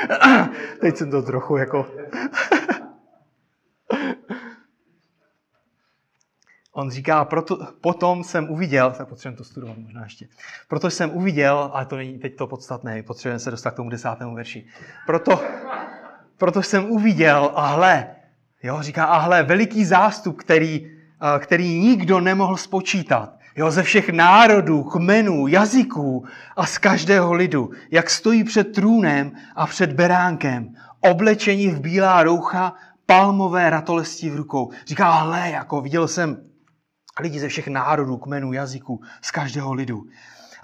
teď 0.80 0.96
jsem 0.96 1.10
to 1.10 1.22
trochu 1.22 1.56
jako... 1.56 1.86
On 6.76 6.90
říká, 6.90 7.24
proto, 7.24 7.58
potom 7.80 8.24
jsem 8.24 8.50
uviděl, 8.50 8.90
tak 8.90 9.08
potřebujeme 9.08 9.36
to 9.36 9.44
studovat 9.44 9.78
možná 9.78 10.02
ještě, 10.02 10.28
proto 10.68 10.90
jsem 10.90 11.10
uviděl, 11.10 11.70
ale 11.72 11.86
to 11.86 11.96
není 11.96 12.18
teď 12.18 12.36
to 12.36 12.46
podstatné, 12.46 13.02
potřebujeme 13.02 13.38
se 13.38 13.50
dostat 13.50 13.70
k 13.70 13.76
tomu 13.76 13.90
desátému 13.90 14.34
verši. 14.34 14.66
Proto, 15.06 15.42
proto 16.38 16.62
jsem 16.62 16.90
uviděl, 16.90 17.52
a 17.54 17.66
hle, 17.66 18.06
jo, 18.62 18.82
říká, 18.82 19.04
a 19.04 19.18
hle, 19.18 19.42
veliký 19.42 19.84
zástup, 19.84 20.36
který, 20.36 20.90
který 21.38 21.78
nikdo 21.78 22.20
nemohl 22.20 22.56
spočítat. 22.56 23.38
Jo, 23.56 23.70
ze 23.70 23.82
všech 23.82 24.08
národů, 24.08 24.82
kmenů, 24.82 25.46
jazyků 25.46 26.24
a 26.56 26.66
z 26.66 26.78
každého 26.78 27.32
lidu, 27.32 27.70
jak 27.90 28.10
stojí 28.10 28.44
před 28.44 28.64
trůnem 28.64 29.32
a 29.56 29.66
před 29.66 29.92
beránkem, 29.92 30.74
oblečení 31.00 31.68
v 31.68 31.80
bílá 31.80 32.22
roucha, 32.22 32.74
palmové 33.06 33.70
ratolesti 33.70 34.30
v 34.30 34.36
rukou. 34.36 34.70
Říká, 34.86 35.12
hle, 35.12 35.50
jako 35.50 35.80
viděl 35.80 36.08
jsem 36.08 36.53
lidi 37.20 37.40
ze 37.40 37.48
všech 37.48 37.68
národů, 37.68 38.16
kmenů, 38.16 38.52
jazyků, 38.52 39.00
z 39.22 39.30
každého 39.30 39.72
lidu 39.72 40.06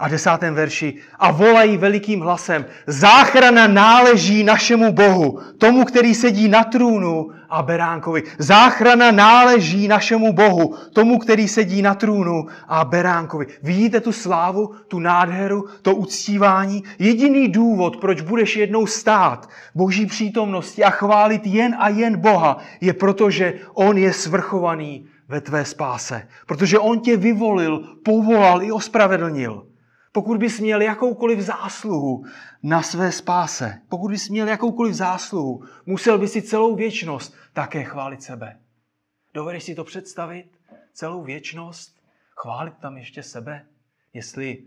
a 0.01 0.09
desátém 0.09 0.55
verši 0.55 0.95
a 1.19 1.31
volají 1.31 1.77
velikým 1.77 2.21
hlasem, 2.21 2.67
záchrana 2.87 3.67
náleží 3.67 4.45
našemu 4.45 4.93
Bohu, 4.93 5.41
tomu, 5.59 5.85
který 5.85 6.15
sedí 6.15 6.49
na 6.49 6.65
trůnu 6.65 7.31
a 7.51 7.63
beránkovi. 7.63 8.23
Záchrana 8.39 9.11
náleží 9.11 9.89
našemu 9.89 10.33
Bohu, 10.33 10.75
tomu, 10.93 11.19
který 11.19 11.49
sedí 11.49 11.83
na 11.83 11.95
trůnu 11.95 12.47
a 12.69 12.85
beránkovi. 12.85 13.47
Vidíte 13.63 14.01
tu 14.01 14.13
slávu, 14.13 14.75
tu 14.89 14.99
nádheru, 14.99 15.69
to 15.83 15.95
uctívání? 15.95 16.83
Jediný 16.99 17.49
důvod, 17.49 17.97
proč 17.97 18.21
budeš 18.21 18.57
jednou 18.57 18.87
stát 18.87 19.49
boží 19.75 20.07
přítomnosti 20.07 20.85
a 20.85 20.91
chválit 20.91 21.47
jen 21.47 21.77
a 21.79 21.89
jen 21.89 22.17
Boha, 22.17 22.59
je 22.81 22.93
proto, 22.93 23.31
že 23.31 23.55
On 23.75 23.99
je 23.99 24.13
svrchovaný 24.13 25.10
ve 25.31 25.41
tvé 25.41 25.65
spáse. 25.65 26.29
Protože 26.47 26.79
On 26.79 27.01
tě 27.01 27.17
vyvolil, 27.17 27.79
povolal 28.05 28.63
i 28.63 28.73
ospravedlnil. 28.73 29.67
Pokud 30.13 30.39
bys 30.39 30.61
měl 30.61 30.83
jakoukoliv 30.83 31.41
zásluhu 31.41 32.25
na 32.63 32.83
své 32.83 33.13
spáse, 33.13 33.83
pokud 33.89 34.11
bys 34.11 34.29
měl 34.29 34.49
jakoukoliv 34.49 34.95
zásluhu, 34.95 35.65
musel 35.87 36.19
bys 36.19 36.33
si 36.33 36.43
celou 36.43 36.75
věčnost 36.75 37.35
také 37.53 37.85
chválit 37.85 38.23
sebe. 38.23 38.59
Dovedeš 39.35 39.65
si 39.65 39.75
to 39.75 39.85
představit? 39.85 40.47
Celou 40.93 41.23
věčnost? 41.23 42.01
Chválit 42.37 42.75
tam 42.81 42.97
ještě 42.97 43.23
sebe? 43.23 43.67
Jestli 44.13 44.65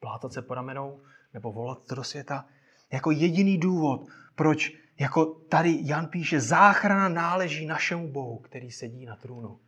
plátat 0.00 0.32
se 0.32 0.42
po 0.42 0.54
ramenou 0.54 1.00
nebo 1.34 1.52
volat 1.52 1.78
do 1.94 2.04
světa? 2.04 2.46
Jako 2.92 3.10
jediný 3.10 3.58
důvod, 3.58 4.06
proč 4.34 4.81
jako 4.98 5.24
tady 5.26 5.78
Jan 5.82 6.06
píše, 6.06 6.40
záchrana 6.40 7.08
náleží 7.08 7.66
našemu 7.66 8.12
Bohu, 8.12 8.38
který 8.38 8.70
sedí 8.70 9.06
na 9.06 9.16
trůnu. 9.16 9.60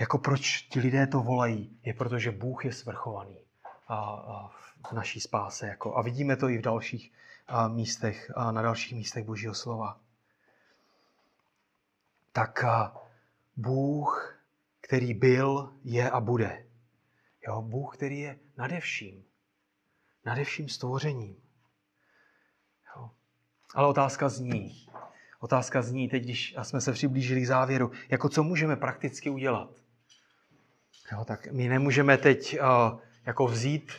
Jako 0.00 0.18
proč 0.18 0.62
ti 0.62 0.80
lidé 0.80 1.06
to 1.06 1.20
volají? 1.20 1.78
Je 1.82 1.94
proto, 1.94 2.18
že 2.18 2.30
Bůh 2.30 2.64
je 2.64 2.72
svrchovaný 2.72 3.44
a, 3.88 3.96
a 4.04 4.48
v 4.88 4.92
naší 4.92 5.20
spáse. 5.20 5.66
Jako, 5.66 5.96
a 5.96 6.02
vidíme 6.02 6.36
to 6.36 6.48
i 6.48 6.58
v 6.58 6.62
dalších 6.62 7.12
a, 7.46 7.68
místech, 7.68 8.32
a 8.36 8.52
na 8.52 8.62
dalších 8.62 8.94
místech 8.94 9.24
Božího 9.24 9.54
slova. 9.54 10.00
Tak 12.32 12.64
a, 12.64 12.96
Bůh, 13.56 14.38
který 14.80 15.14
byl, 15.14 15.72
je 15.84 16.10
a 16.10 16.20
bude. 16.20 16.66
Jo, 17.48 17.62
Bůh, 17.62 17.96
který 17.96 18.20
je 18.20 18.38
nade 18.56 18.80
vším. 18.80 19.24
Nade 20.24 20.44
vším 20.44 20.68
stvořením. 20.68 21.41
Ale 23.74 23.88
otázka 23.88 24.28
zní. 24.28 24.86
Otázka 25.40 25.82
zní 25.82 26.08
teď, 26.08 26.22
když 26.24 26.54
jsme 26.62 26.80
se 26.80 26.92
přiblížili 26.92 27.40
k 27.40 27.46
závěru, 27.46 27.90
jako 28.08 28.28
co 28.28 28.42
můžeme 28.42 28.76
prakticky 28.76 29.30
udělat. 29.30 29.70
Jo, 31.12 31.24
tak 31.24 31.46
my 31.52 31.68
nemůžeme 31.68 32.18
teď 32.18 32.58
uh, 32.60 33.00
jako 33.26 33.46
vzít 33.46 33.92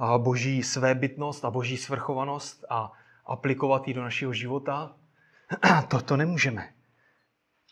uh, 0.00 0.18
boží 0.18 0.62
svébytnost 0.62 1.44
a 1.44 1.50
boží 1.50 1.76
svrchovanost 1.76 2.64
a 2.70 2.92
aplikovat 3.26 3.88
ji 3.88 3.94
do 3.94 4.02
našeho 4.02 4.32
života. 4.32 4.96
to, 5.88 6.02
to 6.02 6.16
nemůžeme. 6.16 6.72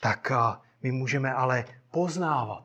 Tak 0.01 0.29
uh, 0.31 0.65
my 0.83 0.93
můžeme 0.93 1.35
ale 1.35 1.65
poznávat 1.91 2.65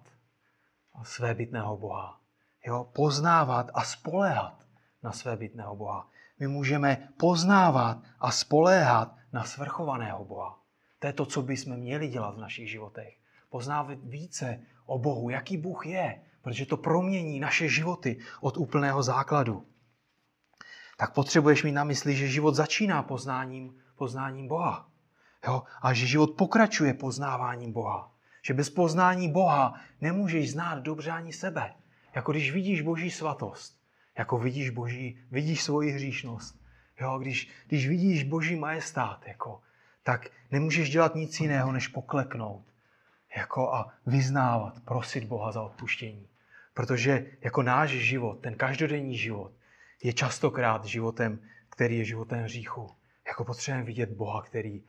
svébytného 1.04 1.78
Boha. 1.78 2.20
Jo, 2.66 2.84
poznávat 2.96 3.72
a 3.74 3.84
spoléhat 3.84 4.66
na 5.04 5.12
svébytného 5.12 5.76
Boha. 5.76 6.10
My 6.40 6.48
můžeme 6.48 7.10
poznávat 7.18 7.98
a 8.20 8.32
spoléhat 8.32 9.16
na 9.34 9.44
svrchovaného 9.44 10.26
Boha. 10.26 10.60
To 11.00 11.08
je 11.08 11.14
to, 11.14 11.26
co 11.26 11.42
bychom 11.42 11.78
měli 11.78 12.08
dělat 12.08 12.36
v 12.36 12.42
našich 12.42 12.70
životech. 12.70 13.18
Poznávat 13.50 13.98
více 14.04 14.60
o 14.86 15.00
Bohu, 15.00 15.30
jaký 15.30 15.58
Bůh 15.58 15.86
je, 15.86 16.22
protože 16.42 16.66
to 16.66 16.78
promění 16.78 17.40
naše 17.40 17.68
životy 17.68 18.20
od 18.42 18.58
úplného 18.58 19.04
základu. 19.04 19.66
Tak 20.98 21.14
potřebuješ 21.14 21.64
mít 21.64 21.72
na 21.72 21.84
mysli, 21.84 22.16
že 22.16 22.28
život 22.28 22.56
začíná 22.56 23.04
poznáním, 23.04 23.80
poznáním 23.96 24.48
Boha. 24.48 24.90
Jo? 25.48 25.64
A 25.82 25.94
že 25.94 26.08
život 26.08 26.32
pokračuje 26.38 26.94
poznáváním 26.94 27.74
Boha. 27.74 28.12
Že 28.42 28.54
bez 28.54 28.70
poznání 28.70 29.32
Boha 29.32 29.74
nemůžeš 30.02 30.52
znát 30.52 30.80
dobře 30.80 31.12
ani 31.12 31.34
sebe. 31.34 31.74
Jako 32.16 32.32
když 32.32 32.52
vidíš 32.52 32.82
Boží 32.82 33.12
svatost, 33.12 33.79
jako 34.20 34.38
vidíš 34.38 34.70
Boží, 34.70 35.18
vidíš 35.32 35.64
svoji 35.64 35.92
hříšnost, 35.92 36.62
jo? 37.02 37.20
Když, 37.20 37.50
když 37.68 37.88
vidíš 37.88 38.24
Boží 38.24 38.56
majestát, 38.56 39.28
jako, 39.28 39.62
tak 40.04 40.28
nemůžeš 40.52 40.90
dělat 40.90 41.16
nic 41.16 41.40
jiného, 41.40 41.72
než 41.72 41.88
pokleknout 41.88 42.64
jako 43.38 43.74
a 43.74 43.94
vyznávat, 44.06 44.80
prosit 44.86 45.24
Boha 45.24 45.52
za 45.52 45.62
odpuštění. 45.62 46.28
Protože 46.74 47.26
jako 47.42 47.64
náš 47.64 47.90
život, 47.90 48.40
ten 48.40 48.56
každodenní 48.56 49.18
život, 49.18 49.52
je 50.04 50.14
častokrát 50.14 50.86
životem, 50.86 51.40
který 51.70 51.98
je 51.98 52.06
životem 52.06 52.44
hříchu. 52.44 52.90
Jako 53.28 53.46
potřebujeme 53.46 53.86
vidět 53.86 54.10
Boha, 54.10 54.42
který, 54.42 54.84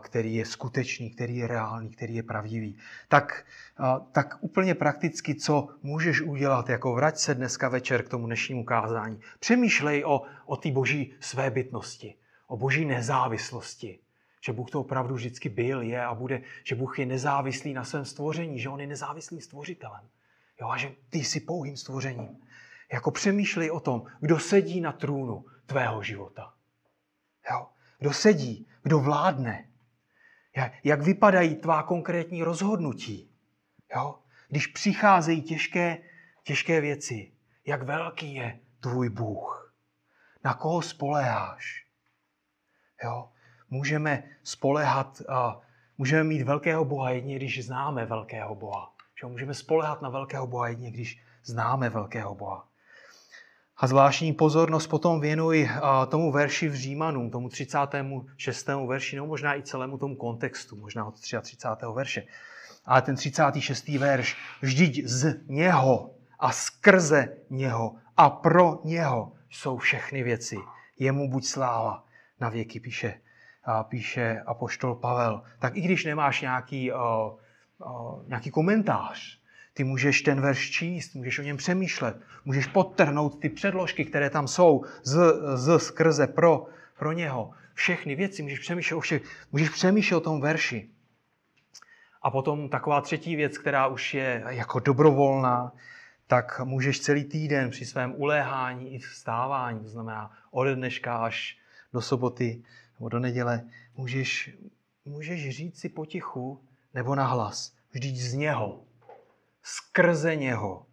který 0.00 0.34
je 0.34 0.46
skutečný, 0.46 1.10
který 1.10 1.36
je 1.36 1.46
reálný, 1.46 1.90
který 1.90 2.14
je 2.14 2.22
pravdivý. 2.22 2.78
Tak, 3.08 3.46
tak 4.12 4.38
úplně 4.40 4.74
prakticky, 4.74 5.34
co 5.34 5.68
můžeš 5.82 6.20
udělat, 6.20 6.68
jako 6.68 6.94
vrať 6.94 7.18
se 7.18 7.34
dneska 7.34 7.68
večer 7.68 8.02
k 8.02 8.08
tomu 8.08 8.26
dnešnímu 8.26 8.64
kázání. 8.64 9.20
Přemýšlej 9.40 10.04
o, 10.04 10.22
o 10.46 10.56
té 10.56 10.70
boží 10.70 11.14
svébytnosti, 11.20 12.14
o 12.46 12.56
boží 12.56 12.84
nezávislosti, 12.84 13.98
že 14.40 14.52
Bůh 14.52 14.70
to 14.70 14.80
opravdu 14.80 15.14
vždycky 15.14 15.48
byl, 15.48 15.82
je 15.82 16.04
a 16.04 16.14
bude, 16.14 16.42
že 16.64 16.74
Bůh 16.74 16.98
je 16.98 17.06
nezávislý 17.06 17.74
na 17.74 17.84
svém 17.84 18.04
stvoření, 18.04 18.60
že 18.60 18.68
On 18.68 18.80
je 18.80 18.86
nezávislým 18.86 19.40
stvořitelem. 19.40 20.02
Jo, 20.60 20.68
a 20.68 20.76
že 20.76 20.92
ty 21.10 21.18
jsi 21.18 21.40
pouhým 21.40 21.76
stvořením. 21.76 22.36
Jako 22.92 23.10
přemýšlej 23.10 23.70
o 23.70 23.80
tom, 23.80 24.02
kdo 24.20 24.38
sedí 24.38 24.80
na 24.80 24.92
trůnu 24.92 25.44
tvého 25.66 26.02
života. 26.02 26.52
Jo, 27.50 27.66
kdo 27.98 28.12
sedí, 28.12 28.66
kdo 28.82 28.98
vládne. 28.98 29.67
Jak 30.84 31.02
vypadají 31.02 31.54
tvá 31.54 31.82
konkrétní 31.82 32.42
rozhodnutí. 32.42 33.30
Jo? 33.94 34.18
Když 34.48 34.66
přicházejí 34.66 35.42
těžké, 35.42 35.98
těžké 36.42 36.80
věci, 36.80 37.32
jak 37.66 37.82
velký 37.82 38.34
je 38.34 38.60
tvůj 38.80 39.08
Bůh. 39.08 39.74
Na 40.44 40.54
koho 40.54 40.82
spoléháš? 40.82 41.86
Jo? 43.04 43.28
Můžeme 43.70 44.22
spolehat, 44.42 45.22
můžeme 45.98 46.24
mít 46.24 46.42
velkého 46.42 46.84
Boha 46.84 47.10
jedně, 47.10 47.36
když 47.36 47.64
známe 47.64 48.06
velkého 48.06 48.54
Boha. 48.54 48.94
Že 49.20 49.26
můžeme 49.26 49.54
spolehat 49.54 50.02
na 50.02 50.08
velkého 50.08 50.46
Boha 50.46 50.68
jedně, 50.68 50.90
když 50.90 51.20
známe 51.44 51.90
velkého 51.90 52.34
Boha. 52.34 52.67
A 53.80 53.86
zvláštní 53.86 54.32
pozornost 54.32 54.86
potom 54.86 55.20
věnuj 55.20 55.70
tomu 56.08 56.32
verši 56.32 56.68
v 56.68 56.74
Římanům, 56.74 57.30
tomu 57.30 57.48
36. 57.48 58.68
verši, 58.86 59.16
nebo 59.16 59.28
možná 59.28 59.56
i 59.56 59.62
celému 59.62 59.98
tomu 59.98 60.16
kontextu, 60.16 60.76
možná 60.76 61.04
od 61.04 61.20
33. 61.20 61.56
verše. 61.92 62.22
Ale 62.84 63.02
ten 63.02 63.16
36. 63.16 63.88
verš, 63.88 64.36
vždyť 64.62 65.04
z 65.04 65.36
něho 65.46 66.10
a 66.38 66.52
skrze 66.52 67.36
něho 67.50 67.94
a 68.16 68.30
pro 68.30 68.78
něho 68.84 69.32
jsou 69.50 69.78
všechny 69.78 70.22
věci. 70.22 70.56
Jemu 70.98 71.30
buď 71.30 71.44
sláva 71.44 72.04
na 72.40 72.48
věky, 72.48 72.80
píše, 72.80 73.20
píše 73.82 74.42
apoštol 74.46 74.94
Pavel. 74.94 75.42
Tak 75.58 75.76
i 75.76 75.80
když 75.80 76.04
nemáš 76.04 76.40
nějaký, 76.40 76.90
nějaký 78.26 78.50
komentář, 78.50 79.37
ty 79.78 79.84
můžeš 79.84 80.22
ten 80.22 80.40
verš 80.40 80.70
číst, 80.70 81.14
můžeš 81.14 81.38
o 81.38 81.42
něm 81.42 81.56
přemýšlet, 81.56 82.16
můžeš 82.44 82.66
podtrhnout 82.66 83.40
ty 83.40 83.48
předložky, 83.48 84.04
které 84.04 84.30
tam 84.30 84.48
jsou 84.48 84.84
z, 85.02 85.16
z 85.54 85.78
skrze 85.78 86.26
pro, 86.26 86.66
pro 86.98 87.12
něho. 87.12 87.50
Všechny 87.74 88.14
věci 88.14 88.42
můžeš 88.42 88.58
přemýšlet 88.58 88.96
o 88.96 89.00
všech, 89.00 89.22
můžeš 89.52 89.70
přemýšlet 89.70 90.16
o 90.16 90.20
tom 90.20 90.40
verši. 90.40 90.90
A 92.22 92.30
potom 92.30 92.68
taková 92.68 93.00
třetí 93.00 93.36
věc, 93.36 93.58
která 93.58 93.86
už 93.86 94.14
je 94.14 94.42
jako 94.48 94.80
dobrovolná, 94.80 95.72
tak 96.26 96.60
můžeš 96.64 97.00
celý 97.00 97.24
týden 97.24 97.70
při 97.70 97.84
svém 97.84 98.14
uléhání 98.16 98.94
i 98.94 98.98
vstávání, 98.98 99.80
to 99.80 99.88
znamená 99.88 100.30
ode 100.50 100.74
dneška 100.74 101.16
až 101.16 101.58
do 101.92 102.00
soboty 102.00 102.62
nebo 102.98 103.08
do 103.08 103.18
neděle, 103.18 103.64
můžeš, 103.96 104.50
můžeš 105.04 105.56
říct 105.56 105.80
si 105.80 105.88
potichu 105.88 106.60
nebo 106.94 107.14
nahlas. 107.14 107.74
Vždyť 107.92 108.16
z 108.16 108.34
něho, 108.34 108.87
skrze 109.62 110.36
něho 110.36 110.86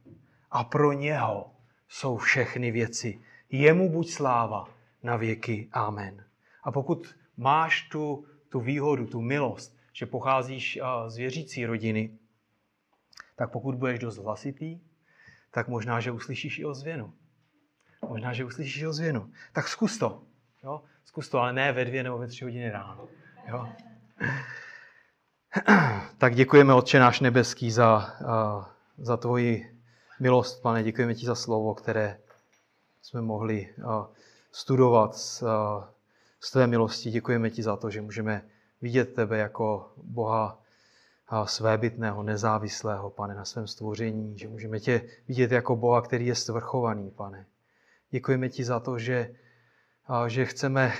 a 0.51 0.63
pro 0.63 0.91
něho 0.91 1.55
jsou 1.89 2.17
všechny 2.17 2.71
věci. 2.71 3.21
Jemu 3.49 3.91
buď 3.91 4.09
sláva 4.09 4.69
na 5.03 5.15
věky. 5.15 5.69
Amen. 5.71 6.25
A 6.63 6.71
pokud 6.71 7.15
máš 7.37 7.81
tu, 7.81 8.25
tu 8.49 8.59
výhodu, 8.59 9.07
tu 9.07 9.21
milost, 9.21 9.77
že 9.93 10.05
pocházíš 10.05 10.79
z 11.07 11.17
věřící 11.17 11.65
rodiny, 11.65 12.17
tak 13.35 13.51
pokud 13.51 13.75
budeš 13.75 13.99
dost 13.99 14.17
hlasitý, 14.17 14.79
tak 15.51 15.67
možná, 15.67 15.99
že 15.99 16.11
uslyšíš 16.11 16.59
i 16.59 16.65
ozvěnu. 16.65 17.13
Možná, 18.09 18.33
že 18.33 18.45
uslyšíš 18.45 18.81
i 18.81 18.87
ozvěnu. 18.87 19.31
Tak 19.53 19.67
zkus 19.67 19.97
to. 19.97 20.23
Jo? 20.63 20.83
Zkus 21.05 21.29
to, 21.29 21.39
ale 21.39 21.53
ne 21.53 21.71
ve 21.71 21.85
dvě 21.85 22.03
nebo 22.03 22.17
ve 22.17 22.27
tři 22.27 22.43
hodiny 22.43 22.69
ráno. 22.71 23.07
Jo? 23.47 23.69
Tak 26.17 26.35
děkujeme, 26.35 26.73
Otče 26.73 26.99
náš 26.99 27.19
nebeský, 27.19 27.71
za, 27.71 28.13
za 28.97 29.17
tvoji 29.17 29.79
milost, 30.19 30.61
pane. 30.61 30.83
Děkujeme 30.83 31.15
ti 31.15 31.25
za 31.25 31.35
slovo, 31.35 31.73
které 31.73 32.19
jsme 33.01 33.21
mohli 33.21 33.75
studovat 34.51 35.15
z, 35.15 35.43
z 36.39 36.51
tvé 36.51 36.67
milosti. 36.67 37.11
Děkujeme 37.11 37.49
ti 37.49 37.63
za 37.63 37.75
to, 37.75 37.89
že 37.89 38.01
můžeme 38.01 38.45
vidět 38.81 39.13
tebe 39.13 39.37
jako 39.37 39.93
Boha 39.97 40.61
svébytného, 41.45 42.23
nezávislého, 42.23 43.09
pane, 43.09 43.35
na 43.35 43.45
svém 43.45 43.67
stvoření, 43.67 44.37
že 44.37 44.47
můžeme 44.47 44.79
tě 44.79 45.01
vidět 45.27 45.51
jako 45.51 45.75
Boha, 45.75 46.01
který 46.01 46.25
je 46.25 46.35
svrchovaný, 46.35 47.11
pane. 47.11 47.45
Děkujeme 48.09 48.49
ti 48.49 48.63
za 48.63 48.79
to, 48.79 48.99
že, 48.99 49.35
že 50.27 50.45
chceme 50.45 50.93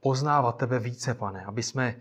poznávat 0.00 0.56
tebe 0.56 0.78
více, 0.78 1.14
pane, 1.14 1.44
aby 1.44 1.62
jsme 1.62 1.96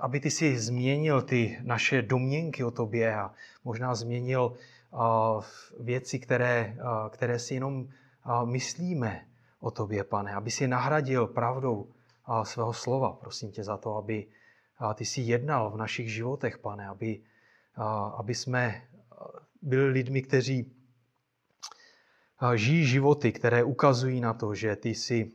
aby 0.00 0.20
ty 0.20 0.30
si 0.30 0.58
změnil 0.58 1.22
ty 1.22 1.58
naše 1.62 2.02
domněnky 2.02 2.64
o 2.64 2.70
tobě 2.70 3.16
a 3.16 3.30
možná 3.64 3.94
změnil 3.94 4.52
věci, 5.80 6.18
které, 6.18 6.76
které 7.10 7.38
si 7.38 7.54
jenom 7.54 7.88
myslíme 8.44 9.26
o 9.60 9.70
tobě, 9.70 10.04
pane, 10.04 10.34
aby 10.34 10.50
si 10.50 10.68
nahradil 10.68 11.26
pravdou 11.26 11.88
svého 12.42 12.72
slova. 12.72 13.12
Prosím 13.12 13.52
tě 13.52 13.64
za 13.64 13.76
to, 13.76 13.96
aby 13.96 14.26
ty 14.94 15.04
si 15.04 15.20
jednal 15.20 15.70
v 15.70 15.76
našich 15.76 16.12
životech, 16.12 16.58
pane, 16.58 16.88
aby, 16.88 17.20
aby 18.16 18.34
jsme 18.34 18.82
byli 19.62 19.86
lidmi, 19.88 20.22
kteří 20.22 20.72
žijí 22.54 22.86
životy, 22.86 23.32
které 23.32 23.64
ukazují 23.64 24.20
na 24.20 24.34
to, 24.34 24.54
že 24.54 24.76
ty 24.76 24.88
jsi 24.88 25.32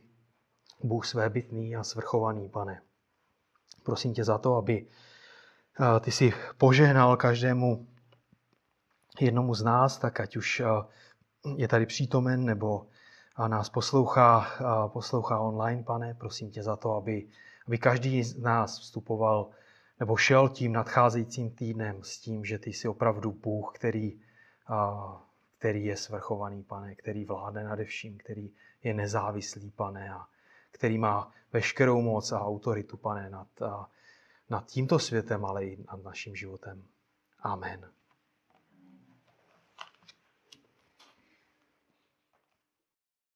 Bůh 0.84 1.06
svébytný 1.06 1.76
a 1.76 1.84
svrchovaný, 1.84 2.48
pane. 2.48 2.82
Prosím 3.82 4.14
tě 4.14 4.24
za 4.24 4.38
to, 4.38 4.56
aby 4.56 4.86
ty 6.00 6.10
si 6.10 6.32
požehnal 6.58 7.16
každému 7.16 7.86
jednomu 9.20 9.54
z 9.54 9.62
nás, 9.62 9.98
tak 9.98 10.20
ať 10.20 10.36
už 10.36 10.62
je 11.56 11.68
tady 11.68 11.86
přítomen 11.86 12.44
nebo 12.44 12.86
nás 13.48 13.68
poslouchá, 13.68 14.46
poslouchá 14.92 15.38
online, 15.40 15.82
pane, 15.82 16.14
prosím 16.14 16.50
tě 16.50 16.62
za 16.62 16.76
to, 16.76 16.94
aby 16.94 17.28
aby 17.66 17.78
každý 17.78 18.22
z 18.22 18.38
nás 18.38 18.78
vstupoval 18.78 19.50
nebo 20.00 20.16
šel 20.16 20.48
tím 20.48 20.72
nadcházejícím 20.72 21.50
týdnem 21.50 22.02
s 22.02 22.18
tím, 22.18 22.44
že 22.44 22.58
ty 22.58 22.72
jsi 22.72 22.88
opravdu 22.88 23.32
Bůh, 23.32 23.72
který, 23.74 24.20
který 25.58 25.84
je 25.84 25.96
svrchovaný, 25.96 26.62
pane, 26.62 26.94
který 26.94 27.24
vládne 27.24 27.64
nade 27.64 27.84
vším, 27.84 28.18
který 28.18 28.50
je 28.82 28.94
nezávislý, 28.94 29.70
pane, 29.70 30.10
a 30.10 30.26
který 30.70 30.98
má 30.98 31.32
veškerou 31.52 32.02
moc 32.02 32.32
a 32.32 32.40
autoritu, 32.40 32.96
pane, 32.96 33.30
nad, 33.30 33.48
nad 34.50 34.66
tímto 34.66 34.98
světem, 34.98 35.44
ale 35.44 35.64
i 35.64 35.84
nad 35.92 36.02
naším 36.02 36.36
životem. 36.36 36.84
Amen. 37.40 37.92